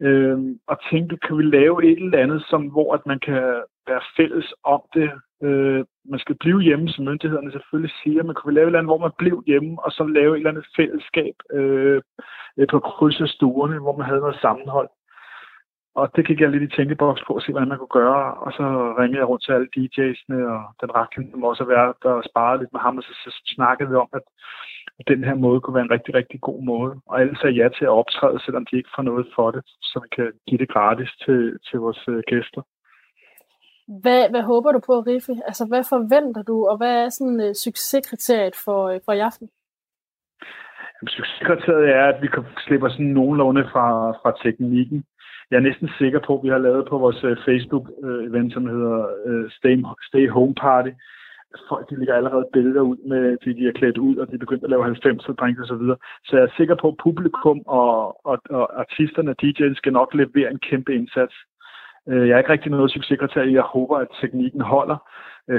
øh, 0.00 0.38
og 0.66 0.76
tænkte, 0.90 1.16
kan 1.16 1.38
vi 1.38 1.42
lave 1.42 1.84
et 1.84 2.02
eller 2.02 2.18
andet, 2.18 2.44
som, 2.50 2.62
hvor 2.62 2.94
at 2.94 3.06
man 3.06 3.18
kan 3.18 3.42
være 3.88 4.02
fælles 4.16 4.54
om 4.64 4.82
det. 4.94 5.10
Øh, 5.42 5.84
man 6.12 6.20
skal 6.20 6.36
blive 6.40 6.60
hjemme, 6.60 6.88
som 6.88 7.04
myndighederne 7.04 7.52
selvfølgelig 7.52 7.94
siger, 8.02 8.22
men 8.22 8.34
kan 8.34 8.48
vi 8.48 8.52
lave 8.54 8.64
et 8.64 8.68
eller 8.68 8.78
andet, 8.78 8.92
hvor 8.92 9.04
man 9.06 9.18
blev 9.18 9.42
hjemme, 9.46 9.82
og 9.84 9.92
så 9.92 10.04
lave 10.04 10.32
et 10.32 10.36
eller 10.36 10.50
andet 10.50 10.66
fællesskab 10.76 11.34
øh, 11.52 12.02
øh 12.58 12.66
på 12.70 12.78
kryds 12.78 13.20
af 13.20 13.28
stuerne, 13.28 13.78
hvor 13.78 13.96
man 13.96 14.06
havde 14.06 14.20
noget 14.20 14.40
sammenhold. 14.40 14.88
Og 16.00 16.06
det 16.16 16.26
gik 16.26 16.40
jeg 16.40 16.50
lidt 16.50 16.66
i 16.68 16.76
tænkeboks 16.76 17.22
på 17.26 17.32
at 17.34 17.42
se, 17.42 17.52
hvordan 17.52 17.68
man 17.68 17.78
kunne 17.78 17.98
gøre. 18.02 18.34
Og 18.44 18.50
så 18.52 18.64
ringede 18.98 19.20
jeg 19.20 19.28
rundt 19.28 19.44
til 19.44 19.52
alle 19.52 19.68
DJ'sne, 19.76 20.38
og 20.54 20.62
den 20.80 20.90
rakken, 20.98 21.30
som 21.30 21.44
også 21.44 21.62
har 21.64 21.70
været 21.76 21.94
der 22.02 22.12
og 22.20 22.24
sparet 22.30 22.60
lidt 22.60 22.72
med 22.72 22.80
ham, 22.80 22.98
og 22.98 23.02
så, 23.02 23.12
så 23.24 23.30
snakkede 23.56 23.88
vi 23.90 23.96
om, 24.04 24.10
at 24.18 24.24
den 25.10 25.24
her 25.24 25.34
måde 25.34 25.60
kunne 25.60 25.74
være 25.78 25.88
en 25.88 25.96
rigtig, 25.96 26.14
rigtig 26.14 26.40
god 26.40 26.60
måde. 26.62 26.92
Og 27.08 27.20
alle 27.20 27.36
sagde 27.36 27.56
ja 27.60 27.68
til 27.68 27.84
at 27.84 27.96
optræde, 28.00 28.40
selvom 28.44 28.66
de 28.66 28.76
ikke 28.76 28.94
får 28.96 29.02
noget 29.02 29.26
for 29.36 29.50
det, 29.50 29.62
så 29.90 29.96
vi 30.04 30.08
kan 30.16 30.32
give 30.48 30.58
det 30.58 30.68
gratis 30.74 31.10
til, 31.24 31.40
til 31.66 31.78
vores 31.84 32.02
øh, 32.08 32.22
gæster. 32.32 32.62
Hvad, 34.02 34.30
hvad 34.30 34.42
håber 34.42 34.72
du 34.72 34.80
på, 34.86 34.94
Riffe? 35.10 35.34
Altså, 35.48 35.64
hvad 35.70 35.84
forventer 35.92 36.42
du, 36.42 36.56
og 36.70 36.76
hvad 36.76 36.94
er 37.04 37.08
sådan 37.08 37.40
uh, 37.46 37.52
succeskriteriet 37.64 38.56
for, 38.64 38.80
uh, 38.94 39.00
for 39.04 39.12
i 39.12 39.20
aften? 39.28 39.48
Jamen, 40.94 41.10
succeskriteriet 41.16 41.88
er, 42.00 42.06
at 42.12 42.22
vi 42.22 42.28
kan 42.28 42.44
slippe 42.66 42.90
sådan 42.90 43.14
nogenlunde 43.18 43.64
fra, 43.72 43.86
fra 44.20 44.30
teknikken 44.42 45.04
jeg 45.50 45.56
er 45.56 45.68
næsten 45.68 45.90
sikker 45.98 46.20
på, 46.26 46.32
at 46.36 46.44
vi 46.44 46.48
har 46.48 46.58
lavet 46.58 46.88
på 46.88 46.98
vores 46.98 47.24
øh, 47.24 47.36
Facebook-event, 47.46 48.50
øh, 48.50 48.54
som 48.56 48.66
hedder 48.66 49.06
øh, 49.26 49.50
Stay, 49.50 49.76
Stay 50.08 50.28
Home 50.28 50.54
Party. 50.54 50.90
Folk 51.68 51.90
de 51.90 51.98
ligger 51.98 52.14
allerede 52.14 52.48
billeder 52.52 52.80
ud 52.80 52.96
med, 53.08 53.36
fordi 53.42 53.52
de 53.60 53.68
er 53.68 53.72
klædt 53.72 53.98
ud, 53.98 54.16
og 54.16 54.28
de 54.28 54.34
er 54.34 54.44
begyndt 54.44 54.64
at 54.64 54.70
lave 54.70 54.86
90'er 54.86 55.32
drink 55.32 55.58
og 55.60 55.66
så 55.66 55.74
videre. 55.74 55.96
Så 56.24 56.36
jeg 56.36 56.44
er 56.44 56.56
sikker 56.56 56.74
på, 56.80 56.88
at 56.88 57.00
publikum 57.02 57.62
og, 57.66 58.26
og, 58.26 58.38
og 58.50 58.80
artisterne, 58.80 59.34
DJ'en, 59.42 59.74
skal 59.74 59.92
nok 59.92 60.14
levere 60.14 60.50
en 60.50 60.58
kæmpe 60.58 60.94
indsats. 60.94 61.34
Jeg 62.06 62.34
er 62.34 62.38
ikke 62.38 62.52
rigtig 62.52 62.70
noget 62.70 62.90
successekretær. 62.90 63.42
Jeg 63.42 63.62
håber, 63.62 63.96
at 63.96 64.08
teknikken 64.20 64.60
holder. 64.60 64.98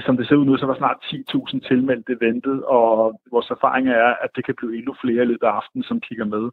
Som 0.06 0.18
det 0.18 0.28
ser 0.28 0.36
ud 0.36 0.46
nu, 0.46 0.58
så 0.58 0.66
var 0.66 0.76
snart 0.76 0.98
10.000 1.04 1.68
tilmeldte 1.68 2.18
ventet, 2.22 2.64
og 2.64 3.20
vores 3.32 3.50
erfaring 3.50 3.90
er, 3.90 4.14
at 4.24 4.30
det 4.36 4.46
kan 4.46 4.56
blive 4.58 4.78
endnu 4.78 4.96
flere 5.02 5.24
i 5.24 5.26
løbet 5.26 5.48
af 5.48 5.52
aftenen, 5.60 5.84
som 5.84 6.02
kigger 6.02 6.26
med. 6.26 6.50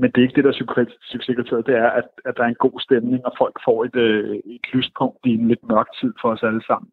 Men 0.00 0.10
det 0.10 0.18
er 0.18 0.26
ikke 0.26 0.36
det, 0.36 0.44
der 0.44 0.52
er 0.52 0.88
succeskriteriet. 1.12 1.66
Det 1.66 1.76
er, 1.84 1.90
at, 2.00 2.08
at 2.24 2.34
der 2.36 2.42
er 2.42 2.48
en 2.48 2.64
god 2.66 2.80
stemning, 2.80 3.26
og 3.26 3.32
folk 3.38 3.56
får 3.66 3.84
et, 3.84 3.96
øh, 3.96 4.36
et 4.54 4.66
lystpunkt 4.72 5.18
i 5.24 5.30
en 5.38 5.48
lidt 5.48 5.64
mørk 5.70 5.88
tid 6.00 6.12
for 6.20 6.28
os 6.34 6.42
alle 6.42 6.64
sammen. 6.66 6.88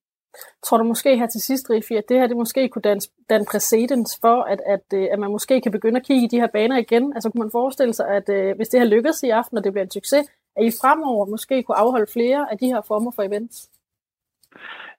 Tror 0.65 0.77
du 0.77 0.83
måske 0.83 1.17
her 1.17 1.27
til 1.27 1.41
sidst, 1.41 1.69
Rifi, 1.69 1.95
at 1.95 2.09
det 2.09 2.19
her 2.19 2.27
det 2.27 2.37
måske 2.37 2.69
kunne 2.69 2.81
danne, 2.81 3.01
danne 3.29 3.45
præcedens 3.51 4.11
for, 4.21 4.37
at, 4.53 4.59
at, 4.75 4.85
øh, 4.99 5.07
at 5.13 5.19
man 5.19 5.31
måske 5.31 5.61
kan 5.61 5.71
begynde 5.71 5.99
at 5.99 6.05
kigge 6.05 6.23
i 6.25 6.31
de 6.33 6.39
her 6.39 6.47
baner 6.47 6.77
igen? 6.77 7.13
Altså 7.15 7.29
kunne 7.29 7.43
man 7.45 7.57
forestille 7.59 7.93
sig, 7.93 8.07
at 8.17 8.27
øh, 8.37 8.55
hvis 8.55 8.69
det 8.69 8.79
her 8.79 8.87
lykkes 8.95 9.23
i 9.23 9.29
aften, 9.29 9.57
og 9.57 9.63
det 9.63 9.73
bliver 9.73 9.85
en 9.85 9.97
succes, 9.99 10.25
at 10.57 10.65
I 10.65 10.71
fremover 10.81 11.25
måske 11.25 11.63
kunne 11.63 11.81
afholde 11.83 12.13
flere 12.13 12.51
af 12.51 12.57
de 12.57 12.67
her 12.73 12.81
former 12.87 13.11
for 13.15 13.23
events? 13.29 13.57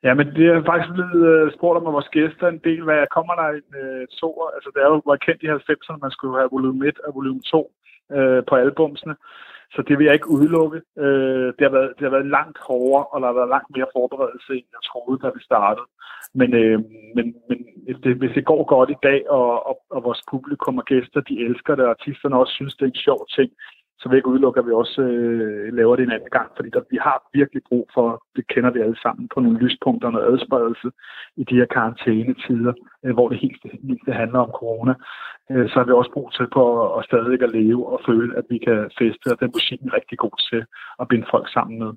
Ja, 0.05 0.14
men 0.19 0.27
det 0.37 0.47
er 0.47 0.69
faktisk 0.71 0.90
blevet 0.95 1.55
spurgt 1.57 1.77
om 1.79 1.87
af 1.87 1.93
vores 1.93 2.14
gæster 2.17 2.47
en 2.49 2.64
del, 2.69 2.83
hvad 2.85 3.01
kommer 3.17 3.35
der 3.40 3.49
en 3.59 3.71
uh, 3.83 4.03
to, 4.21 4.29
altså 4.57 4.69
det 4.75 4.81
er 4.83 4.88
jo 4.93 5.03
var 5.11 5.25
kendt 5.27 5.43
i 5.43 5.49
90'erne, 5.49 6.05
man 6.07 6.14
skulle 6.17 6.38
have 6.38 6.55
volume 6.57 6.88
1 6.88 6.99
og 7.07 7.14
volume 7.19 7.40
2 7.40 7.73
øh, 8.12 8.43
på 8.49 8.55
albumsene, 8.55 9.17
så 9.75 9.83
det 9.88 9.99
vil 9.99 10.05
jeg 10.05 10.14
ikke 10.14 10.31
udelukke. 10.31 10.83
Øh, 10.99 11.47
det, 11.57 11.62
har 11.67 11.75
været, 11.79 11.93
det 11.97 12.03
har 12.07 12.14
været 12.17 12.35
langt 12.38 12.59
hårdere, 12.69 13.07
og 13.07 13.21
der 13.21 13.27
har 13.27 13.38
været 13.40 13.55
langt 13.57 13.71
mere 13.77 13.93
forberedelse, 13.97 14.53
end 14.53 14.69
jeg 14.75 14.83
troede, 14.90 15.19
da 15.23 15.29
vi 15.35 15.40
startede. 15.51 15.87
Men, 16.40 16.55
øh, 16.55 16.79
men, 17.17 17.27
men 17.49 17.59
det, 18.03 18.17
hvis 18.17 18.35
det 18.35 18.45
går 18.45 18.64
godt 18.64 18.90
i 18.90 19.03
dag, 19.03 19.31
og, 19.31 19.67
og, 19.69 19.77
og 19.90 20.05
vores 20.05 20.23
publikum 20.31 20.79
og 20.79 20.85
gæster, 20.85 21.21
de 21.21 21.45
elsker 21.47 21.75
det, 21.75 21.85
og 21.85 21.90
artisterne 21.90 22.38
også 22.43 22.53
synes, 22.53 22.75
det 22.75 22.85
er 22.85 22.93
en 22.93 23.05
sjov 23.07 23.27
ting, 23.37 23.51
så 24.05 24.09
vil 24.09 24.17
jeg 24.17 24.23
ikke 24.23 24.35
udelukke, 24.35 24.61
at 24.61 24.67
vi 24.67 24.73
også 24.83 25.01
øh, 25.01 25.75
laver 25.79 25.97
det 25.97 26.03
en 26.05 26.17
anden 26.17 26.35
gang, 26.38 26.49
fordi 26.57 26.69
der, 26.75 26.83
vi 26.95 26.99
har 27.07 27.19
virkelig 27.38 27.62
brug 27.69 27.85
for, 27.95 28.07
det 28.37 28.45
kender 28.53 28.71
vi 28.75 28.81
alle 28.87 28.99
sammen, 29.05 29.25
på 29.35 29.38
nogle 29.40 29.59
lyspunkter 29.64 30.07
og 30.09 30.14
noget 30.14 30.29
adspredelse 30.33 30.88
i 31.40 31.45
de 31.51 31.59
her 31.61 31.69
karantænetider, 31.77 32.75
øh, 33.05 33.12
hvor 33.17 33.27
det 33.29 33.38
helt, 33.45 33.62
helt 33.88 34.05
det 34.07 34.14
handler 34.23 34.40
om 34.47 34.53
corona. 34.61 34.95
Øh, 35.51 35.67
så 35.71 35.75
har 35.79 35.87
vi 35.87 35.93
også 36.01 36.12
brug 36.17 36.29
til 36.37 36.47
på 36.57 36.62
at, 36.83 36.88
at 36.99 37.05
stadig 37.11 37.43
at 37.47 37.55
leve 37.61 37.83
og 37.93 37.99
føle, 38.09 38.33
at 38.40 38.47
vi 38.53 38.59
kan 38.67 38.79
feste, 39.01 39.27
og 39.33 39.38
den 39.43 39.51
musik 39.59 39.79
er 39.83 39.97
rigtig 39.99 40.19
god 40.25 40.37
til 40.51 40.62
at 41.01 41.09
binde 41.11 41.27
folk 41.35 41.47
sammen 41.57 41.77
med. 41.83 41.90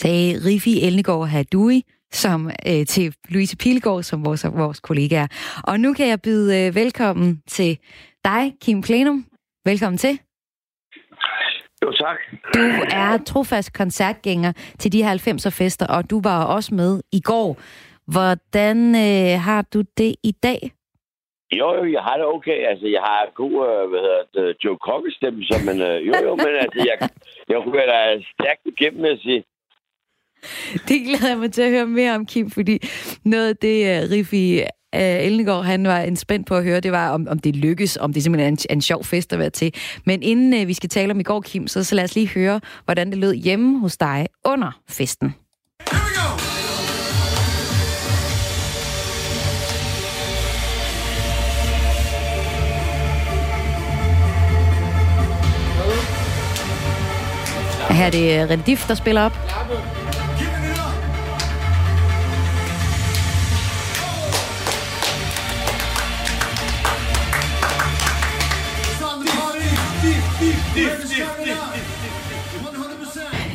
Sagde 0.00 0.30
Rifi 0.46 0.74
Elnegård 0.86 1.28
Hadui, 1.34 1.78
som 2.22 2.40
øh, 2.70 2.82
til 2.92 3.06
Louise 3.34 3.56
Pilgaard, 3.62 4.02
som 4.10 4.18
vores, 4.26 4.42
vores 4.62 4.80
kollega 4.88 5.16
er. 5.24 5.28
Og 5.70 5.74
nu 5.84 5.90
kan 5.98 6.06
jeg 6.12 6.20
byde 6.26 6.48
øh, 6.58 6.74
velkommen 6.74 7.42
til 7.56 7.78
dig, 8.24 8.42
Kim 8.62 8.80
Plenum. 8.82 9.18
Velkommen 9.64 9.98
til. 9.98 10.27
Jo, 11.82 11.92
tak. 11.92 12.18
Du 12.54 12.60
er 12.92 13.18
trofast 13.26 13.72
koncertgænger 13.72 14.52
til 14.78 14.92
de 14.92 15.12
90'er 15.12 15.50
fester, 15.50 15.86
og 15.86 16.10
du 16.10 16.20
var 16.20 16.44
også 16.44 16.74
med 16.74 17.02
i 17.12 17.20
går. 17.20 17.56
Hvordan 18.12 18.78
øh, 18.94 19.40
har 19.40 19.62
du 19.74 19.80
det 19.98 20.14
i 20.22 20.32
dag? 20.42 20.60
Jo, 21.52 21.74
jo, 21.74 21.92
jeg 21.92 22.02
har 22.02 22.16
det 22.16 22.26
okay. 22.26 22.58
Altså, 22.70 22.86
jeg 22.86 23.00
har 23.00 23.32
god, 23.34 23.54
øh, 23.68 23.88
hvad 23.90 24.00
hedder 24.06 24.22
det, 24.34 24.64
Joe 24.64 24.76
Cocker-stemme, 24.76 25.44
så, 25.44 25.56
men 25.66 25.76
øh, 25.88 26.06
jo, 26.06 26.12
jo, 26.26 26.36
men 26.36 26.52
altså, 26.64 26.80
jeg, 26.88 27.08
jeg 27.48 27.58
ryger 27.66 27.86
da 27.86 28.22
stærkt 28.34 28.62
igennem, 28.64 29.04
at 29.04 29.18
sige. 29.18 29.44
Det 30.88 30.98
glæder 31.06 31.28
jeg 31.28 31.38
mig 31.38 31.52
til 31.52 31.62
at 31.62 31.70
høre 31.70 31.86
mere 31.86 32.14
om, 32.14 32.26
Kim, 32.26 32.50
fordi 32.50 32.78
noget 33.24 33.48
af 33.48 33.56
det, 33.56 33.78
øh, 33.92 34.10
Riffi 34.10 34.60
uh, 34.96 35.00
Elnegård, 35.00 35.64
han 35.64 35.86
var 35.86 35.98
en 35.98 36.16
spændt 36.16 36.46
på 36.46 36.56
at 36.56 36.64
høre, 36.64 36.80
det 36.80 36.92
var, 36.92 37.10
om, 37.10 37.28
om 37.30 37.38
det 37.38 37.56
lykkes, 37.56 37.96
om 38.00 38.12
det 38.12 38.22
simpelthen 38.22 38.54
er 38.54 38.58
en, 38.70 38.76
en 38.76 38.82
sjov 38.82 39.04
fest 39.04 39.32
at 39.32 39.38
være 39.38 39.50
til. 39.50 39.74
Men 40.04 40.22
inden 40.22 40.62
uh, 40.62 40.68
vi 40.68 40.74
skal 40.74 40.88
tale 40.88 41.10
om 41.10 41.20
i 41.20 41.22
går, 41.22 41.40
Kim, 41.40 41.66
så, 41.66 41.84
så 41.84 41.94
lad 41.94 42.04
os 42.04 42.14
lige 42.14 42.28
høre, 42.28 42.60
hvordan 42.84 43.10
det 43.10 43.18
lød 43.18 43.34
hjemme 43.34 43.80
hos 43.80 43.96
dig 43.96 44.26
under 44.44 44.80
festen. 44.88 45.34
Her 57.90 58.06
er 58.06 58.10
det 58.10 58.42
øh, 58.42 58.50
Rendif, 58.50 58.88
der 58.88 58.94
spiller 58.94 59.22
op. 59.22 59.32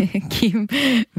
Kim, 0.35 0.59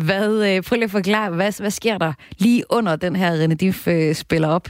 hvad, 0.09 0.31
øh, 0.49 0.57
prøv 0.67 0.77
lige 0.77 0.91
at 0.93 0.99
forklare, 0.99 1.31
hvad, 1.39 1.63
hvad 1.63 1.75
sker 1.81 1.99
der 1.99 2.13
lige 2.39 2.63
under 2.71 2.97
den 2.97 3.17
her 3.17 3.31
René 3.41 3.57
Diff 3.63 3.89
øh, 3.89 4.15
spiller 4.15 4.49
op 4.49 4.67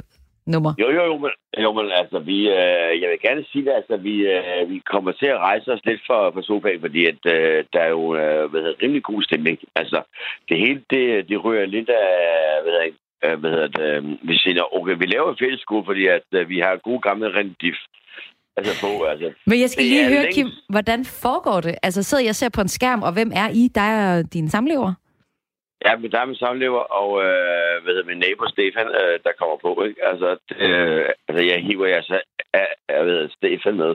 nummer? 0.46 0.72
Jo, 0.82 0.88
jo, 0.96 1.02
jo, 1.10 1.16
men, 1.18 1.30
jo, 1.64 1.72
men 1.72 1.86
altså, 1.92 2.18
vi, 2.18 2.38
øh, 2.48 2.92
jeg 3.02 3.08
vil 3.10 3.20
gerne 3.26 3.44
sige 3.52 3.64
det, 3.64 3.72
altså, 3.80 3.96
vi, 3.96 4.14
øh, 4.34 4.70
vi 4.70 4.78
kommer 4.92 5.12
til 5.12 5.26
at 5.26 5.38
rejse 5.38 5.72
os 5.72 5.84
lidt 5.84 6.02
for, 6.06 6.30
for 6.34 6.42
sofaen, 6.42 6.80
fordi 6.80 7.06
at, 7.06 7.20
øh, 7.34 7.64
der 7.72 7.80
er 7.80 7.88
jo 7.88 8.16
øh, 8.16 8.50
hvad 8.50 8.60
hedder, 8.60 8.82
rimelig 8.82 9.02
god 9.02 9.22
stemning. 9.22 9.58
Altså, 9.76 10.02
det 10.48 10.58
hele, 10.58 10.80
det, 10.90 11.28
det 11.28 11.44
rører 11.44 11.66
lidt 11.66 11.88
af, 11.88 12.06
hvad 12.62 12.72
hedder, 12.72 12.88
øh, 13.24 13.38
hvad 13.40 13.50
hedder 13.50 13.68
det, 13.68 13.88
øh, 13.96 14.28
vi 14.28 14.36
siger, 14.38 14.74
okay, 14.76 14.94
vi 14.98 15.06
laver 15.06 15.30
en 15.30 15.58
skole, 15.58 15.84
fordi 15.86 16.06
at, 16.06 16.28
øh, 16.32 16.48
vi 16.48 16.58
har 16.58 16.76
gode 16.76 17.00
gamle 17.00 17.54
Diff. 17.60 17.78
Altså 18.56 18.72
på, 18.80 19.04
altså. 19.04 19.32
Men 19.46 19.60
jeg 19.60 19.70
skal 19.70 19.84
lige 19.84 20.08
høre, 20.08 20.22
længe... 20.22 20.34
Kim, 20.34 20.48
hvordan 20.68 21.04
foregår 21.04 21.60
det? 21.60 21.74
Altså 21.82 22.02
sidder 22.02 22.24
jeg 22.24 22.30
og 22.30 22.34
ser 22.34 22.48
på 22.48 22.60
en 22.60 22.68
skærm, 22.68 23.02
og 23.02 23.12
hvem 23.12 23.30
er 23.34 23.48
I? 23.48 23.68
Der 23.74 23.80
er 23.80 24.22
din 24.22 24.50
samlever? 24.50 24.92
Ja, 25.84 25.96
men 25.96 26.10
der 26.12 26.20
er 26.20 26.26
min 26.26 26.36
samlever, 26.36 26.82
og 27.00 27.10
øh, 27.24 27.82
hvad 27.82 27.92
hedder, 27.94 28.10
min 28.10 28.18
nabo 28.18 28.44
Stefan, 28.48 28.86
øh, 28.86 29.18
der 29.24 29.32
kommer 29.38 29.56
på. 29.66 29.82
Ikke? 29.88 30.00
Altså, 30.10 30.28
øh, 30.58 31.08
altså, 31.28 31.44
jeg 31.44 31.62
hiver 31.62 31.86
jeg 31.86 32.04
så 32.04 32.20
af, 32.52 32.68
af 32.88 33.06
ved, 33.06 33.30
Stefan 33.30 33.76
med, 33.76 33.94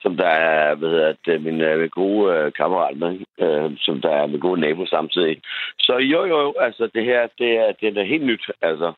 som 0.00 0.16
der 0.16 0.26
er 0.26 0.74
hvad 0.74 0.88
hedder, 0.88 1.14
det, 1.26 1.42
min, 1.42 1.60
øh, 1.60 1.78
min 1.80 1.88
gode 1.88 2.34
øh, 2.34 2.52
kammerat 2.52 2.96
med, 2.96 3.12
øh, 3.44 3.70
som 3.78 4.00
der 4.00 4.10
er 4.10 4.26
min 4.26 4.40
gode 4.40 4.60
nabo 4.60 4.86
samtidig. 4.86 5.42
Så 5.78 5.98
jo, 5.98 6.24
jo, 6.24 6.54
altså 6.60 6.90
det 6.94 7.04
her, 7.04 7.26
det 7.38 7.50
er, 7.62 7.72
det 7.80 7.98
er 7.98 8.04
helt 8.04 8.26
nyt, 8.26 8.46
altså. 8.62 8.92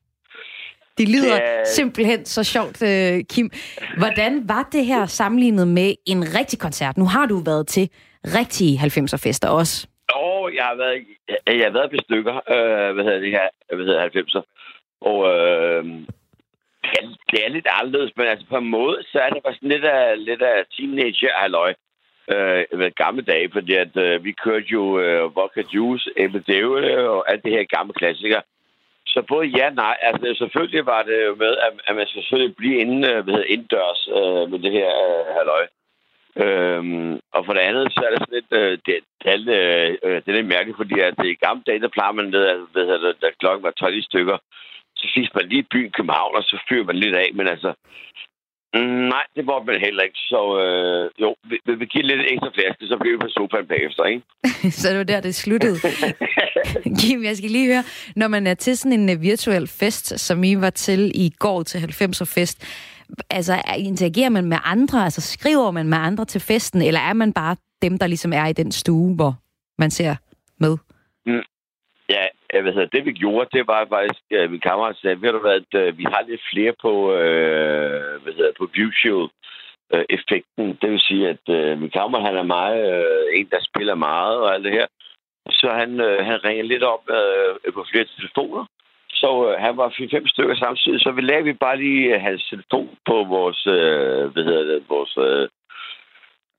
Det 0.98 1.08
lyder 1.08 1.34
det 1.34 1.44
er... 1.44 1.64
simpelthen 1.64 2.24
så 2.24 2.44
sjovt, 2.44 2.82
øh, 2.82 3.24
Kim. 3.32 3.50
Hvordan 3.98 4.48
var 4.48 4.68
det 4.72 4.84
her 4.86 5.06
sammenlignet 5.06 5.68
med 5.68 5.94
en 6.06 6.20
rigtig 6.38 6.58
koncert? 6.58 6.96
Nu 6.98 7.04
har 7.04 7.26
du 7.26 7.42
været 7.50 7.66
til 7.66 7.90
rigtige 8.24 8.78
90'er-fester 8.78 9.48
også. 9.48 9.86
Åh, 10.16 10.42
oh, 10.42 10.54
jeg 10.54 10.64
har 10.64 10.76
været, 10.76 11.06
jeg 11.46 11.64
har 11.64 11.72
været 11.78 11.90
på 11.90 11.96
stykker, 12.04 12.36
øh, 12.54 12.94
hvad 12.94 13.04
hedder 13.04 13.20
det 13.20 13.30
her, 13.30 13.48
hvad 13.74 13.84
hedder 13.84 14.08
90'er. 14.08 14.42
Og 15.00 15.18
øh, 15.34 15.84
det 17.30 17.38
er 17.44 17.48
lidt 17.48 17.66
anderledes, 17.70 18.12
men 18.16 18.26
altså 18.26 18.46
på 18.48 18.56
en 18.56 18.70
måde, 18.70 19.02
så 19.12 19.18
er 19.18 19.30
det 19.30 19.42
bare 19.42 19.54
sådan 19.54 19.68
lidt 19.68 19.84
af, 19.84 20.24
lidt 20.24 20.42
af 20.42 20.64
teenager-halløj. 20.74 21.74
Øh, 22.34 22.92
gamle 22.96 23.22
dage, 23.22 23.50
fordi 23.52 23.72
at 23.74 23.96
øh, 23.96 24.24
vi 24.24 24.32
kørte 24.32 24.66
jo 24.66 25.00
øh, 25.00 25.36
vodka 25.36 25.62
juice, 25.74 26.10
æbledævle 26.16 27.10
og 27.10 27.30
alt 27.30 27.44
det 27.44 27.52
her 27.52 27.64
gamle 27.76 27.92
klassikere. 27.92 28.42
Så 29.18 29.22
både 29.22 29.46
ja 29.58 29.66
og 29.66 29.74
nej. 29.74 29.96
Altså, 30.00 30.26
selvfølgelig 30.38 30.86
var 30.86 31.02
det 31.02 31.18
jo 31.26 31.34
med, 31.34 31.52
at, 31.66 31.72
at 31.86 31.96
man 31.96 32.06
skal 32.06 32.22
selvfølgelig 32.22 32.56
blive 32.56 32.76
inde, 32.84 33.08
øh, 33.08 33.18
hvad 33.22 33.34
hedder, 33.34 33.54
indendørs 33.54 34.02
øh, 34.18 34.44
med 34.50 34.58
det 34.64 34.72
her 34.78 34.90
øh, 35.06 35.24
halløj. 35.36 35.64
Øhm, 36.44 37.12
og 37.34 37.40
for 37.44 37.52
det 37.52 37.60
andet, 37.68 37.92
så 37.94 38.00
er 38.06 38.10
det 38.10 38.20
sådan 38.20 38.38
lidt, 38.38 38.52
øh, 38.60 38.72
det, 38.86 38.94
det, 39.22 39.28
er, 39.34 39.38
øh, 39.58 39.90
øh, 40.04 40.16
det 40.22 40.28
er 40.28 40.38
lidt 40.38 40.54
mærkeligt, 40.54 40.80
fordi 40.82 40.96
at 41.00 41.14
i 41.24 41.44
gamle 41.46 41.62
dage, 41.66 41.80
der 41.84 41.96
plejer 41.96 42.12
man 42.12 42.28
ned, 42.34 42.44
at, 42.52 42.58
ved, 42.74 42.88
at 42.94 43.00
det, 43.00 43.22
da 43.22 43.26
klokken 43.40 43.62
var 43.62 43.70
12 43.70 44.02
stykker, 44.02 44.36
så 44.98 45.04
fisk 45.14 45.30
man 45.34 45.48
lige 45.48 45.70
byen 45.72 45.90
København, 45.96 46.36
og 46.36 46.42
så 46.42 46.56
fyrer 46.68 46.84
man 46.84 46.96
lidt 46.96 47.16
af. 47.16 47.30
Men 47.34 47.46
altså, 47.48 47.70
nej, 49.12 49.24
det 49.36 49.44
må 49.44 49.62
man 49.62 49.80
heller 49.80 50.02
ikke. 50.02 50.18
Så 50.18 50.40
øh, 50.64 51.10
jo, 51.22 51.34
vi, 51.50 51.56
vi 51.80 51.86
giver 51.86 52.04
lidt 52.04 52.20
ekstra 52.32 52.50
flaske, 52.54 52.86
så 52.86 52.96
bliver 53.00 53.16
vi 53.16 53.20
på 53.20 53.28
sofaen 53.28 53.66
bagefter, 53.66 54.04
ikke? 54.04 54.22
så 54.80 54.88
det 54.88 54.98
var 54.98 55.04
der, 55.04 55.20
det 55.20 55.34
sluttede. 55.34 55.76
Kim, 57.00 57.24
jeg 57.24 57.36
skal 57.36 57.50
lige 57.50 57.72
høre, 57.72 57.84
når 58.16 58.28
man 58.28 58.46
er 58.46 58.54
til 58.54 58.76
sådan 58.76 59.00
en 59.00 59.16
uh, 59.16 59.22
virtuel 59.22 59.66
fest, 59.66 60.20
som 60.20 60.44
I 60.44 60.54
var 60.54 60.70
til 60.70 61.12
i 61.14 61.30
går 61.38 61.62
til 61.62 61.78
90'er 61.78 62.34
fest, 62.34 62.58
altså 63.30 63.62
interagerer 63.78 64.28
man 64.28 64.44
med 64.44 64.58
andre, 64.64 65.04
altså 65.04 65.20
skriver 65.20 65.70
man 65.70 65.88
med 65.88 65.98
andre 65.98 66.24
til 66.24 66.40
festen, 66.40 66.82
eller 66.82 67.00
er 67.00 67.12
man 67.12 67.32
bare 67.32 67.56
dem, 67.82 67.98
der 67.98 68.06
ligesom 68.06 68.32
er 68.32 68.46
i 68.46 68.52
den 68.52 68.72
stue, 68.72 69.14
hvor 69.14 69.34
man 69.78 69.90
ser 69.90 70.14
med? 70.60 70.76
Ja, 72.14 72.24
hvad 72.62 72.72
hedder, 72.72 72.94
det 72.96 73.04
vi 73.04 73.12
gjorde, 73.12 73.48
det 73.52 73.66
var 73.66 73.86
faktisk, 73.88 74.22
at 74.30 74.50
min 74.50 74.60
kammerat 74.60 74.96
sagde, 74.96 75.22
ved 75.22 75.32
du 75.32 75.38
hvad, 75.38 75.56
at 75.62 75.72
øh, 75.82 75.98
vi 75.98 76.04
har 76.04 76.22
lidt 76.28 76.42
flere 76.52 76.74
på, 76.82 77.12
øh, 77.12 78.22
hvad 78.22 78.32
hedder, 78.32 78.52
på 78.58 78.70
visual 78.74 79.28
øh, 79.94 80.04
effekten. 80.16 80.78
Det 80.82 80.90
vil 80.90 81.00
sige, 81.00 81.28
at 81.28 81.44
øh, 81.48 81.78
min 81.80 81.90
kammerat, 81.90 82.26
han 82.28 82.36
er 82.36 82.52
meget, 82.58 82.80
øh, 82.92 83.38
en, 83.38 83.48
der 83.50 83.60
spiller 83.60 83.94
meget 83.94 84.36
og 84.38 84.54
alt 84.54 84.64
det 84.64 84.72
her. 84.72 84.86
Så 85.50 85.68
han, 85.80 86.00
øh, 86.00 86.24
han 86.26 86.44
ringer 86.44 86.64
lidt 86.64 86.82
op 86.82 87.04
øh, 87.10 87.72
på 87.72 87.84
flere 87.90 88.06
telefoner. 88.16 88.64
Så 89.10 89.30
øh, 89.48 89.60
han 89.60 89.76
var 89.76 89.94
fem 90.10 90.26
stykker 90.26 90.56
samtidig, 90.56 91.00
så 91.00 91.10
vi 91.10 91.20
lagde 91.20 91.44
vi 91.44 91.52
bare 91.52 91.76
lige 91.76 92.18
hans 92.18 92.48
telefon 92.50 92.96
på 93.06 93.24
vores, 93.24 93.66
øh, 93.66 94.24
hvad 94.32 94.44
hedder 94.44 94.64
det, 94.72 94.84
vores 94.88 95.14
øh, 95.26 95.48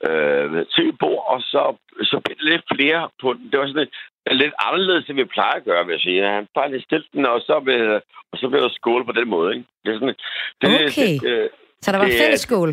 øh, 0.07 0.65
TV-bord, 0.73 1.23
og 1.33 1.41
så, 1.41 1.75
så 2.01 2.21
blev 2.23 2.35
det 2.37 2.45
lidt 2.51 2.65
flere 2.75 3.09
på 3.21 3.33
den. 3.33 3.43
Det 3.51 3.59
var 3.59 3.67
sådan 3.67 3.83
lidt, 3.83 3.95
lidt 4.35 4.53
anderledes, 4.59 5.09
end 5.09 5.17
vi 5.17 5.25
plejer 5.25 5.55
at 5.59 5.63
gøre, 5.63 5.85
vil 5.85 5.93
jeg 5.93 6.01
sige. 6.01 6.27
Han 6.27 6.47
bare 6.55 6.71
lige 6.71 6.81
stille 6.81 7.05
den, 7.13 7.25
og 7.25 7.41
så 7.41 7.59
blev, 7.59 8.01
og 8.31 8.37
så 8.37 8.49
blev 8.49 8.61
der 8.61 8.69
skål 8.69 9.05
på 9.05 9.11
den 9.11 9.29
måde. 9.29 9.55
Ikke? 9.55 9.65
Det 9.85 9.89
er 9.89 9.99
sådan, 9.99 10.15
det, 10.61 10.67
okay, 10.67 11.13
det, 11.21 11.23
øh, 11.23 11.49
så 11.81 11.91
der 11.91 11.97
var 11.97 12.05
det, 12.05 12.19
fælles 12.21 12.41
skål? 12.41 12.69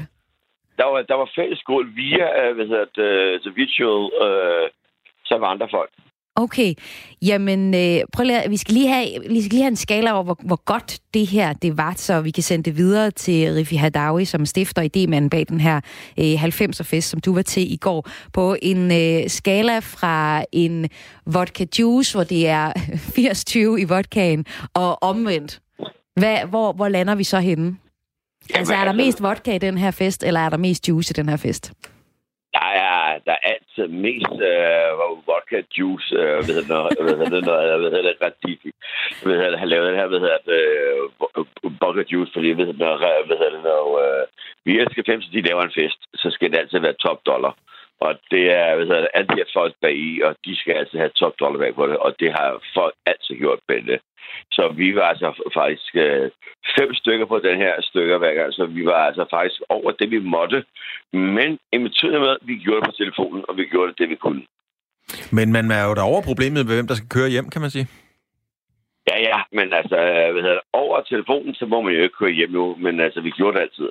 Der 0.79 0.85
var, 0.85 1.03
der 1.03 1.15
var 1.15 1.31
fælles 1.35 1.59
skål 1.59 1.97
via, 1.97 2.49
øh, 2.49 2.55
hvad 2.55 2.67
hedder 2.67 2.87
det, 2.97 3.43
the 3.43 3.53
virtual, 3.55 4.03
øh, 4.25 4.71
så 5.25 5.39
var 5.39 5.49
andre 5.49 5.69
folk. 5.71 5.91
Okay, 6.39 6.75
jamen 7.23 7.75
øh, 7.75 8.01
prøv 8.13 8.25
lige, 8.25 8.43
vi 8.49 8.57
skal 8.57 8.75
lige 8.75 8.89
have, 8.89 9.09
vi 9.31 9.43
skal 9.43 9.51
lige 9.51 9.63
have 9.63 9.69
en 9.69 9.77
skala 9.77 10.13
over, 10.13 10.23
hvor, 10.23 10.39
hvor 10.45 10.65
godt 10.65 10.99
det 11.15 11.27
her 11.27 11.53
det 11.53 11.79
var, 11.79 11.95
så 11.97 12.21
vi 12.21 12.31
kan 12.31 12.43
sende 12.43 12.65
det 12.65 12.77
videre 12.77 13.11
til 13.11 13.53
Rifi 13.55 13.77
Hadawi, 13.77 14.25
som 14.25 14.47
stifter 14.47 14.83
idémanden 14.83 15.29
bag 15.29 15.47
den 15.49 15.61
her 15.61 15.81
øh, 16.19 16.45
90'er-fest, 16.45 17.09
som 17.09 17.21
du 17.21 17.35
var 17.35 17.43
til 17.43 17.73
i 17.73 17.77
går, 17.77 18.09
på 18.33 18.57
en 18.63 18.93
øh, 18.93 19.31
skala 19.31 19.79
fra 19.79 20.45
en 20.53 20.89
vodka 21.27 21.67
juice, 21.79 22.15
hvor 22.15 22.25
det 22.25 22.49
er 22.49 22.73
80-20 23.77 23.81
i 23.81 23.85
vodkaen, 23.85 24.45
og 24.75 25.03
omvendt. 25.03 25.61
Hvad, 26.17 26.39
hvor, 26.49 26.73
hvor 26.73 26.89
lander 26.89 27.15
vi 27.15 27.25
så 27.25 27.39
henne? 27.41 27.77
Altså, 28.55 28.75
er 28.75 28.85
der 28.85 28.93
mest 28.93 29.23
vodka 29.23 29.55
i 29.55 29.59
den 29.59 29.79
her 29.79 29.91
fest, 29.91 30.23
eller 30.23 30.41
er 30.41 30.49
der 30.49 30.57
mest 30.57 30.89
juice 30.89 31.13
i 31.13 31.17
den 31.17 31.29
her 31.29 31.37
fest? 31.37 31.73
Der 33.27 33.33
er, 33.33 33.53
altid 33.53 33.87
mest 34.07 34.37
øh, 34.51 34.91
vodka 35.29 35.59
juice, 35.79 36.15
øh, 36.21 36.39
ved 36.49 36.57
jeg 36.61 36.69
noget, 36.75 36.93
ved 37.01 37.33
jeg 37.35 37.47
noget, 37.51 37.83
ved 37.83 38.05
jeg 38.09 38.15
Radifi. 38.25 38.71
Ved 39.25 39.35
jeg, 39.41 39.59
har 39.59 39.67
lavet 39.67 39.89
det 39.89 40.01
her, 40.01 40.07
ved 40.15 40.23
jeg, 40.31 40.41
øh, 40.57 40.99
vodka 41.81 42.05
juice, 42.13 42.33
fordi 42.33 42.49
ved 42.59 42.67
jeg, 42.67 42.79
noget, 42.85 43.01
ved 43.31 43.39
jeg, 43.45 43.63
noget, 43.71 43.95
øh, 44.05 44.27
vi 44.67 44.73
elsker 44.81 45.03
fem, 45.07 45.23
så 45.23 45.29
de 45.33 45.49
laver 45.49 45.63
en 45.63 45.77
fest, 45.81 46.01
så 46.15 46.29
skal 46.31 46.51
det 46.51 46.59
altid 46.59 46.79
være 46.79 47.03
top 47.05 47.21
dollar. 47.27 47.53
Og 48.01 48.15
det 48.31 48.45
er, 48.53 48.77
hvad 48.77 48.87
hedder 48.87 49.01
det, 49.01 49.15
alle 49.15 49.29
de 49.29 49.41
her 49.41 49.51
folk 49.53 49.75
bag 49.83 49.97
i, 49.97 50.23
og 50.23 50.37
de 50.45 50.57
skal 50.57 50.73
altid 50.73 50.99
have 50.99 51.19
top 51.21 51.35
dollar 51.41 51.59
bag 51.59 51.75
på 51.75 51.87
det, 51.87 51.97
og 51.97 52.15
det 52.21 52.31
har 52.33 52.49
folk 52.75 52.95
altid 53.07 53.35
gjort 53.43 53.61
med 53.69 53.83
det. 53.83 54.01
Så 54.53 54.73
vi 54.77 54.95
var 54.95 55.03
altså 55.03 55.29
faktisk 55.55 55.91
øh, 55.95 56.31
fem 56.79 56.95
stykker 56.95 57.27
på 57.27 57.39
den 57.39 57.57
her 57.57 57.75
stykker 57.81 58.19
hver 58.19 58.35
gang, 58.35 58.53
så 58.53 58.67
vi 58.67 58.87
var 58.87 59.01
altså 59.09 59.25
faktisk 59.31 59.61
over 59.69 59.91
det, 59.91 60.11
vi 60.11 60.19
måtte. 60.19 60.65
Men 61.13 61.59
inviterede 61.73 62.21
med, 62.21 62.37
vi 62.43 62.55
gjorde 62.55 62.81
det 62.81 62.89
på 62.89 62.97
telefonen, 63.03 63.45
og 63.49 63.57
vi 63.57 63.65
gjorde 63.65 63.89
det, 63.89 63.99
det 63.99 64.09
vi 64.09 64.15
kunne. 64.15 64.43
Men 65.33 65.53
man 65.53 65.71
er 65.71 65.85
jo 65.89 65.95
der 65.95 66.03
over 66.03 66.23
problemet 66.23 66.67
med, 66.67 66.75
hvem 66.75 66.87
der 66.87 66.95
skal 66.95 67.09
køre 67.09 67.29
hjem, 67.29 67.51
kan 67.51 67.61
man 67.61 67.71
sige. 67.71 67.87
Ja, 69.11 69.17
ja, 69.21 69.39
men 69.53 69.73
altså, 69.73 69.97
hvad 70.33 70.43
hedder 70.43 70.59
det, 70.61 70.69
over 70.73 71.01
telefonen, 71.01 71.55
så 71.55 71.67
må 71.67 71.81
man 71.81 71.93
jo 71.93 72.03
ikke 72.03 72.19
køre 72.21 72.31
hjem 72.31 72.51
nu, 72.51 72.77
men 72.79 73.01
altså, 73.01 73.21
vi 73.21 73.31
gjorde 73.31 73.57
det 73.57 73.63
altid. 73.63 73.89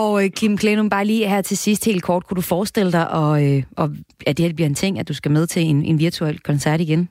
Og 0.00 0.24
øh, 0.24 0.30
Kim 0.30 0.56
Klenum, 0.56 0.90
bare 0.90 1.04
lige 1.04 1.28
her 1.28 1.42
til 1.42 1.56
sidst 1.56 1.84
helt 1.84 2.02
kort, 2.02 2.24
kunne 2.24 2.36
du 2.36 2.46
forestille 2.54 2.92
dig, 2.92 3.06
og, 3.10 3.32
øh, 3.44 3.62
og, 3.76 3.88
at 4.26 4.36
det 4.36 4.46
her 4.46 4.54
bliver 4.54 4.68
en 4.68 4.74
ting, 4.74 4.98
at 4.98 5.08
du 5.08 5.14
skal 5.14 5.30
med 5.30 5.46
til 5.46 5.62
en, 5.62 5.84
en 5.84 5.98
virtuel 5.98 6.38
koncert 6.40 6.80
igen? 6.80 7.08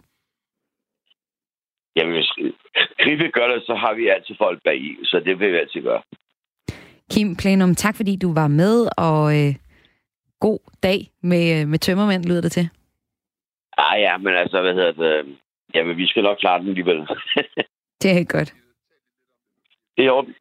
Jamen, 1.96 2.14
hvis 2.14 2.32
Gribe 3.02 3.28
gør 3.38 3.48
det, 3.48 3.64
så 3.66 3.76
har 3.76 3.94
vi 3.94 4.08
altid 4.08 4.36
folk 4.38 4.64
bag 4.64 4.78
i, 4.78 4.98
så 5.04 5.22
det 5.26 5.40
vil 5.40 5.52
vi 5.54 5.58
altid 5.58 5.82
gøre. 5.82 6.02
Kim 7.12 7.36
Plenum, 7.36 7.76
tak 7.76 7.96
fordi 7.96 8.16
du 8.16 8.34
var 8.34 8.48
med, 8.48 8.88
og 8.98 9.24
øh, 9.40 9.56
god 10.40 10.60
dag 10.84 11.00
med, 11.24 11.62
øh, 11.62 11.68
med 11.68 11.80
tømmermænd, 11.80 12.26
lyder 12.26 12.42
det 12.42 12.52
til. 12.52 12.70
Ah 13.78 14.02
ja, 14.02 14.18
men 14.18 14.34
altså, 14.36 14.62
hvad 14.62 14.74
hedder 14.74 14.92
det? 14.92 15.38
Jamen, 15.74 15.98
vi 15.98 16.08
skal 16.08 16.24
nok 16.24 16.38
klare 16.38 16.60
den 16.60 16.68
alligevel. 16.68 16.98
det 18.02 18.12
er 18.12 18.24
godt. 18.24 18.54
Det 19.98 20.06
er 20.06 20.12
orden. 20.12 20.36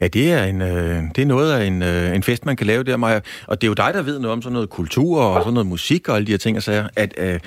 Ja, 0.00 0.08
det 0.08 0.32
er, 0.32 0.44
en, 0.44 0.62
øh, 0.62 1.02
det 1.16 1.22
er 1.22 1.26
noget 1.26 1.52
af 1.52 1.64
en, 1.64 1.82
øh, 1.82 2.14
en 2.16 2.22
fest, 2.22 2.46
man 2.46 2.56
kan 2.56 2.66
lave 2.66 2.82
der, 2.82 2.96
Maja. 2.96 3.20
Og 3.46 3.60
det 3.60 3.66
er 3.66 3.68
jo 3.68 3.74
dig, 3.74 3.94
der 3.94 4.02
ved 4.02 4.18
noget 4.18 4.32
om 4.32 4.42
sådan 4.42 4.52
noget 4.52 4.70
kultur 4.70 5.22
og 5.22 5.42
sådan 5.42 5.54
noget 5.54 5.66
musik 5.66 6.08
og 6.08 6.16
alle 6.16 6.26
de 6.26 6.30
her 6.30 6.38
ting 6.38 6.56
og 6.56 6.62
sager. 6.62 6.88
At, 6.96 7.14
øh, 7.16 7.40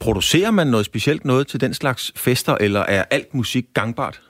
producerer 0.00 0.50
man 0.50 0.66
noget 0.66 0.86
specielt 0.86 1.24
noget 1.24 1.46
til 1.46 1.60
den 1.60 1.74
slags 1.74 2.12
fester, 2.16 2.56
eller 2.60 2.80
er 2.80 3.04
alt 3.10 3.34
musik 3.34 3.64
gangbart? 3.74 4.20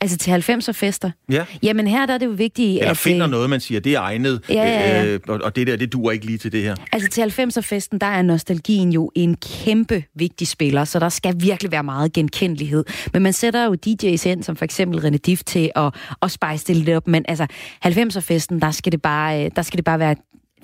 Altså 0.00 0.16
til 0.16 0.30
90'er-fester? 0.30 1.10
Ja. 1.30 1.44
Jamen 1.62 1.86
her 1.86 2.06
der 2.06 2.14
er 2.14 2.18
det 2.18 2.26
jo 2.26 2.30
vigtigt, 2.30 2.78
Eller 2.78 2.90
at... 2.90 2.96
finder 2.96 3.26
øh, 3.26 3.30
noget, 3.30 3.50
man 3.50 3.60
siger, 3.60 3.80
det 3.80 3.94
er 3.94 4.00
egnet, 4.00 4.40
ja, 4.48 4.54
ja, 4.54 5.02
ja. 5.02 5.04
Øh, 5.04 5.20
og 5.26 5.56
det 5.56 5.66
der, 5.66 5.76
det 5.76 5.92
duer 5.92 6.12
ikke 6.12 6.26
lige 6.26 6.38
til 6.38 6.52
det 6.52 6.62
her. 6.62 6.74
Altså 6.92 7.08
til 7.08 7.22
90'er-festen, 7.22 7.98
der 7.98 8.06
er 8.06 8.22
nostalgien 8.22 8.92
jo 8.92 9.10
en 9.14 9.36
kæmpe 9.36 10.04
vigtig 10.14 10.48
spiller, 10.48 10.84
så 10.84 10.98
der 10.98 11.08
skal 11.08 11.34
virkelig 11.40 11.72
være 11.72 11.82
meget 11.82 12.12
genkendelighed. 12.12 12.84
Men 13.12 13.22
man 13.22 13.32
sætter 13.32 13.64
jo 13.64 13.76
DJ's 13.86 14.28
ind, 14.28 14.42
som 14.42 14.56
for 14.56 14.64
eksempel 14.64 14.98
René 14.98 15.16
Diff, 15.16 15.42
til 15.44 15.70
at, 15.76 15.94
at 16.22 16.30
spice 16.30 16.64
det 16.66 16.76
lidt 16.76 16.96
op. 16.96 17.08
Men 17.08 17.24
altså, 17.28 17.46
90'er-festen, 17.86 18.60
der 18.60 18.70
skal 18.70 18.92
det 18.92 19.02
bare, 19.02 19.44
øh, 19.44 19.50
der 19.56 19.62
skal 19.62 19.76
det 19.76 19.84
bare 19.84 19.98
være 19.98 20.14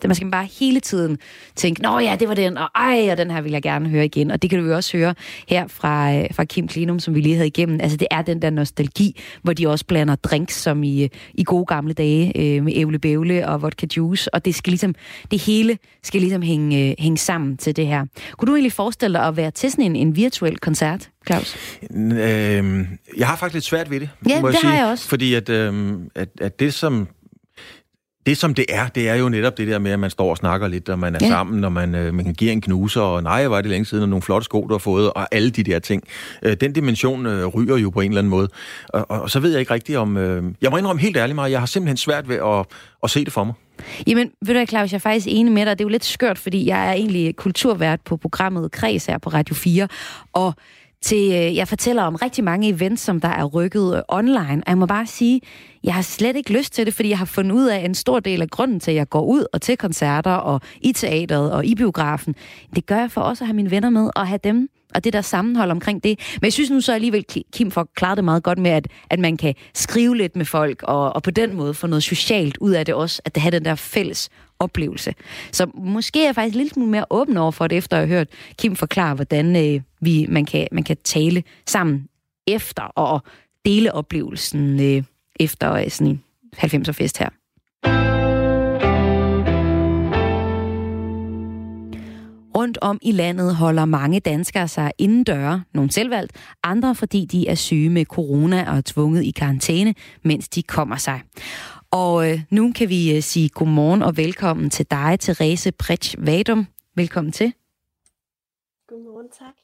man 0.09 0.15
skal 0.15 0.31
bare 0.31 0.49
hele 0.61 0.81
tiden 0.81 1.19
tænke, 1.57 1.83
nå 1.83 1.99
ja, 1.99 2.17
det 2.21 2.29
var 2.29 2.35
den, 2.35 2.59
og 2.59 2.69
ej, 2.75 3.09
og 3.11 3.17
den 3.17 3.31
her 3.31 3.41
vil 3.41 3.53
jeg 3.53 3.63
gerne 3.63 3.89
høre 3.89 4.05
igen. 4.05 4.31
Og 4.31 4.43
det 4.43 4.51
kan 4.51 4.59
du 4.59 4.67
jo 4.67 4.77
også 4.77 4.97
høre 4.97 5.15
her 5.49 5.67
fra, 5.67 6.15
øh, 6.15 6.27
fra 6.33 6.45
Kim 6.45 6.69
Klinum, 6.69 6.99
som 6.99 7.15
vi 7.15 7.21
lige 7.21 7.35
havde 7.35 7.47
igennem. 7.47 7.81
Altså 7.81 7.97
det 7.97 8.09
er 8.11 8.23
den 8.23 8.43
der 8.43 8.51
nostalgi, 8.51 9.21
hvor 9.43 9.53
de 9.53 9.69
også 9.69 9.85
blander 9.87 10.15
drinks, 10.15 10.55
som 10.55 10.83
i, 10.83 11.09
i 11.35 11.45
gode 11.45 11.67
gamle 11.67 11.93
dage, 11.93 12.33
øh, 12.57 12.65
med 12.65 12.73
ævle 12.77 12.99
bævle 12.99 13.49
og 13.49 13.63
vodka 13.63 13.87
juice. 13.97 14.35
Og 14.35 14.45
det 14.45 14.55
skal 14.55 14.71
ligesom, 14.71 14.95
det 15.31 15.43
hele 15.43 15.79
skal 16.03 16.21
ligesom 16.21 16.43
hænge, 16.43 16.91
øh, 16.91 16.95
hænge 16.99 17.19
sammen 17.19 17.57
til 17.57 17.77
det 17.77 17.87
her. 17.87 18.07
Kunne 18.39 18.47
du 18.47 18.55
egentlig 18.55 18.73
forestille 18.73 19.19
dig 19.19 19.27
at 19.27 19.37
være 19.37 19.51
til 19.51 19.71
sådan 19.71 19.85
en, 19.85 19.97
en 19.97 20.17
virtuel 20.17 20.59
koncert? 20.59 21.09
Claus? 21.27 21.57
Øh, 21.95 22.87
jeg 23.17 23.27
har 23.27 23.37
faktisk 23.37 23.55
lidt 23.55 23.65
svært 23.65 23.91
ved 23.91 24.01
det, 24.01 24.11
ja, 24.29 24.41
må 24.41 24.49
jeg 24.49 24.53
det 24.53 24.61
sige. 24.61 24.71
har 24.71 24.79
jeg 24.79 24.87
også. 24.87 25.09
Fordi 25.09 25.35
at, 25.35 25.49
øh, 25.49 25.93
at, 26.15 26.29
at 26.41 26.61
det, 26.61 26.75
som 26.75 27.09
det, 28.27 28.37
som 28.37 28.55
det 28.55 28.65
er, 28.69 28.89
det 28.89 29.09
er 29.09 29.15
jo 29.15 29.29
netop 29.29 29.59
det 29.59 29.69
der 29.69 29.79
med, 29.79 29.91
at 29.91 29.99
man 29.99 30.11
står 30.11 30.31
og 30.31 30.37
snakker 30.37 30.69
lidt, 30.69 30.89
og 30.89 30.99
man 30.99 31.15
er 31.15 31.19
ja. 31.23 31.29
sammen, 31.29 31.65
og 31.65 31.73
man, 31.73 31.95
øh, 31.95 32.15
man 32.15 32.25
kan 32.25 32.35
give 32.35 32.53
en 32.53 32.61
knuser, 32.61 33.01
og 33.01 33.23
nej, 33.23 33.47
var 33.47 33.61
det 33.61 33.71
længe 33.71 33.85
siden, 33.85 34.03
og 34.03 34.09
nogle 34.09 34.23
flotte 34.23 34.45
sko, 34.45 34.67
du 34.67 34.75
har 34.75 34.79
fået, 34.79 35.13
og 35.13 35.35
alle 35.35 35.51
de 35.51 35.63
der 35.63 35.79
ting. 35.79 36.03
Øh, 36.43 36.57
den 36.61 36.73
dimension 36.73 37.27
øh, 37.27 37.47
ryger 37.47 37.77
jo 37.77 37.91
på 37.91 38.01
en 38.01 38.11
eller 38.11 38.19
anden 38.19 38.31
måde. 38.31 38.49
Og, 38.89 39.11
og, 39.11 39.21
og 39.21 39.31
så 39.31 39.41
ved 39.41 39.51
jeg 39.51 39.61
ikke 39.61 39.75
rigtigt 39.75 39.99
om... 39.99 40.17
Øh, 40.17 40.45
jeg 40.63 40.71
må 40.71 40.77
indrømme 40.77 41.03
helt 41.03 41.17
ærligt 41.17 41.35
mig, 41.35 41.51
jeg 41.51 41.59
har 41.61 41.67
simpelthen 41.67 41.97
svært 41.97 42.29
ved 42.29 42.37
at, 42.37 42.67
at 43.03 43.11
se 43.11 43.25
det 43.25 43.33
for 43.33 43.45
mig. 43.45 43.55
Jamen, 44.07 44.31
ved 44.47 44.55
du 44.55 44.67
Claus, 44.67 44.93
jeg 44.93 44.97
er 44.97 45.01
faktisk 45.01 45.27
enig 45.31 45.53
med 45.53 45.67
dig. 45.67 45.79
Det 45.79 45.85
er 45.85 45.89
jo 45.89 45.89
lidt 45.89 46.05
skørt, 46.05 46.39
fordi 46.39 46.67
jeg 46.67 46.89
er 46.89 46.93
egentlig 46.93 47.37
kulturvært 47.37 48.01
på 48.01 48.17
programmet 48.17 48.73
Kreds 48.73 49.07
her 49.07 49.19
på 49.19 49.31
Radio 49.31 49.55
4, 49.55 49.89
og 50.33 50.55
til, 51.03 51.33
øh, 51.33 51.57
jeg 51.57 51.69
fortæller 51.69 52.03
om 52.03 52.15
rigtig 52.15 52.45
mange 52.45 52.69
events, 52.69 53.03
som 53.03 53.21
der 53.21 53.29
er 53.29 53.45
rykket 53.45 53.97
øh, 53.97 54.03
online. 54.09 54.63
Og 54.67 54.69
jeg 54.69 54.79
må 54.79 54.87
bare 54.87 55.07
sige, 55.07 55.41
jeg 55.85 55.95
har 55.95 56.03
slet 56.03 56.37
ikke 56.37 56.53
lyst 56.53 56.73
til 56.73 56.87
det, 56.87 56.95
fordi 56.95 57.09
jeg 57.09 57.19
har 57.19 57.25
fundet 57.25 57.53
ud 57.53 57.67
af 57.67 57.79
en 57.79 57.95
stor 57.95 58.21
del 58.21 58.43
af 58.43 58.51
grunden 58.51 58.81
til, 58.81 58.91
at 58.91 58.97
jeg 58.97 59.09
går 59.09 59.25
ud 59.25 59.45
og 59.53 59.63
til 59.63 59.77
koncerter 59.77 60.33
og 60.33 60.61
i 60.81 60.93
teateret 60.93 61.53
og 61.53 61.65
i 61.65 61.75
biografen. 61.75 62.35
Det 62.75 62.87
gør 62.87 62.97
jeg 62.97 63.11
for 63.11 63.21
også 63.21 63.45
at 63.45 63.47
have 63.47 63.57
mine 63.57 63.71
venner 63.71 63.91
med 63.91 64.11
og 64.17 64.27
have 64.27 64.41
dem 64.45 64.69
og 64.95 65.05
det 65.05 65.13
der 65.13 65.21
sammenhold 65.21 65.71
omkring 65.71 66.05
det. 66.05 66.19
Men 66.41 66.45
jeg 66.45 66.53
synes 66.53 66.71
nu 66.71 66.81
så 66.81 66.93
alligevel, 66.93 67.25
Kim 67.53 67.71
får 67.71 67.89
klaret 67.97 68.17
det 68.17 68.25
meget 68.25 68.43
godt 68.43 68.59
med, 68.59 68.71
at, 68.71 68.89
at 69.11 69.19
man 69.19 69.37
kan 69.37 69.55
skrive 69.75 70.17
lidt 70.17 70.37
med 70.37 70.45
folk, 70.45 70.83
og, 70.83 71.13
og 71.13 71.23
på 71.23 71.31
den 71.31 71.57
måde 71.57 71.75
få 71.75 71.87
noget 71.87 72.03
socialt 72.03 72.57
ud 72.57 72.71
af 72.71 72.87
det 72.87 72.95
også, 72.95 73.23
at 73.25 73.35
det 73.35 73.43
har 73.43 73.51
den 73.51 73.65
der 73.65 73.75
fælles 73.75 74.29
oplevelse. 74.59 75.15
Så 75.53 75.67
måske 75.75 76.21
er 76.21 76.27
jeg 76.27 76.35
faktisk 76.35 76.57
lidt 76.57 76.77
mere 76.77 77.05
åben 77.11 77.37
over 77.37 77.51
for 77.51 77.67
det, 77.67 77.79
efter 77.79 77.97
at 77.97 78.09
have 78.09 78.19
hørt 78.19 78.29
Kim 78.59 78.77
forklare, 78.77 79.15
hvordan 79.15 79.57
øh, 79.57 79.81
vi, 80.01 80.27
man, 80.29 80.45
kan, 80.45 80.69
man 80.73 80.85
kan 80.85 80.97
tale 81.05 81.43
sammen 81.67 82.09
efter 82.47 82.83
og 82.83 83.23
dele 83.65 83.95
oplevelsen 83.95 84.81
øh, 84.81 85.03
efter 85.41 85.73
øh, 85.73 85.91
sådan 85.91 86.07
en 86.07 86.23
90'er 86.57 86.93
fest 86.93 87.19
her. 87.19 87.29
Rundt 92.57 92.79
om 92.81 92.99
i 93.03 93.13
landet 93.13 93.55
holder 93.55 93.85
mange 93.85 94.21
danskere 94.21 94.69
sig 94.69 94.93
indendøre, 94.99 95.63
nogle 95.75 95.91
selvvalgt, 95.91 96.33
andre 96.63 96.95
fordi 96.95 97.25
de 97.25 97.49
er 97.49 97.55
syge 97.55 97.91
med 97.91 98.05
corona 98.05 98.71
og 98.71 98.77
er 98.77 98.83
tvunget 98.87 99.25
i 99.25 99.31
karantæne, 99.31 99.95
mens 100.23 100.49
de 100.49 100.63
kommer 100.63 100.97
sig. 100.97 101.21
Og 101.91 102.31
øh, 102.31 102.41
nu 102.51 102.73
kan 102.73 102.89
vi 102.89 103.17
øh, 103.17 103.23
sige 103.23 103.49
godmorgen 103.49 104.03
og 104.03 104.17
velkommen 104.17 104.71
til 104.71 104.87
dig, 104.91 105.19
Therese 105.21 105.73
Pretsch 105.73 106.17
Vadum. 106.19 106.67
Velkommen 106.97 107.33
til. 107.33 107.53
Godmorgen, 108.89 109.29
tak. 109.39 109.55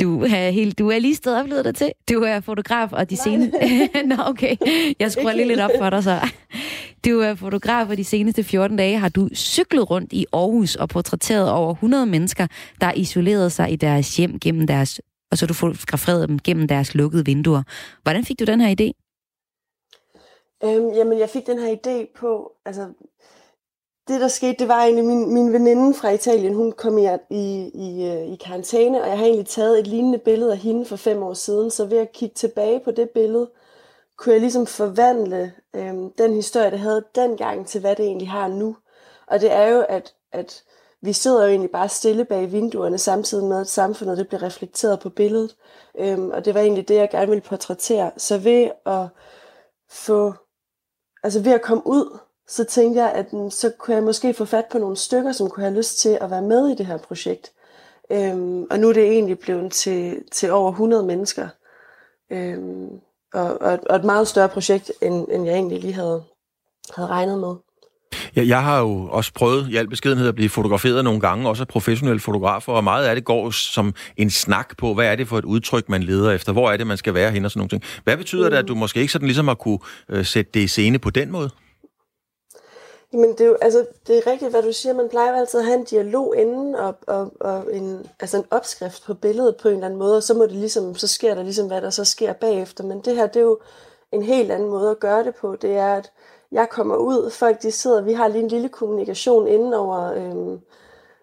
Du 0.00 0.22
er, 0.22 0.50
helt, 0.50 0.78
du 0.78 0.90
er 0.90 0.98
lige 0.98 1.14
stedet 1.14 1.40
oplevet 1.40 1.64
dig 1.64 1.74
til. 1.74 1.92
Du 2.10 2.22
er 2.22 2.40
fotograf, 2.40 2.92
og 2.92 3.10
de 3.10 3.16
seneste... 3.16 3.58
Nå, 4.10 4.14
okay. 4.18 4.56
Jeg 4.98 5.12
skruer 5.12 5.32
lige 5.32 5.48
lidt 5.48 5.60
op 5.60 5.70
for 5.78 5.90
dig 5.90 6.04
så. 6.04 6.20
Du 7.04 7.20
er 7.20 7.34
fotograf, 7.34 7.88
og 7.88 7.96
de 7.96 8.04
seneste 8.04 8.44
14 8.44 8.76
dage 8.76 8.98
har 8.98 9.08
du 9.08 9.28
cyklet 9.34 9.90
rundt 9.90 10.12
i 10.12 10.26
Aarhus 10.32 10.76
og 10.76 10.88
portrætteret 10.88 11.50
over 11.50 11.70
100 11.70 12.06
mennesker, 12.06 12.46
der 12.80 12.92
isolerede 12.92 13.50
sig 13.50 13.72
i 13.72 13.76
deres 13.76 14.16
hjem 14.16 14.40
gennem 14.40 14.66
deres... 14.66 15.00
Og 15.30 15.38
så 15.38 15.46
du 15.46 15.54
fotograferet 15.54 16.28
dem 16.28 16.38
gennem 16.38 16.68
deres 16.68 16.94
lukkede 16.94 17.24
vinduer. 17.24 17.62
Hvordan 18.02 18.24
fik 18.24 18.38
du 18.38 18.44
den 18.44 18.60
her 18.60 18.74
idé? 18.80 18.88
Øhm, 20.64 20.88
jamen, 20.94 21.18
jeg 21.18 21.30
fik 21.30 21.46
den 21.46 21.58
her 21.58 21.76
idé 21.76 22.18
på... 22.20 22.52
Altså, 22.64 22.88
det, 24.08 24.20
der 24.20 24.28
skete, 24.28 24.56
det 24.58 24.68
var 24.68 24.82
egentlig, 24.82 25.04
min, 25.04 25.34
min 25.34 25.52
veninde 25.52 25.94
fra 25.94 26.10
Italien, 26.10 26.54
hun 26.54 26.72
kom 26.72 26.98
i, 26.98 27.08
i, 27.30 27.70
i, 27.74 28.06
øh, 28.06 28.32
i 28.32 28.36
karantæne, 28.36 29.02
og 29.02 29.08
jeg 29.08 29.18
har 29.18 29.24
egentlig 29.24 29.46
taget 29.46 29.78
et 29.78 29.86
lignende 29.86 30.18
billede 30.18 30.52
af 30.52 30.58
hende 30.58 30.84
for 30.84 30.96
fem 30.96 31.22
år 31.22 31.34
siden, 31.34 31.70
så 31.70 31.84
ved 31.84 31.98
at 31.98 32.12
kigge 32.12 32.34
tilbage 32.34 32.80
på 32.80 32.90
det 32.90 33.10
billede, 33.10 33.50
kunne 34.22 34.32
jeg 34.32 34.40
ligesom 34.40 34.66
forvandle 34.66 35.52
øh, 35.74 35.94
den 36.18 36.34
historie, 36.34 36.70
der 36.70 36.76
havde 36.76 37.04
dengang, 37.14 37.66
til 37.66 37.80
hvad 37.80 37.96
det 37.96 38.04
egentlig 38.04 38.30
har 38.30 38.48
nu. 38.48 38.76
Og 39.26 39.40
det 39.40 39.52
er 39.52 39.66
jo, 39.66 39.84
at, 39.88 40.14
at 40.32 40.62
vi 41.00 41.12
sidder 41.12 41.42
jo 41.42 41.48
egentlig 41.48 41.70
bare 41.70 41.88
stille 41.88 42.24
bag 42.24 42.52
vinduerne, 42.52 42.98
samtidig 42.98 43.44
med, 43.44 43.60
at 43.60 43.68
samfundet 43.68 44.18
det 44.18 44.28
bliver 44.28 44.42
reflekteret 44.42 45.00
på 45.00 45.10
billedet. 45.10 45.56
Øhm, 45.98 46.30
og 46.30 46.44
det 46.44 46.54
var 46.54 46.60
egentlig 46.60 46.88
det, 46.88 46.94
jeg 46.94 47.10
gerne 47.10 47.28
ville 47.28 47.40
portrættere. 47.40 48.10
Så 48.16 48.38
ved 48.38 48.70
at 48.86 49.06
få, 49.90 50.34
altså 51.22 51.40
ved 51.40 51.52
at 51.52 51.62
komme 51.62 51.86
ud 51.86 52.18
så 52.46 52.64
tænkte 52.64 53.02
jeg, 53.02 53.12
at 53.12 53.32
mm, 53.32 53.50
så 53.50 53.70
kunne 53.78 53.94
jeg 53.94 54.02
måske 54.02 54.34
få 54.34 54.44
fat 54.44 54.66
på 54.70 54.78
nogle 54.78 54.96
stykker, 54.96 55.32
som 55.32 55.50
kunne 55.50 55.64
have 55.64 55.76
lyst 55.76 55.98
til 55.98 56.18
at 56.20 56.30
være 56.30 56.42
med 56.42 56.68
i 56.68 56.74
det 56.74 56.86
her 56.86 56.98
projekt. 56.98 57.52
Øhm, 58.10 58.66
og 58.70 58.78
nu 58.78 58.88
er 58.88 58.92
det 58.92 59.04
egentlig 59.04 59.38
blevet 59.38 59.72
til, 59.72 60.24
til 60.30 60.50
over 60.50 60.70
100 60.70 61.02
mennesker. 61.02 61.48
Øhm, 62.30 63.00
og, 63.32 63.62
og, 63.62 63.78
og 63.90 63.96
et 63.96 64.04
meget 64.04 64.28
større 64.28 64.48
projekt, 64.48 64.92
end, 65.02 65.26
end 65.30 65.46
jeg 65.46 65.54
egentlig 65.54 65.80
lige 65.80 65.92
havde, 65.92 66.22
havde 66.96 67.08
regnet 67.08 67.38
med. 67.38 67.54
Ja, 68.36 68.46
jeg 68.46 68.62
har 68.62 68.80
jo 68.80 69.08
også 69.10 69.32
prøvet 69.34 69.68
i 69.68 69.76
al 69.76 69.88
beskedenhed 69.88 70.28
at 70.28 70.34
blive 70.34 70.48
fotograferet 70.48 71.04
nogle 71.04 71.20
gange, 71.20 71.48
også 71.48 71.62
af 71.62 71.68
professionelle 71.68 72.20
fotografer, 72.20 72.72
og 72.72 72.84
meget 72.84 73.06
af 73.06 73.14
det 73.14 73.24
går 73.24 73.50
som 73.50 73.94
en 74.16 74.30
snak 74.30 74.76
på, 74.76 74.94
hvad 74.94 75.06
er 75.06 75.16
det 75.16 75.28
for 75.28 75.38
et 75.38 75.44
udtryk, 75.44 75.88
man 75.88 76.02
leder 76.02 76.30
efter, 76.30 76.52
hvor 76.52 76.70
er 76.70 76.76
det, 76.76 76.86
man 76.86 76.96
skal 76.96 77.14
være 77.14 77.30
hen 77.30 77.44
og 77.44 77.50
sådan 77.50 77.58
nogle 77.58 77.68
ting. 77.68 77.82
Hvad 78.04 78.16
betyder 78.16 78.44
mm. 78.44 78.50
det, 78.50 78.58
at 78.58 78.68
du 78.68 78.74
måske 78.74 79.00
ikke 79.00 79.12
sådan 79.12 79.26
ligesom 79.28 79.48
har 79.48 79.54
kunne 79.54 79.78
øh, 80.08 80.24
sætte 80.24 80.50
det 80.54 80.60
i 80.60 80.68
scene 80.68 80.98
på 80.98 81.10
den 81.10 81.32
måde? 81.32 81.50
Men 83.12 83.32
det 83.32 83.40
er 83.40 83.46
jo, 83.46 83.56
altså, 83.60 83.86
det 84.06 84.18
er 84.18 84.26
rigtigt, 84.26 84.50
hvad 84.50 84.62
du 84.62 84.72
siger. 84.72 84.92
Man 84.92 85.08
plejer 85.08 85.32
altid 85.32 85.60
at 85.60 85.66
have 85.66 85.78
en 85.78 85.84
dialog 85.84 86.36
inden, 86.36 86.74
og, 86.74 86.94
og, 87.06 87.32
og 87.40 87.74
en, 87.76 88.06
altså 88.20 88.36
en 88.36 88.44
opskrift 88.50 89.04
på 89.04 89.14
billedet 89.14 89.56
på 89.56 89.68
en 89.68 89.74
eller 89.74 89.86
anden 89.86 89.98
måde, 89.98 90.16
og 90.16 90.22
så, 90.22 90.34
må 90.34 90.42
det 90.42 90.52
ligesom, 90.52 90.94
så 90.94 91.08
sker 91.08 91.34
der 91.34 91.42
ligesom, 91.42 91.66
hvad 91.66 91.82
der 91.82 91.90
så 91.90 92.04
sker 92.04 92.32
bagefter. 92.32 92.84
Men 92.84 93.00
det 93.00 93.16
her, 93.16 93.26
det 93.26 93.36
er 93.36 93.44
jo 93.44 93.58
en 94.12 94.22
helt 94.22 94.52
anden 94.52 94.68
måde 94.68 94.90
at 94.90 95.00
gøre 95.00 95.24
det 95.24 95.34
på. 95.34 95.56
Det 95.56 95.76
er, 95.76 95.94
at 95.94 96.12
jeg 96.52 96.68
kommer 96.70 96.96
ud, 96.96 97.30
folk 97.30 97.62
de 97.62 97.70
sidder, 97.70 98.02
vi 98.02 98.12
har 98.12 98.28
lige 98.28 98.42
en 98.42 98.48
lille 98.48 98.68
kommunikation 98.68 99.48
inden 99.48 99.74
over, 99.74 100.12
øhm, 100.12 100.60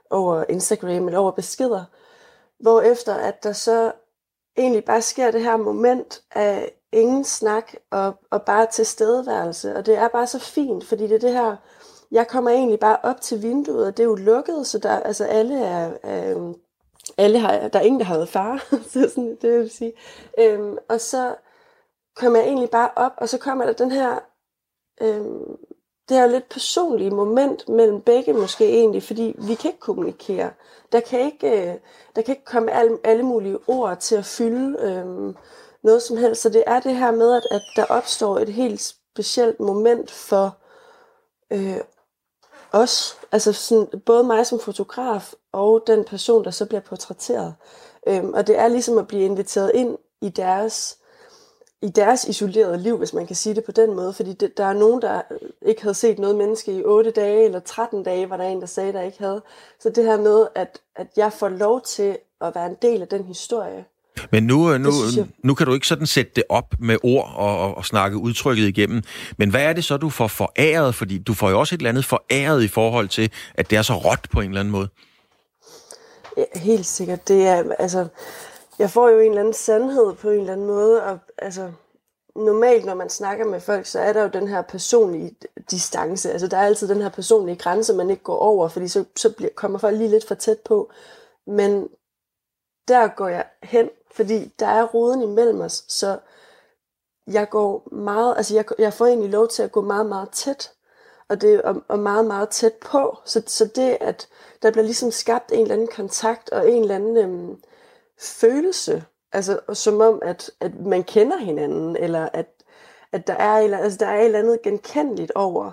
over 0.10 0.44
Instagram 0.50 1.08
eller 1.08 1.20
over 1.20 1.32
beskeder, 1.32 1.84
hvor 2.60 2.82
efter 2.82 3.14
at 3.14 3.44
der 3.44 3.54
så 3.54 3.92
egentlig 4.58 4.86
bare 4.86 5.02
sker 5.02 5.32
det 5.32 5.42
her 5.42 5.58
moment 5.58 6.22
af 6.32 6.72
ingen 6.92 7.24
snak 7.24 7.74
og, 7.92 8.14
og 8.30 8.42
bare 8.42 8.68
tilstedeværelse. 8.72 9.76
Og 9.76 9.86
det 9.86 9.98
er 9.98 10.08
bare 10.08 10.28
så 10.28 10.40
fint, 10.40 10.86
fordi 10.86 11.04
det 11.04 11.16
er 11.16 11.20
det 11.20 11.34
her 11.34 11.56
jeg 12.12 12.28
kommer 12.28 12.51
egentlig 12.51 12.80
bare 12.80 12.97
op 13.03 13.22
til 13.22 13.43
vinduet, 13.43 13.88
og 13.88 13.97
det 13.97 14.03
er 14.03 14.07
jo 14.07 14.16
lukket, 14.16 14.68
så 14.68 14.80
der, 14.80 14.99
altså 14.99 15.24
alle 15.26 15.60
er, 15.60 15.91
øh, 16.03 16.55
alle 17.18 17.39
har, 17.39 17.68
der 17.68 17.80
er 17.80 17.84
ingen, 17.84 17.99
der 17.99 18.05
har 18.05 18.16
været 18.16 18.30
far, 18.30 18.66
så 18.93 19.10
sådan, 19.10 19.38
det 19.41 19.60
vil 19.60 19.70
sige. 19.70 19.93
Øhm, 20.39 20.78
og 20.89 21.01
så 21.01 21.36
kommer 22.16 22.39
jeg 22.39 22.47
egentlig 22.47 22.70
bare 22.70 22.89
op, 22.95 23.12
og 23.18 23.30
så 23.30 23.38
kommer 23.38 23.66
der 23.66 23.74
den 23.74 23.91
her, 23.91 24.20
øhm, 25.01 25.57
det 26.10 26.18
her 26.18 26.28
lidt 26.28 26.49
personlige 26.49 27.12
moment 27.12 27.70
mellem 27.70 28.01
begge 28.01 28.34
måske 28.34 28.70
egentlig, 28.70 29.03
fordi 29.03 29.36
vi 29.38 29.55
kan 29.55 29.70
ikke 29.70 29.80
kommunikere. 29.80 30.51
Der 30.91 30.99
kan 30.99 31.20
ikke, 31.20 31.70
øh, 31.70 31.76
der 32.16 32.22
kan 32.22 32.32
ikke 32.32 32.45
komme 32.45 32.72
alle, 32.72 32.97
alle 33.03 33.24
mulige 33.24 33.57
ord 33.68 33.97
til 33.97 34.16
at 34.16 34.26
fylde 34.26 34.80
øhm, 34.80 35.36
noget 35.84 36.01
som 36.01 36.18
helst. 36.18 36.41
Så 36.41 36.49
det 36.49 36.64
er 36.68 36.80
det 36.80 36.95
her 36.95 37.12
med, 37.12 37.34
at, 37.34 37.43
at 37.51 37.62
der 37.76 37.86
opstår 37.86 38.39
et 38.39 38.49
helt 38.49 38.82
specielt 38.82 39.60
moment 39.60 40.12
for 40.12 40.57
øh, 41.51 41.78
os, 42.72 43.17
altså 43.32 43.53
sådan, 43.53 43.88
både 44.05 44.24
mig 44.24 44.45
som 44.45 44.59
fotograf 44.59 45.34
og 45.51 45.84
den 45.88 46.03
person, 46.03 46.43
der 46.43 46.51
så 46.51 46.65
bliver 46.65 46.82
portrætteret. 46.82 47.55
Øhm, 48.07 48.34
og 48.34 48.47
det 48.47 48.59
er 48.59 48.67
ligesom 48.67 48.97
at 48.97 49.07
blive 49.07 49.26
inviteret 49.26 49.72
ind 49.74 49.97
i 50.22 50.30
deres 50.30 50.99
i 51.82 51.89
deres 51.89 52.24
isolerede 52.24 52.78
liv, 52.78 52.97
hvis 52.97 53.13
man 53.13 53.28
kan 53.28 53.36
sige 53.36 53.55
det 53.55 53.63
på 53.63 53.72
den 53.72 53.95
måde. 53.95 54.13
Fordi 54.13 54.34
det, 54.34 54.57
der 54.57 54.65
er 54.65 54.74
nogen, 54.74 55.01
der 55.01 55.22
øh, 55.32 55.49
ikke 55.61 55.82
havde 55.82 55.95
set 55.95 56.20
noget 56.20 56.36
menneske 56.36 56.72
i 56.72 56.84
8 56.84 57.11
dage 57.11 57.45
eller 57.45 57.59
13 57.59 58.03
dage, 58.03 58.30
var 58.30 58.38
der 58.38 58.43
en, 58.43 58.61
der 58.61 58.65
sagde, 58.67 58.93
der 58.93 59.01
ikke 59.01 59.20
havde. 59.20 59.41
Så 59.80 59.89
det 59.89 60.03
her 60.03 60.17
med, 60.17 60.47
at, 60.55 60.82
at 60.95 61.07
jeg 61.17 61.34
får 61.34 61.49
lov 61.49 61.82
til 61.82 62.17
at 62.41 62.55
være 62.55 62.65
en 62.65 62.78
del 62.82 63.01
af 63.01 63.07
den 63.07 63.24
historie. 63.24 63.86
Men 64.32 64.43
nu, 64.43 64.78
nu, 64.78 64.91
nu 65.43 65.53
kan 65.53 65.67
du 65.67 65.74
ikke 65.74 65.88
sådan 65.88 66.07
sætte 66.07 66.32
det 66.36 66.43
op 66.49 66.76
med 66.80 66.97
ord 67.03 67.34
og, 67.36 67.59
og, 67.59 67.78
og 67.78 67.86
snakke 67.86 68.17
udtrykket 68.17 68.67
igennem. 68.67 69.01
Men 69.38 69.49
hvad 69.49 69.61
er 69.61 69.74
det 69.74 69.84
så, 69.84 69.97
du 69.97 70.09
får 70.09 70.28
foræret? 70.28 70.95
Fordi 70.95 71.17
du 71.17 71.34
får 71.34 71.49
jo 71.49 71.59
også 71.59 71.76
et 71.76 71.80
eller 71.80 71.89
andet 71.89 72.05
foræret 72.05 72.63
i 72.63 72.67
forhold 72.67 73.07
til, 73.07 73.32
at 73.55 73.70
det 73.70 73.78
er 73.78 73.82
så 73.82 73.93
råt 73.93 74.28
på 74.32 74.41
en 74.41 74.49
eller 74.49 74.59
anden 74.59 74.72
måde. 74.72 74.89
Ja, 76.38 76.59
helt 76.59 76.86
sikkert. 76.86 77.28
Det 77.28 77.47
er, 77.47 77.63
altså, 77.80 78.07
jeg 78.80 78.89
får 78.89 79.09
jo 79.09 79.20
en 79.20 79.30
eller 79.30 79.41
anden 79.41 79.53
sandhed 79.53 80.13
på 80.13 80.30
en 80.30 80.39
eller 80.39 80.53
anden 80.53 80.67
måde, 80.67 81.03
og 81.03 81.20
altså, 81.38 81.72
normalt, 82.36 82.86
når 82.86 82.93
man 82.93 83.09
snakker 83.09 83.45
med 83.45 83.61
folk, 83.61 83.86
så 83.86 83.99
er 83.99 84.13
der 84.13 84.22
jo 84.22 84.30
den 84.34 84.47
her 84.47 84.61
personlige 84.61 85.32
distance. 85.72 86.32
Altså, 86.32 86.47
der 86.47 86.57
er 86.57 86.65
altid 86.65 86.88
den 86.88 87.01
her 87.01 87.09
personlige 87.09 87.55
grænse, 87.55 87.93
man 87.93 88.09
ikke 88.09 88.24
går 88.24 88.38
over, 88.38 88.67
fordi 88.67 88.88
så, 88.88 89.03
så 89.15 89.30
bliver, 89.30 89.49
kommer 89.55 89.80
folk 89.80 89.97
lige 89.97 90.09
lidt 90.09 90.28
for 90.28 90.36
tæt 90.36 90.59
på. 90.65 90.91
Men 91.47 91.88
der 92.90 93.08
går 93.08 93.28
jeg 93.28 93.46
hen, 93.64 93.90
fordi 94.12 94.46
der 94.60 94.68
er 94.68 94.84
roden 94.84 95.22
imellem 95.22 95.62
os, 95.62 95.84
så 95.88 96.20
jeg 97.28 97.50
går 97.50 97.88
meget, 97.92 98.38
altså 98.38 98.56
jeg, 98.56 98.66
jeg 98.80 98.94
får 98.94 99.06
egentlig 99.06 99.30
lov 99.30 99.48
til 99.48 99.64
at 99.64 99.72
gå 99.72 99.82
meget, 99.82 100.06
meget 100.06 100.30
tæt, 100.30 100.72
og 101.30 101.42
det 101.42 101.54
er 101.54 101.82
og 101.88 102.00
meget, 102.00 102.26
meget 102.26 102.50
tæt 102.50 102.74
på. 102.74 103.18
Så, 103.26 103.44
så 103.48 103.66
det, 103.76 103.98
at 104.02 104.28
der 104.62 104.72
bliver 104.72 104.84
ligesom 104.84 105.12
skabt 105.12 105.52
en 105.52 105.62
eller 105.62 105.74
anden 105.74 105.90
kontakt 105.96 106.50
og 106.50 106.72
en 106.72 106.82
eller 106.82 106.96
anden 106.96 107.18
øhm, 107.18 107.64
følelse, 108.20 109.04
altså 109.32 109.60
som 109.74 110.02
om, 110.02 110.20
at, 110.22 110.52
at 110.60 110.80
man 110.80 111.04
kender 111.04 111.38
hinanden, 111.38 111.96
eller 111.96 112.30
at, 112.34 112.48
at 113.12 113.28
der, 113.28 113.34
er, 113.34 113.60
eller, 113.60 113.78
altså, 113.78 113.98
der 113.98 114.06
er 114.08 114.20
et 114.20 114.26
eller 114.26 114.40
andet 114.40 114.62
genkendeligt 114.62 115.32
over 115.36 115.72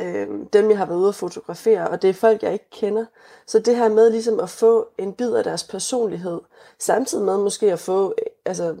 øh, 0.00 0.28
dem, 0.52 0.70
jeg 0.70 0.78
har 0.78 0.86
været 0.86 0.98
ude 0.98 1.08
at 1.08 1.14
fotografere, 1.14 1.88
og 1.88 2.02
det 2.02 2.10
er 2.10 2.14
folk, 2.14 2.42
jeg 2.42 2.52
ikke 2.52 2.70
kender. 2.70 3.04
Så 3.46 3.58
det 3.58 3.76
her 3.76 3.88
med 3.88 4.10
ligesom 4.10 4.40
at 4.40 4.50
få 4.50 4.88
en 4.98 5.12
bid 5.12 5.34
af 5.34 5.44
deres 5.44 5.64
personlighed, 5.64 6.40
samtidig 6.78 7.24
med 7.24 7.38
måske 7.38 7.72
at 7.72 7.78
få, 7.78 8.14
øh, 8.18 8.26
altså, 8.44 8.76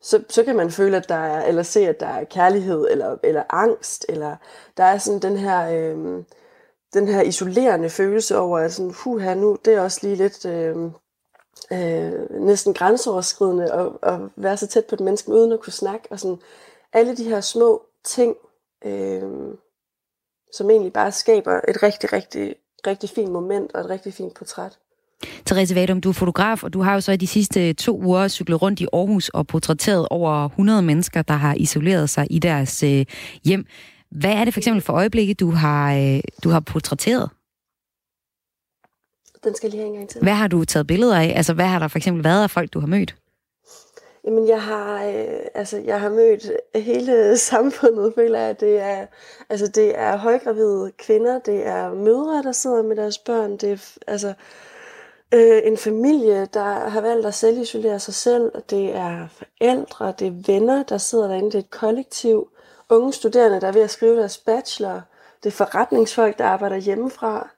så, 0.00 0.22
så 0.28 0.44
kan 0.44 0.56
man 0.56 0.70
føle, 0.70 0.96
at 0.96 1.08
der 1.08 1.14
er, 1.14 1.46
eller 1.46 1.62
se, 1.62 1.88
at 1.88 2.00
der 2.00 2.06
er 2.06 2.24
kærlighed, 2.24 2.86
eller, 2.90 3.16
eller 3.22 3.42
angst, 3.50 4.06
eller 4.08 4.36
der 4.76 4.84
er 4.84 4.98
sådan 4.98 5.20
den 5.20 5.36
her, 5.36 5.70
øh, 5.70 6.24
den 6.94 7.08
her 7.08 7.22
isolerende 7.22 7.90
følelse 7.90 8.38
over, 8.38 8.58
at 8.58 8.72
sådan, 8.72 8.94
huha, 9.04 9.34
nu, 9.34 9.58
det 9.64 9.74
er 9.74 9.80
også 9.80 9.98
lige 10.02 10.16
lidt, 10.16 10.44
øh, 10.44 10.76
øh, 11.72 12.30
næsten 12.30 12.74
grænseoverskridende 12.74 13.72
at, 13.72 13.86
at 14.02 14.20
være 14.36 14.56
så 14.56 14.66
tæt 14.66 14.84
på 14.84 14.94
et 14.94 15.00
menneske, 15.00 15.32
uden 15.32 15.52
at 15.52 15.60
kunne 15.60 15.72
snakke, 15.72 16.08
og 16.10 16.20
sådan, 16.20 16.38
alle 16.92 17.16
de 17.16 17.24
her 17.24 17.40
små 17.40 17.82
ting, 18.04 18.36
øh, 18.84 19.22
som 20.52 20.70
egentlig 20.70 20.92
bare 20.92 21.12
skaber 21.12 21.60
et 21.68 21.82
rigtig, 21.82 22.12
rigtig, 22.12 22.54
rigtig 22.86 23.10
fint 23.10 23.32
moment 23.32 23.72
og 23.74 23.80
et 23.80 23.90
rigtig 23.90 24.14
fint 24.14 24.34
portræt. 24.34 24.78
Therese 25.46 25.74
Vadum, 25.74 26.00
du 26.00 26.08
er 26.08 26.12
fotograf, 26.12 26.64
og 26.64 26.72
du 26.72 26.82
har 26.82 26.94
jo 26.94 27.00
så 27.00 27.12
i 27.12 27.16
de 27.16 27.26
sidste 27.26 27.72
to 27.72 28.00
uger 28.02 28.28
cyklet 28.28 28.62
rundt 28.62 28.80
i 28.80 28.86
Aarhus 28.92 29.28
og 29.28 29.46
portrætteret 29.46 30.08
over 30.10 30.46
100 30.46 30.82
mennesker, 30.82 31.22
der 31.22 31.34
har 31.34 31.54
isoleret 31.54 32.10
sig 32.10 32.26
i 32.30 32.38
deres 32.38 32.82
øh, 32.82 33.06
hjem. 33.44 33.66
Hvad 34.10 34.32
er 34.32 34.44
det 34.44 34.54
for 34.54 34.60
eksempel 34.60 34.82
for 34.82 34.92
øjeblikket, 34.92 35.40
du 35.40 35.50
har, 35.50 35.94
øh, 35.94 36.20
du 36.44 36.48
har 36.50 36.60
portrætteret? 36.60 37.30
Den 39.44 39.54
skal 39.54 39.70
lige 39.70 39.80
have 39.80 39.88
en 39.88 39.94
gang 39.94 40.08
til. 40.08 40.22
Hvad 40.22 40.32
har 40.32 40.48
du 40.48 40.64
taget 40.64 40.86
billeder 40.86 41.16
af? 41.16 41.32
Altså, 41.36 41.54
hvad 41.54 41.66
har 41.66 41.78
der 41.78 41.88
for 41.88 41.98
eksempel 41.98 42.24
været 42.24 42.42
af 42.42 42.50
folk, 42.50 42.72
du 42.72 42.80
har 42.80 42.86
mødt? 42.86 43.16
Jamen, 44.28 44.48
jeg 44.48 44.62
har, 44.62 45.04
øh, 45.04 45.40
altså, 45.54 45.78
jeg 45.78 46.00
har 46.00 46.08
mødt 46.08 46.50
hele 46.74 47.36
samfundet, 47.50 48.14
føler 48.14 48.38
jeg. 48.38 48.60
Det 48.60 48.78
er, 48.78 49.06
altså, 49.48 49.66
det 49.66 49.98
er 49.98 50.16
højgravide 50.16 50.92
kvinder, 50.98 51.38
det 51.38 51.66
er 51.66 51.94
mødre, 51.94 52.42
der 52.42 52.52
sidder 52.52 52.82
med 52.82 52.96
deres 52.96 53.18
børn, 53.18 53.56
det 53.56 53.72
er 53.72 53.96
altså, 54.06 54.34
øh, 55.34 55.60
en 55.64 55.76
familie, 55.76 56.46
der 56.54 56.88
har 56.88 57.00
valgt 57.00 57.26
at 57.26 57.34
selvisolere 57.34 57.98
sig 57.98 58.14
selv, 58.14 58.52
det 58.70 58.96
er 58.96 59.28
forældre, 59.28 60.14
det 60.18 60.26
er 60.26 60.52
venner, 60.52 60.82
der 60.82 60.98
sidder 60.98 61.28
derinde, 61.28 61.50
det 61.50 61.58
er 61.58 61.62
et 61.62 61.70
kollektiv, 61.70 62.48
unge 62.90 63.12
studerende, 63.12 63.60
der 63.60 63.66
er 63.66 63.72
ved 63.72 63.82
at 63.82 63.90
skrive 63.90 64.16
deres 64.16 64.38
bachelor, 64.38 65.00
det 65.42 65.46
er 65.46 65.56
forretningsfolk, 65.56 66.38
der 66.38 66.44
arbejder 66.44 66.76
hjemmefra, 66.76 67.48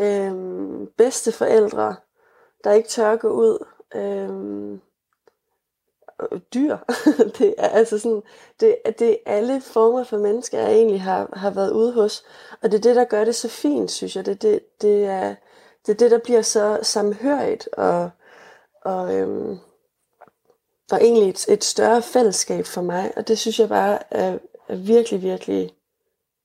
øh, 0.00 0.32
bedste 0.96 1.32
forældre, 1.32 1.96
der 2.64 2.72
ikke 2.72 2.88
tør 2.88 3.16
gå 3.16 3.28
ud, 3.28 3.66
øh, 3.94 4.78
dyr. 6.54 6.76
det 7.38 7.54
er 7.58 7.68
altså 7.68 7.98
sådan, 7.98 8.22
det, 8.60 8.76
det 8.98 9.10
er 9.10 9.16
alle 9.26 9.60
former 9.60 10.04
for 10.04 10.18
mennesker, 10.18 10.58
jeg 10.58 10.72
egentlig 10.72 11.02
har, 11.02 11.28
har 11.32 11.50
været 11.50 11.70
ude 11.70 11.92
hos. 11.92 12.22
Og 12.62 12.72
det 12.72 12.78
er 12.78 12.82
det, 12.82 12.96
der 12.96 13.04
gør 13.04 13.24
det 13.24 13.34
så 13.34 13.48
fint, 13.48 13.90
synes 13.90 14.16
jeg. 14.16 14.26
Det, 14.26 14.42
det, 14.42 14.60
det, 14.82 15.04
er, 15.04 15.34
det 15.86 15.92
er 15.92 15.96
det, 15.96 16.10
der 16.10 16.18
bliver 16.18 16.42
så 16.42 16.78
samhørigt 16.82 17.68
og, 17.72 18.10
og, 18.84 19.14
øhm, 19.14 19.58
og 20.92 20.98
egentlig 21.00 21.28
et, 21.28 21.48
et 21.48 21.64
større 21.64 22.02
fællesskab 22.02 22.66
for 22.66 22.82
mig. 22.82 23.12
Og 23.16 23.28
det 23.28 23.38
synes 23.38 23.60
jeg 23.60 23.68
bare 23.68 23.98
er, 24.10 24.38
er 24.68 24.76
virkelig, 24.76 25.22
virkelig 25.22 25.70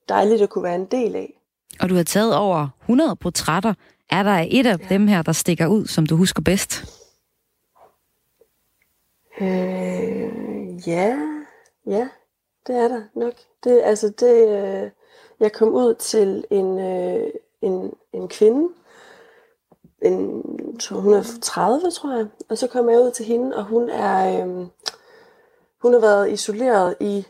dejligt 0.10 0.42
at 0.42 0.50
kunne 0.50 0.64
være 0.64 0.76
en 0.76 0.86
del 0.86 1.16
af. 1.16 1.34
Og 1.80 1.90
du 1.90 1.96
har 1.96 2.04
taget 2.04 2.36
over 2.36 2.68
100 2.82 3.16
portrætter. 3.16 3.74
Er 4.10 4.24
der 4.24 4.46
et 4.50 4.66
af 4.66 4.78
ja. 4.78 4.86
dem 4.90 5.08
her, 5.08 5.22
der 5.22 5.32
stikker 5.32 5.68
ud, 5.68 5.86
som 5.86 6.06
du 6.06 6.16
husker 6.16 6.42
bedst? 6.42 6.97
Øh, 9.42 10.88
ja, 10.88 11.20
ja, 11.86 12.10
det 12.68 12.76
er 12.76 12.88
der 12.88 13.04
nok. 13.14 13.34
Det, 13.64 13.82
altså 13.84 14.10
det, 14.10 14.48
øh, 14.48 14.92
jeg 15.40 15.54
kom 15.54 15.74
ud 15.74 15.96
til 15.96 16.46
en, 16.50 16.80
øh, 16.80 17.30
en, 17.62 17.94
en 18.14 18.28
kvinde, 18.28 18.74
en, 20.02 20.44
230, 20.80 21.92
tror 21.92 22.16
jeg, 22.16 22.28
og 22.50 22.58
så 22.58 22.68
kom 22.68 22.90
jeg 22.90 23.00
ud 23.00 23.12
til 23.12 23.26
hende, 23.26 23.58
og 23.58 23.64
hun 23.64 23.90
er, 23.90 24.42
øh, 24.42 24.68
hun 25.82 25.94
har 25.94 26.00
været 26.00 26.32
isoleret 26.32 26.96
i 27.00 27.28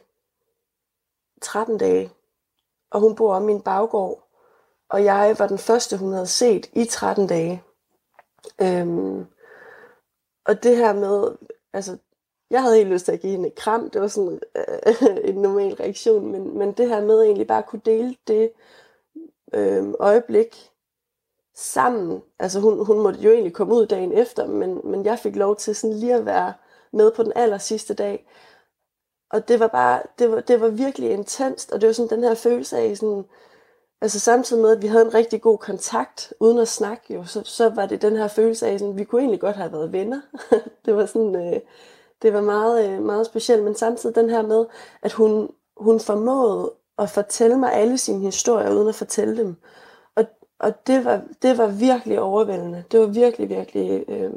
13 1.42 1.78
dage, 1.78 2.12
og 2.92 3.00
hun 3.00 3.16
bor 3.16 3.36
om 3.36 3.42
min 3.42 3.62
baggård, 3.62 4.24
og 4.90 5.04
jeg 5.04 5.36
var 5.40 5.48
den 5.48 5.58
første, 5.58 5.98
hun 5.98 6.14
havde 6.14 6.28
set 6.28 6.70
i 6.74 6.86
13 6.86 7.28
dage. 7.28 7.64
Øhm, 8.62 9.26
og 10.46 10.64
det 10.64 10.78
her 10.78 10.94
med, 10.94 11.38
altså, 11.74 11.98
jeg 12.50 12.62
havde 12.62 12.78
helt 12.78 12.90
lyst 12.90 13.06
til 13.06 13.12
at 13.12 13.20
give 13.20 13.32
hende 13.32 13.48
et 13.48 13.56
kram. 13.56 13.90
Det 13.90 14.02
var 14.02 14.08
sådan 14.08 14.40
øh, 14.56 15.20
en 15.30 15.36
normal 15.36 15.74
reaktion. 15.74 16.32
Men, 16.32 16.58
men 16.58 16.72
det 16.72 16.90
her 16.90 17.06
med 17.06 17.22
egentlig 17.22 17.48
bare 17.48 17.58
at 17.58 17.66
kunne 17.66 17.82
dele 17.86 18.16
det 18.28 18.52
øh, 19.54 19.94
øjeblik 20.00 20.72
sammen. 21.56 22.24
Altså 22.40 22.60
hun, 22.60 22.86
hun 22.86 23.00
måtte 23.00 23.20
jo 23.20 23.32
egentlig 23.32 23.54
komme 23.54 23.74
ud 23.74 23.86
dagen 23.86 24.12
efter, 24.12 24.48
men, 24.48 24.82
men 24.84 25.06
jeg 25.06 25.20
fik 25.20 25.36
lov 25.36 25.56
til 25.56 25.76
sådan 25.76 25.98
lige 25.98 26.16
at 26.16 26.26
være 26.26 26.54
med 26.94 27.12
på 27.12 27.24
den 27.24 27.32
aller 27.36 27.58
sidste 27.58 27.94
dag. 27.94 28.28
Og 29.30 29.48
det 29.48 29.60
var 29.60 29.68
bare, 29.68 30.02
det 30.20 30.32
var, 30.32 30.40
det 30.42 30.62
var 30.62 30.70
virkelig 30.70 31.12
intenst, 31.12 31.72
og 31.72 31.82
det 31.82 31.88
var 31.88 31.94
sådan 31.94 32.18
den 32.18 32.24
her 32.24 32.36
følelse 32.36 32.78
af 32.78 32.98
sådan, 32.98 33.26
altså 34.02 34.20
samtidig 34.20 34.62
med, 34.62 34.72
at 34.72 34.82
vi 34.82 34.88
havde 34.88 35.06
en 35.06 35.14
rigtig 35.14 35.42
god 35.42 35.58
kontakt, 35.58 36.34
uden 36.40 36.58
at 36.58 36.68
snakke 36.68 37.14
jo, 37.14 37.26
så, 37.26 37.42
så 37.46 37.70
var 37.70 37.86
det 37.86 38.02
den 38.02 38.16
her 38.16 38.28
følelse 38.28 38.68
af 38.68 38.80
sådan, 38.80 38.98
vi 38.98 39.04
kunne 39.04 39.22
egentlig 39.22 39.40
godt 39.40 39.56
have 39.56 39.72
været 39.72 39.92
venner. 39.92 40.22
det 40.86 40.96
var 40.96 41.06
sådan, 41.06 41.36
øh, 41.36 41.62
det 42.22 42.34
var 42.34 42.42
meget, 42.42 42.90
øh, 42.90 43.04
meget 43.04 43.26
specielt, 43.26 43.64
men 43.64 43.76
samtidig 43.76 44.16
den 44.16 44.30
her 44.30 44.42
med, 44.42 44.66
at 45.02 45.14
hun, 45.14 45.52
hun 45.78 46.00
formåede 46.00 46.74
at 46.98 47.10
fortælle 47.10 47.58
mig 47.58 47.74
alle 47.74 47.98
sine 47.98 48.20
historier, 48.20 48.72
uden 48.72 48.88
at 48.88 48.96
fortælle 48.96 49.38
dem. 49.38 49.56
Og, 50.16 50.26
og 50.60 50.88
det, 50.88 51.06
var, 51.06 51.22
det 51.42 51.58
var 51.58 51.68
virkelig 51.68 52.20
overvældende. 52.20 52.84
Det 52.92 53.00
var 53.00 53.06
virkelig, 53.06 53.50
virkelig 53.50 54.06
øh, 54.08 54.32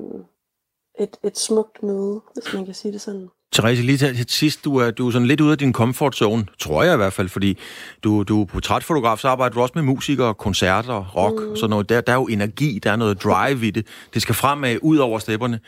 et, 0.98 1.16
et 1.22 1.38
smukt 1.38 1.82
møde, 1.82 2.20
hvis 2.34 2.54
man 2.54 2.64
kan 2.64 2.74
sige 2.74 2.92
det 2.92 3.00
sådan. 3.00 3.30
Therese, 3.52 3.82
lige 3.82 3.98
til 3.98 4.24
sidst, 4.28 4.64
du 4.64 4.76
er, 4.76 4.90
du 4.90 5.06
er 5.06 5.10
sådan 5.10 5.28
lidt 5.28 5.40
ude 5.40 5.52
af 5.52 5.58
din 5.58 5.72
comfort 5.72 6.16
zone, 6.16 6.46
tror 6.58 6.82
jeg 6.82 6.94
i 6.94 6.96
hvert 6.96 7.12
fald, 7.12 7.28
fordi 7.28 7.58
du, 8.04 8.22
du 8.22 8.42
er 8.42 8.46
portrætfotograf, 8.46 9.18
så 9.18 9.28
arbejder 9.28 9.54
du 9.54 9.60
også 9.60 9.72
med 9.74 9.82
musikere, 9.82 10.34
koncerter, 10.34 11.12
rock 11.16 11.40
mm. 11.40 11.50
og 11.50 11.58
sådan 11.58 11.70
noget. 11.70 11.88
Der, 11.88 12.00
der 12.00 12.12
er 12.12 12.16
jo 12.16 12.26
energi, 12.26 12.78
der 12.78 12.92
er 12.92 12.96
noget 12.96 13.22
drive 13.22 13.66
i 13.66 13.70
det. 13.70 13.86
Det 14.14 14.22
skal 14.22 14.34
fremad, 14.34 14.78
ud 14.82 14.98
over 14.98 15.18
stepperne. 15.18 15.60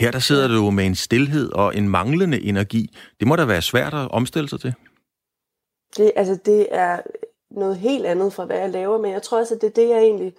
Her 0.00 0.10
der 0.10 0.18
sidder 0.18 0.48
du 0.48 0.70
med 0.70 0.86
en 0.86 0.94
stillhed 0.94 1.52
og 1.52 1.76
en 1.76 1.88
manglende 1.88 2.42
energi. 2.42 2.96
Det 3.20 3.28
må 3.28 3.36
da 3.36 3.44
være 3.44 3.62
svært 3.62 3.94
at 3.94 4.10
omstille 4.10 4.48
sig 4.48 4.60
til. 4.60 4.74
Det, 5.96 6.12
altså, 6.16 6.38
det 6.44 6.66
er 6.70 7.00
noget 7.50 7.76
helt 7.76 8.06
andet 8.06 8.32
fra, 8.32 8.44
hvad 8.44 8.58
jeg 8.58 8.70
laver, 8.70 8.98
men 8.98 9.12
jeg 9.12 9.22
tror 9.22 9.40
også, 9.40 9.54
at 9.54 9.60
det 9.60 9.66
er 9.66 9.82
det, 9.82 9.88
jeg 9.88 9.98
egentlig 9.98 10.32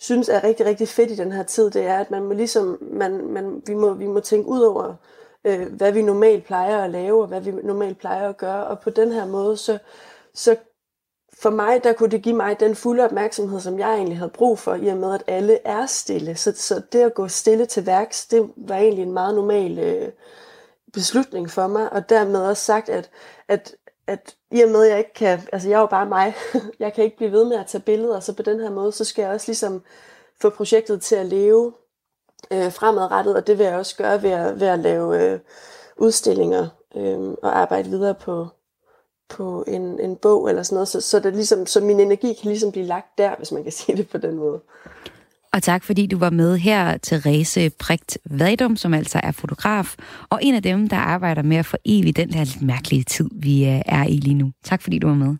synes 0.00 0.28
er 0.28 0.44
rigtig, 0.44 0.66
rigtig 0.66 0.88
fedt 0.88 1.10
i 1.10 1.16
den 1.16 1.32
her 1.32 1.42
tid, 1.42 1.70
det 1.70 1.82
er, 1.82 1.98
at 1.98 2.10
man 2.10 2.22
må 2.22 2.32
ligesom, 2.32 2.78
man, 2.92 3.26
man, 3.32 3.62
vi, 3.66 3.74
må, 3.74 3.94
vi 3.94 4.06
må 4.06 4.20
tænke 4.20 4.48
ud 4.48 4.60
over, 4.60 4.94
øh, 5.44 5.72
hvad 5.72 5.92
vi 5.92 6.02
normalt 6.02 6.44
plejer 6.44 6.84
at 6.84 6.90
lave, 6.90 7.22
og 7.22 7.28
hvad 7.28 7.40
vi 7.40 7.50
normalt 7.50 7.98
plejer 7.98 8.28
at 8.28 8.36
gøre, 8.36 8.66
og 8.66 8.80
på 8.80 8.90
den 8.90 9.12
her 9.12 9.26
måde, 9.26 9.56
så, 9.56 9.78
så 10.34 10.56
for 11.42 11.50
mig, 11.50 11.84
der 11.84 11.92
kunne 11.92 12.10
det 12.10 12.22
give 12.22 12.36
mig 12.36 12.60
den 12.60 12.76
fulde 12.76 13.04
opmærksomhed, 13.04 13.60
som 13.60 13.78
jeg 13.78 13.94
egentlig 13.94 14.18
havde 14.18 14.30
brug 14.30 14.58
for, 14.58 14.74
i 14.74 14.86
og 14.86 14.96
med, 14.96 15.14
at 15.14 15.22
alle 15.26 15.58
er 15.64 15.86
stille. 15.86 16.36
Så, 16.36 16.52
så 16.56 16.82
det 16.92 17.00
at 17.00 17.14
gå 17.14 17.28
stille 17.28 17.66
til 17.66 17.86
værks, 17.86 18.26
det 18.26 18.50
var 18.56 18.76
egentlig 18.76 19.02
en 19.02 19.12
meget 19.12 19.34
normal 19.34 19.78
øh, 19.78 20.08
beslutning 20.92 21.50
for 21.50 21.66
mig, 21.66 21.92
og 21.92 22.08
dermed 22.08 22.40
også 22.40 22.64
sagt, 22.64 22.88
at, 22.88 23.10
at, 23.48 23.74
at 24.06 24.36
i 24.50 24.60
og 24.60 24.70
med, 24.70 24.84
at 24.84 24.90
jeg 24.90 24.98
ikke 24.98 25.14
kan, 25.14 25.40
altså 25.52 25.68
jeg 25.68 25.76
er 25.76 25.80
jo 25.80 25.86
bare 25.86 26.06
mig, 26.06 26.34
jeg 26.78 26.92
kan 26.92 27.04
ikke 27.04 27.16
blive 27.16 27.32
ved 27.32 27.44
med 27.44 27.56
at 27.56 27.66
tage 27.66 27.82
billeder, 27.82 28.20
så 28.20 28.34
på 28.34 28.42
den 28.42 28.60
her 28.60 28.70
måde, 28.70 28.92
så 28.92 29.04
skal 29.04 29.22
jeg 29.22 29.30
også 29.30 29.48
ligesom 29.48 29.82
få 30.40 30.50
projektet 30.50 31.02
til 31.02 31.16
at 31.16 31.26
leve 31.26 31.72
øh, 32.52 32.72
fremadrettet, 32.72 33.36
og 33.36 33.46
det 33.46 33.58
vil 33.58 33.66
jeg 33.66 33.74
også 33.74 33.96
gøre 33.96 34.22
ved 34.22 34.30
at, 34.30 34.60
ved 34.60 34.66
at 34.66 34.78
lave 34.78 35.32
øh, 35.32 35.38
udstillinger 35.96 36.68
øh, 36.96 37.18
og 37.42 37.58
arbejde 37.58 37.90
videre 37.90 38.14
på, 38.14 38.48
på 39.28 39.64
en, 39.68 40.00
en 40.00 40.16
bog 40.16 40.48
eller 40.48 40.62
sådan 40.62 40.76
noget, 40.76 40.88
så, 40.88 41.00
så, 41.00 41.20
det 41.20 41.34
ligesom, 41.34 41.66
så 41.66 41.80
min 41.80 42.00
energi 42.00 42.32
kan 42.32 42.50
ligesom 42.50 42.72
blive 42.72 42.86
lagt 42.86 43.18
der, 43.18 43.36
hvis 43.38 43.52
man 43.52 43.62
kan 43.62 43.72
sige 43.78 43.96
det 43.96 44.08
på 44.08 44.18
den 44.18 44.36
måde. 44.36 44.60
Og 45.52 45.62
tak 45.62 45.84
fordi 45.84 46.06
du 46.06 46.18
var 46.18 46.30
med 46.30 46.56
her, 46.58 46.98
Therese 47.02 47.70
Prigt 47.70 48.18
Vadum, 48.24 48.76
som 48.76 48.94
altså 48.94 49.20
er 49.22 49.32
fotograf, 49.32 49.94
og 50.30 50.38
en 50.42 50.54
af 50.54 50.62
dem, 50.62 50.88
der 50.88 50.96
arbejder 50.96 51.42
med 51.42 51.56
at 51.56 51.66
få 51.66 51.76
evigt 51.84 52.16
den 52.16 52.34
her 52.34 52.44
lidt 52.44 52.62
mærkelige 52.62 53.04
tid, 53.04 53.30
vi 53.32 53.64
øh, 53.64 53.80
er 53.86 54.04
i 54.04 54.16
lige 54.16 54.34
nu. 54.34 54.52
Tak 54.64 54.82
fordi 54.82 54.98
du 54.98 55.06
var 55.06 55.14
med. 55.14 55.36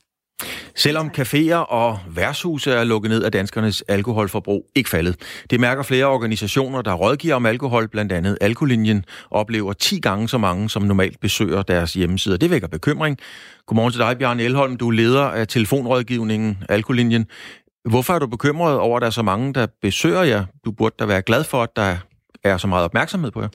Selvom 0.80 1.10
caféer 1.18 1.54
og 1.56 1.98
værtshuse 2.08 2.72
er 2.72 2.84
lukket 2.84 3.10
ned 3.10 3.24
er 3.24 3.30
danskernes 3.30 3.82
alkoholforbrug 3.88 4.66
ikke 4.74 4.90
faldet. 4.90 5.16
Det 5.50 5.60
mærker 5.60 5.82
flere 5.82 6.04
organisationer, 6.04 6.82
der 6.82 6.94
rådgiver 6.94 7.34
om 7.34 7.46
alkohol, 7.46 7.88
blandt 7.88 8.12
andet 8.12 8.38
Alkolinjen, 8.40 9.04
oplever 9.30 9.72
10 9.72 10.00
gange 10.00 10.28
så 10.28 10.38
mange, 10.38 10.70
som 10.70 10.82
normalt 10.82 11.20
besøger 11.20 11.62
deres 11.62 11.92
hjemmesider. 11.92 12.36
Det 12.36 12.50
vækker 12.50 12.68
bekymring. 12.68 13.18
Godmorgen 13.66 13.92
til 13.92 14.00
dig, 14.00 14.18
Bjørn 14.18 14.40
Elholm. 14.40 14.76
Du 14.76 14.88
er 14.88 14.92
leder 14.92 15.22
af 15.24 15.48
telefonrådgivningen 15.48 16.58
Alkolinjen. 16.68 17.26
Hvorfor 17.84 18.14
er 18.14 18.18
du 18.18 18.26
bekymret 18.26 18.78
over, 18.78 18.96
at 18.96 19.00
der 19.00 19.06
er 19.06 19.10
så 19.10 19.22
mange, 19.22 19.54
der 19.54 19.66
besøger 19.82 20.22
jer? 20.22 20.44
Du 20.64 20.72
burde 20.72 20.94
da 20.98 21.04
være 21.04 21.22
glad 21.22 21.44
for, 21.44 21.62
at 21.62 21.76
der 21.76 21.96
er 22.44 22.56
så 22.56 22.66
meget 22.66 22.84
opmærksomhed 22.84 23.30
på 23.30 23.40
jer. 23.40 23.48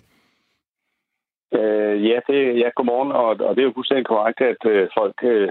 Øh, 1.54 1.96
ja, 2.10 2.20
det, 2.28 2.60
ja, 2.62 2.70
godmorgen, 2.76 3.12
og, 3.12 3.30
og 3.48 3.56
det 3.56 3.62
er 3.62 3.70
jo 3.70 3.76
fuldstændig 3.76 4.06
korrekt, 4.06 4.42
at 4.42 4.62
øh, 4.66 4.88
folk 4.98 5.18
øh, 5.24 5.50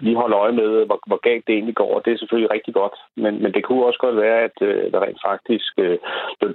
lige 0.00 0.16
holder 0.16 0.38
øje 0.38 0.52
med, 0.52 0.86
hvor, 0.86 0.98
hvor 1.06 1.20
galt 1.28 1.46
det 1.46 1.54
egentlig 1.54 1.74
går. 1.74 2.00
Det 2.00 2.12
er 2.12 2.18
selvfølgelig 2.18 2.52
rigtig 2.52 2.74
godt, 2.74 2.96
men, 3.16 3.42
men 3.42 3.52
det 3.52 3.64
kunne 3.64 3.86
også 3.86 3.98
godt 3.98 4.16
være, 4.16 4.38
at 4.48 4.56
øh, 4.68 4.92
der 4.92 5.00
rent 5.00 5.22
faktisk 5.30 5.72
øh, 5.78 5.98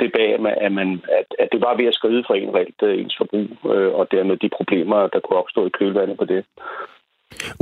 det 0.01 0.11
bag, 0.17 0.30
at, 0.65 0.71
man, 0.71 0.89
at, 1.19 1.28
at 1.39 1.49
det 1.51 1.61
var 1.61 1.78
ved 1.78 1.86
at 1.86 1.97
skride 1.99 2.23
for 2.28 2.34
en 2.34 2.55
reelt 2.55 2.82
øh, 2.84 2.99
ens 3.01 3.17
forbrug, 3.17 3.49
øh, 3.73 3.93
og 3.99 4.11
dermed 4.11 4.38
de 4.38 4.49
problemer, 4.57 5.07
der 5.07 5.19
kunne 5.19 5.39
opstå 5.39 5.65
i 5.65 5.75
kølvandet 5.80 6.17
på 6.17 6.25
det. 6.25 6.45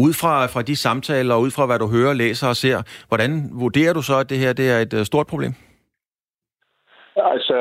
Ud 0.05 0.13
fra, 0.21 0.45
fra 0.45 0.61
de 0.61 0.75
samtaler, 0.75 1.35
og 1.35 1.41
ud 1.41 1.51
fra 1.55 1.65
hvad 1.65 1.79
du 1.79 1.87
hører, 1.87 2.13
læser 2.13 2.47
og 2.47 2.55
ser, 2.55 2.77
hvordan 3.07 3.31
vurderer 3.63 3.93
du 3.93 4.01
så, 4.01 4.15
at 4.19 4.29
det 4.29 4.37
her 4.37 4.53
det 4.53 4.67
er 4.71 4.79
et 4.79 4.93
øh, 4.93 5.05
stort 5.05 5.27
problem? 5.27 5.53
Altså, 7.17 7.57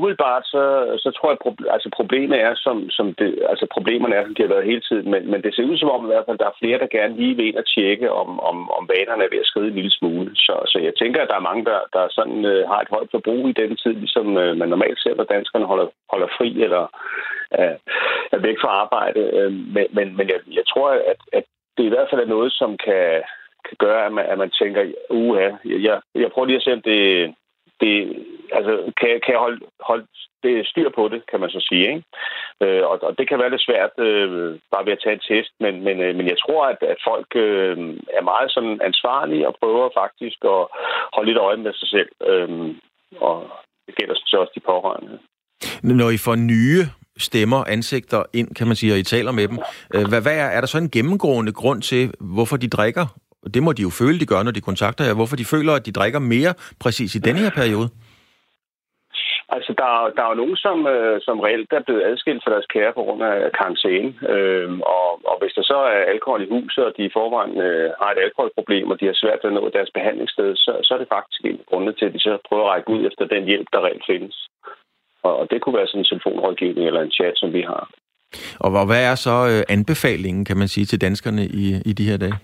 umiddelbart, 0.00 0.44
så, 0.54 0.62
så 1.04 1.08
tror 1.10 1.28
jeg, 1.30 1.38
at 1.46 1.72
altså, 1.74 1.88
problemet 1.98 2.36
er, 2.46 2.52
som, 2.54 2.76
som 2.90 3.06
det, 3.20 3.30
altså, 3.52 3.66
problemerne 3.76 4.14
er, 4.14 4.24
som 4.24 4.34
de 4.34 4.42
har 4.42 4.54
været 4.54 4.70
hele 4.70 4.84
tiden, 4.88 5.10
men, 5.12 5.30
men 5.30 5.42
det 5.42 5.54
ser 5.54 5.70
ud 5.70 5.76
som 5.78 5.90
om, 5.90 6.04
i 6.04 6.12
hvert 6.12 6.26
fald, 6.26 6.38
der 6.38 6.50
er 6.50 6.60
flere, 6.60 6.78
der 6.78 6.96
gerne 6.98 7.16
lige 7.16 7.34
vil 7.36 7.48
ind 7.48 7.58
og 7.62 7.66
tjekke, 7.74 8.12
om, 8.12 8.40
om, 8.50 8.56
om 8.78 8.90
vanerne 8.94 9.24
er 9.24 9.32
ved 9.32 9.44
at 9.44 9.50
skride 9.50 9.68
en 9.68 9.78
lille 9.80 9.94
smule. 9.98 10.30
Så, 10.46 10.54
så 10.72 10.78
jeg 10.86 10.94
tænker, 11.00 11.22
at 11.22 11.28
der 11.28 11.38
er 11.38 11.48
mange, 11.50 11.64
der, 11.70 11.80
der 11.92 12.04
sådan, 12.18 12.44
øh, 12.52 12.68
har 12.70 12.80
et 12.80 12.92
højt 12.94 13.10
forbrug 13.10 13.48
i 13.48 13.58
den 13.60 13.76
tid, 13.76 13.92
ligesom 14.04 14.26
øh, 14.42 14.56
man 14.56 14.68
normalt 14.68 15.00
ser, 15.00 15.14
når 15.14 15.24
danskerne 15.24 15.66
holder, 15.72 15.86
holder 16.12 16.28
fri 16.38 16.62
eller 16.66 16.82
øh, 17.58 17.76
er 18.34 18.40
væk 18.46 18.58
fra 18.62 18.68
arbejde. 18.84 19.20
Øh, 19.38 19.52
men 19.74 19.86
men, 19.96 20.16
men 20.16 20.26
jeg, 20.32 20.40
jeg 20.58 20.64
tror, 20.72 20.88
at, 21.12 21.20
at 21.32 21.44
det 21.76 21.84
i 21.84 21.92
hvert 21.94 22.10
fald 22.10 22.20
er 22.20 22.34
noget, 22.36 22.52
som 22.52 22.70
kan, 22.86 23.22
kan 23.68 23.76
gøre, 23.78 24.06
at 24.06 24.12
man, 24.12 24.26
at 24.26 24.38
man 24.38 24.50
tænker, 24.50 24.82
uha, 25.10 25.48
jeg, 25.64 26.00
jeg 26.14 26.30
prøver 26.30 26.46
lige 26.46 26.56
at 26.56 26.62
se, 26.62 26.72
om 26.72 26.82
det, 26.82 27.34
det, 27.80 27.94
altså, 28.52 28.72
kan, 29.00 29.08
kan 29.24 29.32
jeg 29.34 29.42
holde, 29.46 29.60
holde 29.80 30.06
det 30.42 30.66
styr 30.66 30.90
på 30.98 31.08
det, 31.08 31.20
kan 31.30 31.40
man 31.40 31.50
så 31.50 31.60
sige. 31.68 31.86
Ikke? 31.92 32.02
Øh, 32.62 32.82
og, 32.90 32.96
og 33.02 33.12
det 33.18 33.28
kan 33.28 33.38
være 33.38 33.50
lidt 33.50 33.66
svært 33.68 33.94
øh, 33.98 34.58
bare 34.72 34.86
ved 34.86 34.92
at 34.92 35.02
tage 35.02 35.16
en 35.16 35.26
test, 35.28 35.52
men, 35.60 35.74
men, 35.86 35.96
øh, 36.04 36.14
men 36.18 36.26
jeg 36.32 36.38
tror, 36.44 36.62
at, 36.72 36.80
at 36.92 36.98
folk 37.10 37.30
øh, 37.46 37.76
er 38.18 38.24
meget 38.32 38.50
sådan 38.54 38.80
ansvarlige 38.88 39.48
og 39.48 39.56
prøver 39.60 39.98
faktisk 40.02 40.38
at 40.44 40.62
holde 41.14 41.28
lidt 41.30 41.44
øje 41.48 41.56
med 41.56 41.72
sig 41.74 41.88
selv. 41.88 42.10
Øh, 42.30 42.50
og 43.26 43.36
det 43.86 43.94
gælder 43.98 44.14
så 44.16 44.36
også 44.36 44.52
de 44.54 44.68
pårørende. 44.70 45.18
Når 45.82 46.10
I 46.10 46.18
får 46.26 46.36
nye 46.36 46.82
stemmer, 47.18 47.64
ansigter 47.64 48.22
ind, 48.32 48.54
kan 48.54 48.66
man 48.66 48.76
sige, 48.76 48.92
og 48.92 48.98
I 48.98 49.02
taler 49.02 49.32
med 49.32 49.48
dem. 49.48 49.58
Øh, 49.94 50.04
hvad, 50.08 50.22
hvad 50.22 50.36
er, 50.38 50.48
er 50.56 50.60
der 50.60 50.66
så 50.66 50.78
en 50.78 50.90
gennemgående 50.90 51.52
grund 51.52 51.82
til, 51.82 52.12
hvorfor 52.20 52.56
de 52.56 52.68
drikker 52.68 53.06
det 53.54 53.62
må 53.62 53.72
de 53.72 53.82
jo 53.82 53.90
føle, 53.90 54.20
de 54.20 54.26
gør, 54.26 54.42
når 54.42 54.50
de 54.50 54.60
kontakter 54.60 55.04
jer. 55.04 55.14
Hvorfor 55.14 55.36
de 55.36 55.44
føler, 55.44 55.72
at 55.72 55.86
de 55.86 55.92
drikker 55.92 56.18
mere 56.18 56.54
præcis 56.80 57.14
i 57.14 57.18
denne 57.18 57.40
her 57.40 57.50
periode? 57.50 57.88
Altså, 59.56 59.72
der, 59.80 59.90
der 60.16 60.22
er 60.22 60.30
jo 60.32 60.40
nogen, 60.42 60.56
som, 60.66 60.78
øh, 60.94 61.16
som 61.26 61.40
reelt 61.46 61.72
er 61.72 61.86
blevet 61.86 62.06
adskilt 62.08 62.42
fra 62.42 62.52
deres 62.54 62.70
kære 62.74 62.92
på 62.96 63.02
grund 63.06 63.22
af 63.30 63.36
karantæne. 63.58 64.10
Øh, 64.34 64.70
og, 64.96 65.08
og 65.30 65.36
hvis 65.40 65.54
der 65.58 65.64
så 65.72 65.78
er 65.94 66.10
alkohol 66.14 66.42
i 66.42 66.52
huset, 66.54 66.84
og 66.88 66.92
de 66.96 67.04
i 67.04 67.14
forvejen 67.18 67.56
øh, 67.68 67.90
har 68.00 68.10
et 68.12 68.24
alkoholproblem, 68.26 68.90
og 68.92 68.96
de 69.00 69.06
har 69.10 69.16
svært 69.22 69.40
ved 69.42 69.50
at 69.50 69.56
nå 69.58 69.64
deres 69.76 69.90
behandlingssted, 69.96 70.50
så, 70.64 70.72
så 70.86 70.90
er 70.94 70.98
det 71.00 71.14
faktisk 71.16 71.40
en 71.44 71.60
grund 71.68 71.94
til, 71.94 72.06
at 72.08 72.14
de 72.16 72.20
så 72.26 72.32
prøver 72.48 72.64
at 72.66 72.72
række 72.72 72.90
ud 72.94 73.00
efter 73.08 73.24
den 73.34 73.44
hjælp, 73.50 73.68
der 73.72 73.84
reelt 73.86 74.06
findes. 74.10 74.36
Og, 75.26 75.32
og 75.40 75.44
det 75.50 75.58
kunne 75.60 75.78
være 75.78 75.88
sådan 75.90 76.00
en 76.00 76.10
telefonrådgivning 76.10 76.86
eller 76.86 77.02
en 77.02 77.16
chat, 77.18 77.34
som 77.36 77.52
vi 77.52 77.62
har. 77.72 77.84
Og 78.64 78.86
hvad 78.90 79.02
er 79.10 79.14
så 79.26 79.36
øh, 79.52 79.62
anbefalingen, 79.76 80.44
kan 80.44 80.56
man 80.56 80.68
sige, 80.68 80.86
til 80.86 81.00
danskerne 81.00 81.42
i, 81.62 81.64
i 81.90 81.92
de 81.92 82.08
her 82.10 82.18
dage? 82.24 82.36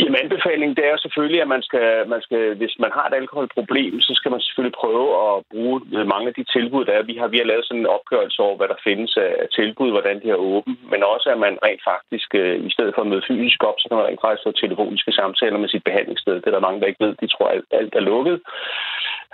Jamen 0.00 0.20
anbefalingen 0.24 0.76
det 0.76 0.84
er 0.86 0.96
selvfølgelig, 0.96 1.40
at 1.42 1.48
man 1.54 1.62
skal, 1.68 2.08
man 2.14 2.20
skal, 2.26 2.42
hvis 2.60 2.74
man 2.84 2.92
har 2.96 3.06
et 3.06 3.14
alkoholproblem, 3.22 4.00
så 4.00 4.12
skal 4.18 4.30
man 4.30 4.40
selvfølgelig 4.40 4.80
prøve 4.82 5.08
at 5.26 5.34
bruge 5.52 5.76
mange 6.14 6.28
af 6.28 6.34
de 6.34 6.44
tilbud, 6.54 6.84
der 6.84 6.92
er. 6.92 7.02
Vi 7.10 7.16
har, 7.20 7.28
vi 7.28 7.38
har 7.38 7.48
lavet 7.50 7.64
sådan 7.66 7.80
en 7.80 7.94
opgørelse 7.96 8.38
over, 8.46 8.56
hvad 8.56 8.68
der 8.68 8.84
findes 8.88 9.16
af 9.16 9.48
tilbud, 9.58 9.90
hvordan 9.90 10.16
de 10.22 10.30
er 10.30 10.44
åbent, 10.52 10.78
men 10.92 11.00
også 11.12 11.26
at 11.34 11.38
man 11.46 11.54
rent 11.66 11.82
faktisk, 11.92 12.28
øh, 12.34 12.56
i 12.68 12.70
stedet 12.70 12.94
for 12.94 13.02
at 13.02 13.10
møde 13.12 13.28
fysisk 13.28 13.60
op, 13.68 13.78
så 13.78 13.86
kan 13.88 13.96
man 13.98 14.06
rent 14.06 14.24
faktisk 14.24 14.46
få 14.46 14.52
telefoniske 14.52 15.12
samtaler 15.12 15.58
med 15.58 15.68
sit 15.68 15.84
behandlingssted. 15.88 16.34
Det 16.34 16.46
er 16.46 16.56
der 16.56 16.66
mange, 16.66 16.80
der 16.80 16.90
ikke 16.90 17.04
ved. 17.04 17.14
De 17.22 17.26
tror, 17.26 17.48
at 17.48 17.62
alt 17.80 17.94
er 17.94 18.04
lukket. 18.12 18.36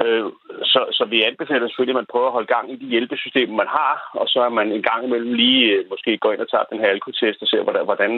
Øh, 0.04 0.24
så, 0.72 0.80
så 0.96 1.04
vi 1.12 1.18
anbefaler 1.22 1.66
selvfølgelig, 1.68 1.96
at 1.96 2.02
man 2.02 2.12
prøver 2.12 2.26
at 2.26 2.36
holde 2.36 2.52
gang 2.54 2.66
i 2.72 2.76
de 2.76 2.86
hjælpesystemer, 2.92 3.54
man 3.62 3.70
har, 3.78 3.94
og 4.20 4.26
så 4.28 4.38
er 4.48 4.52
man 4.58 4.72
en 4.72 4.82
gang 4.82 5.04
imellem 5.04 5.32
lige 5.32 5.64
øh, 5.72 5.84
måske 5.90 6.18
går 6.18 6.32
ind 6.32 6.40
og 6.40 6.50
tager 6.50 6.70
den 6.72 6.80
her 6.80 6.88
alkotest 6.88 7.42
og 7.42 7.48
ser, 7.48 7.62
hvordan, 7.62 7.84
hvordan, 7.84 8.10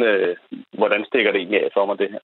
hvordan 0.81 1.05
stikker 1.05 1.31
det 1.33 1.39
egentlig 1.39 1.63
af 1.65 1.71
for 1.75 1.87
mig, 1.87 1.99
det 1.99 2.11
her. 2.11 2.19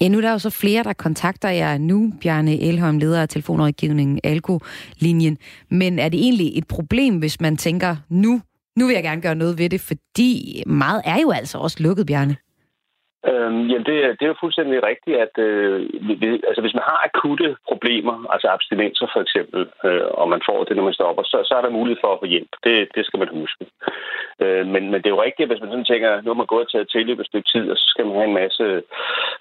Ja, 0.00 0.08
nu 0.08 0.18
er 0.18 0.22
der 0.22 0.30
jo 0.30 0.38
så 0.38 0.50
flere, 0.50 0.82
der 0.82 0.92
kontakter 0.92 1.48
jer 1.48 1.78
nu, 1.78 2.12
Bjarne 2.20 2.60
Elholm, 2.60 2.98
leder 2.98 3.22
af 3.22 3.28
telefonrådgivningen 3.28 4.20
Alko-linjen. 4.24 5.38
Men 5.70 5.98
er 5.98 6.08
det 6.08 6.20
egentlig 6.20 6.58
et 6.58 6.66
problem, 6.66 7.18
hvis 7.18 7.40
man 7.40 7.56
tænker, 7.56 7.96
nu, 8.08 8.40
nu 8.78 8.86
vil 8.86 8.94
jeg 8.94 9.02
gerne 9.02 9.22
gøre 9.22 9.34
noget 9.34 9.58
ved 9.58 9.70
det, 9.70 9.80
fordi 9.80 10.62
meget 10.66 11.02
er 11.04 11.20
jo 11.20 11.30
altså 11.30 11.58
også 11.58 11.76
lukket, 11.80 12.06
Bjarne? 12.06 12.36
Øhm, 13.30 13.62
jamen, 13.70 13.86
det, 13.88 13.96
det 14.18 14.22
er 14.24 14.32
jo 14.32 14.42
fuldstændig 14.44 14.82
rigtigt, 14.82 15.16
at 15.16 15.34
øh, 15.46 15.78
vi, 16.20 16.26
altså, 16.48 16.60
hvis 16.60 16.74
man 16.74 16.88
har 16.90 16.98
akutte 17.08 17.56
problemer, 17.68 18.16
altså 18.32 18.48
abstinenser 18.48 19.06
for 19.12 19.20
eksempel, 19.20 19.60
øh, 19.84 20.06
og 20.20 20.28
man 20.28 20.42
får 20.48 20.64
det, 20.64 20.76
når 20.76 20.84
man 20.84 20.98
stopper, 20.98 21.22
så, 21.22 21.38
så 21.48 21.54
er 21.54 21.62
der 21.62 21.78
mulighed 21.78 22.00
for 22.00 22.12
at 22.12 22.20
få 22.22 22.26
hjælp. 22.26 22.52
Det, 22.64 22.88
det 22.94 23.06
skal 23.06 23.18
man 23.18 23.28
huske. 23.40 23.64
Øh, 24.42 24.66
men, 24.66 24.82
men 24.90 24.98
det 25.00 25.06
er 25.06 25.16
jo 25.16 25.22
rigtigt, 25.22 25.44
at 25.44 25.50
hvis 25.50 25.62
man 25.62 25.70
sådan 25.70 25.90
tænker, 25.92 26.20
nu 26.20 26.30
har 26.30 26.40
man 26.42 26.54
gået 26.54 26.68
til 26.70 26.78
at 26.78 26.88
tilløbe 26.92 27.20
et 27.20 27.30
stykke 27.30 27.48
tid, 27.54 27.70
og 27.70 27.76
så 27.76 27.86
skal 27.92 28.06
man 28.06 28.14
have 28.14 28.28
en 28.28 28.40
masse 28.42 28.64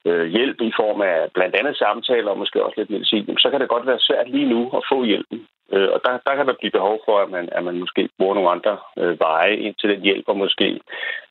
øh, 0.05 0.25
hjælp 0.35 0.61
i 0.61 0.71
form 0.81 1.01
af 1.01 1.17
blandt 1.33 1.55
andet 1.55 1.75
samtaler 1.77 2.31
og 2.31 2.37
måske 2.37 2.63
også 2.65 2.77
lidt 2.77 2.89
medicin, 2.89 3.37
så 3.37 3.49
kan 3.49 3.59
det 3.61 3.73
godt 3.73 3.87
være 3.87 4.05
svært 4.07 4.29
lige 4.29 4.49
nu 4.53 4.61
at 4.77 4.83
få 4.91 5.03
hjælpen. 5.03 5.47
Øh, 5.73 5.89
og 5.93 5.99
der, 6.05 6.11
der 6.27 6.35
kan 6.35 6.47
der 6.47 6.59
blive 6.59 6.77
behov 6.77 6.99
for, 7.05 7.15
at 7.19 7.29
man, 7.29 7.49
at 7.51 7.63
man 7.63 7.79
måske 7.79 8.09
bruger 8.17 8.35
nogle 8.35 8.49
andre 8.49 8.77
øh, 8.97 9.19
veje 9.19 9.55
ind 9.55 9.75
til 9.75 9.89
den 9.89 10.01
hjælp, 10.01 10.25
og 10.27 10.37
måske 10.37 10.79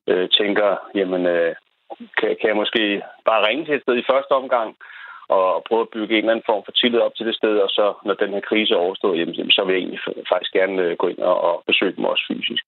øh, 0.06 0.28
tænker, 0.28 0.68
jamen... 0.94 1.26
Øh, 1.26 1.54
kan, 2.18 2.30
kan 2.40 2.48
jeg 2.50 2.56
måske 2.62 3.02
bare 3.28 3.46
ringe 3.46 3.64
til 3.64 3.74
et 3.74 3.82
sted 3.82 3.96
i 3.98 4.08
første 4.10 4.32
omgang, 4.40 4.68
og 5.28 5.64
prøve 5.68 5.84
at 5.86 5.92
bygge 5.96 6.14
en 6.14 6.22
eller 6.24 6.32
anden 6.32 6.48
form 6.50 6.62
for 6.64 6.72
tillid 6.72 7.00
op 7.06 7.14
til 7.14 7.26
det 7.26 7.36
sted, 7.40 7.54
og 7.64 7.70
så, 7.78 7.86
når 8.06 8.14
den 8.14 8.30
her 8.34 8.42
krise 8.50 8.74
er 8.74 8.84
overstået, 8.86 9.18
jamen, 9.18 9.50
så 9.56 9.64
vil 9.64 9.72
jeg 9.74 9.82
egentlig 9.82 10.00
faktisk 10.32 10.52
gerne 10.52 10.82
øh, 10.82 10.96
gå 10.96 11.06
ind 11.12 11.18
og, 11.18 11.62
besøge 11.66 11.96
dem 11.96 12.04
også 12.04 12.24
fysisk. 12.30 12.64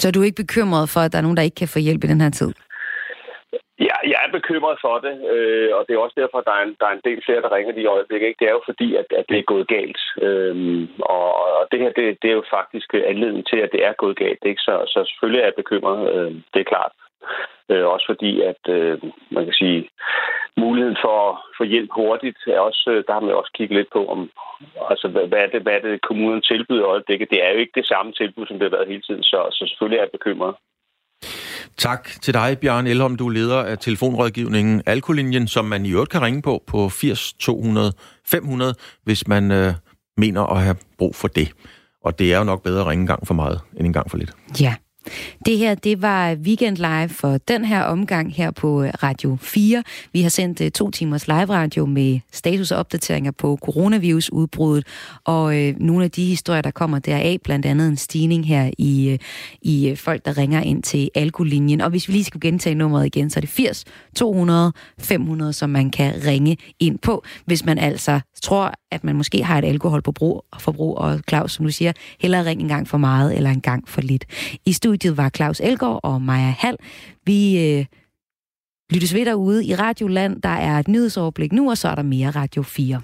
Så 0.00 0.08
er 0.08 0.12
du 0.12 0.22
ikke 0.22 0.42
bekymret 0.44 0.86
for, 0.92 1.00
at 1.00 1.12
der 1.12 1.18
er 1.18 1.26
nogen, 1.26 1.36
der 1.36 1.48
ikke 1.48 1.60
kan 1.62 1.74
få 1.74 1.78
hjælp 1.78 2.04
i 2.04 2.12
den 2.12 2.20
her 2.20 2.30
tid? 2.30 2.52
Ja, 3.88 3.96
jeg 4.12 4.20
er 4.26 4.38
bekymret 4.38 4.78
for 4.84 4.96
det, 5.06 5.14
øh, 5.32 5.70
og 5.76 5.80
det 5.84 5.92
er 5.92 6.04
også 6.04 6.18
derfor, 6.22 6.38
at 6.38 6.48
der 6.48 6.54
er 6.58 6.62
en, 6.66 6.76
der 6.80 6.86
er 6.88 6.94
en 6.96 7.06
del 7.08 7.20
flere, 7.26 7.42
der 7.42 7.54
ringer 7.56 7.72
de 7.74 7.84
i 7.84 7.92
øjeblikket. 7.96 8.26
Ikke? 8.28 8.40
Det 8.40 8.48
er 8.48 8.56
jo 8.58 8.62
fordi, 8.70 8.88
at, 9.00 9.06
at 9.20 9.24
det 9.30 9.38
er 9.38 9.50
gået 9.52 9.68
galt. 9.76 10.00
Øhm, 10.26 10.82
og, 11.14 11.28
og 11.58 11.64
det 11.70 11.78
her, 11.82 11.92
det, 11.98 12.06
det 12.22 12.28
er 12.30 12.38
jo 12.40 12.44
faktisk 12.58 12.88
anledning 12.94 13.44
til, 13.46 13.58
at 13.64 13.72
det 13.72 13.82
er 13.88 14.00
gået 14.02 14.16
galt. 14.24 14.42
Ikke? 14.50 14.62
Så, 14.66 14.74
så 14.92 14.98
selvfølgelig 15.08 15.40
er 15.40 15.48
jeg 15.48 15.60
bekymret, 15.62 16.00
øh, 16.14 16.32
det 16.52 16.60
er 16.60 16.70
klart. 16.72 16.92
Øh, 17.70 17.86
også 17.94 18.06
fordi, 18.12 18.32
at 18.50 18.62
øh, 18.76 18.98
man 19.30 19.44
kan 19.44 19.56
sige, 19.62 19.88
muligheden 20.56 20.98
for 21.04 21.16
at 21.30 21.38
få 21.58 21.64
hjælp 21.72 21.90
hurtigt, 22.00 22.38
er 22.46 22.60
også, 22.60 22.84
øh, 22.92 23.04
der 23.06 23.12
har 23.12 23.20
man 23.20 23.34
også 23.34 23.52
kigget 23.54 23.76
lidt 23.78 23.90
på, 23.92 24.02
om, 24.14 24.30
altså, 24.90 25.06
hvad, 25.08 25.24
hvad, 25.30 25.38
er 25.38 25.50
det, 25.52 25.62
hvad 25.62 25.72
er 25.72 25.80
det, 25.80 26.06
kommunen 26.08 26.42
tilbyder 26.42 26.86
øjeblikket. 26.94 27.30
Det 27.30 27.44
er 27.44 27.50
jo 27.52 27.58
ikke 27.58 27.78
det 27.80 27.86
samme 27.86 28.12
tilbud, 28.12 28.46
som 28.46 28.58
det 28.58 28.66
har 28.66 28.76
været 28.76 28.92
hele 28.92 29.02
tiden, 29.02 29.22
så, 29.22 29.38
så 29.50 29.62
selvfølgelig 29.68 29.98
er 29.98 30.06
jeg 30.06 30.16
bekymret. 30.18 30.54
Tak 31.76 32.08
til 32.22 32.34
dig, 32.34 32.58
Bjørn 32.60 32.86
Elholm. 32.86 33.16
Du 33.16 33.26
er 33.28 33.32
leder 33.32 33.62
af 33.62 33.78
telefonrådgivningen 33.78 34.82
Alkolinjen, 34.86 35.48
som 35.48 35.64
man 35.64 35.86
i 35.86 35.92
øvrigt 35.92 36.10
kan 36.10 36.22
ringe 36.22 36.42
på 36.42 36.62
på 36.66 36.88
80 36.88 37.32
200 37.32 37.92
500, 38.26 38.74
hvis 39.04 39.28
man 39.28 39.50
øh, 39.50 39.72
mener 40.16 40.42
at 40.42 40.62
have 40.62 40.76
brug 40.98 41.14
for 41.14 41.28
det. 41.28 41.48
Og 42.04 42.18
det 42.18 42.34
er 42.34 42.38
jo 42.38 42.44
nok 42.44 42.62
bedre 42.62 42.80
at 42.80 42.86
ringe 42.86 43.00
en 43.00 43.06
gang 43.06 43.26
for 43.26 43.34
meget, 43.34 43.60
end 43.76 43.86
en 43.86 43.92
gang 43.92 44.10
for 44.10 44.18
lidt. 44.18 44.32
Ja. 44.60 44.74
Det 45.46 45.58
her, 45.58 45.74
det 45.74 46.02
var 46.02 46.34
Weekend 46.34 46.76
Live 46.76 47.08
for 47.08 47.38
den 47.38 47.64
her 47.64 47.82
omgang 47.82 48.34
her 48.34 48.50
på 48.50 48.82
øh, 48.82 48.90
Radio 49.02 49.38
4. 49.40 49.82
Vi 50.12 50.22
har 50.22 50.28
sendt 50.28 50.60
øh, 50.60 50.70
to 50.70 50.90
timers 50.90 51.26
live 51.26 51.44
radio 51.44 51.86
med 51.86 52.20
status 52.32 52.70
og 52.70 52.78
opdateringer 52.78 53.30
på 53.30 53.58
coronavirusudbruddet, 53.62 54.86
og 55.24 55.58
øh, 55.58 55.74
nogle 55.80 56.04
af 56.04 56.10
de 56.10 56.24
historier, 56.24 56.62
der 56.62 56.70
kommer 56.70 56.98
deraf, 56.98 57.38
blandt 57.44 57.66
andet 57.66 57.88
en 57.88 57.96
stigning 57.96 58.46
her 58.46 58.70
i, 58.78 59.08
øh, 59.08 59.18
i 59.62 59.94
folk, 59.96 60.24
der 60.24 60.38
ringer 60.38 60.60
ind 60.60 60.82
til 60.82 61.10
alkolinjen. 61.14 61.80
Og 61.80 61.90
hvis 61.90 62.08
vi 62.08 62.12
lige 62.12 62.24
skal 62.24 62.40
gentage 62.40 62.74
nummeret 62.74 63.06
igen, 63.06 63.30
så 63.30 63.38
er 63.38 63.40
det 63.40 63.50
80 63.50 63.84
200 64.16 64.72
500, 64.98 65.52
som 65.52 65.70
man 65.70 65.90
kan 65.90 66.14
ringe 66.26 66.56
ind 66.80 66.98
på, 66.98 67.24
hvis 67.44 67.64
man 67.64 67.78
altså 67.78 68.20
tror, 68.42 68.74
at 68.90 69.04
man 69.04 69.16
måske 69.16 69.44
har 69.44 69.58
et 69.58 69.64
alkoholforbrug, 69.64 70.44
forbrug, 70.58 70.98
og 70.98 71.20
Claus, 71.28 71.52
som 71.52 71.64
du 71.64 71.72
siger, 71.72 71.92
hellere 72.20 72.44
ring 72.44 72.60
en 72.60 72.68
gang 72.68 72.88
for 72.88 72.98
meget 72.98 73.36
eller 73.36 73.50
en 73.50 73.60
gang 73.60 73.88
for 73.88 74.00
lidt. 74.00 74.24
I 74.66 74.72
studiet 74.72 75.16
var 75.16 75.28
Claus 75.28 75.60
Elgård 75.60 76.00
og 76.02 76.22
Maja 76.22 76.54
Hall. 76.58 76.76
Vi 77.26 77.68
øh, 77.68 77.84
lyttes 78.90 79.14
ved 79.14 79.26
derude 79.26 79.64
i 79.64 79.74
Radioland. 79.74 80.42
Der 80.42 80.48
er 80.48 80.78
et 80.78 80.88
nyhedsoverblik 80.88 81.52
nu, 81.52 81.70
og 81.70 81.78
så 81.78 81.88
er 81.88 81.94
der 81.94 82.02
mere 82.02 82.30
Radio 82.30 82.62
4. 82.62 83.02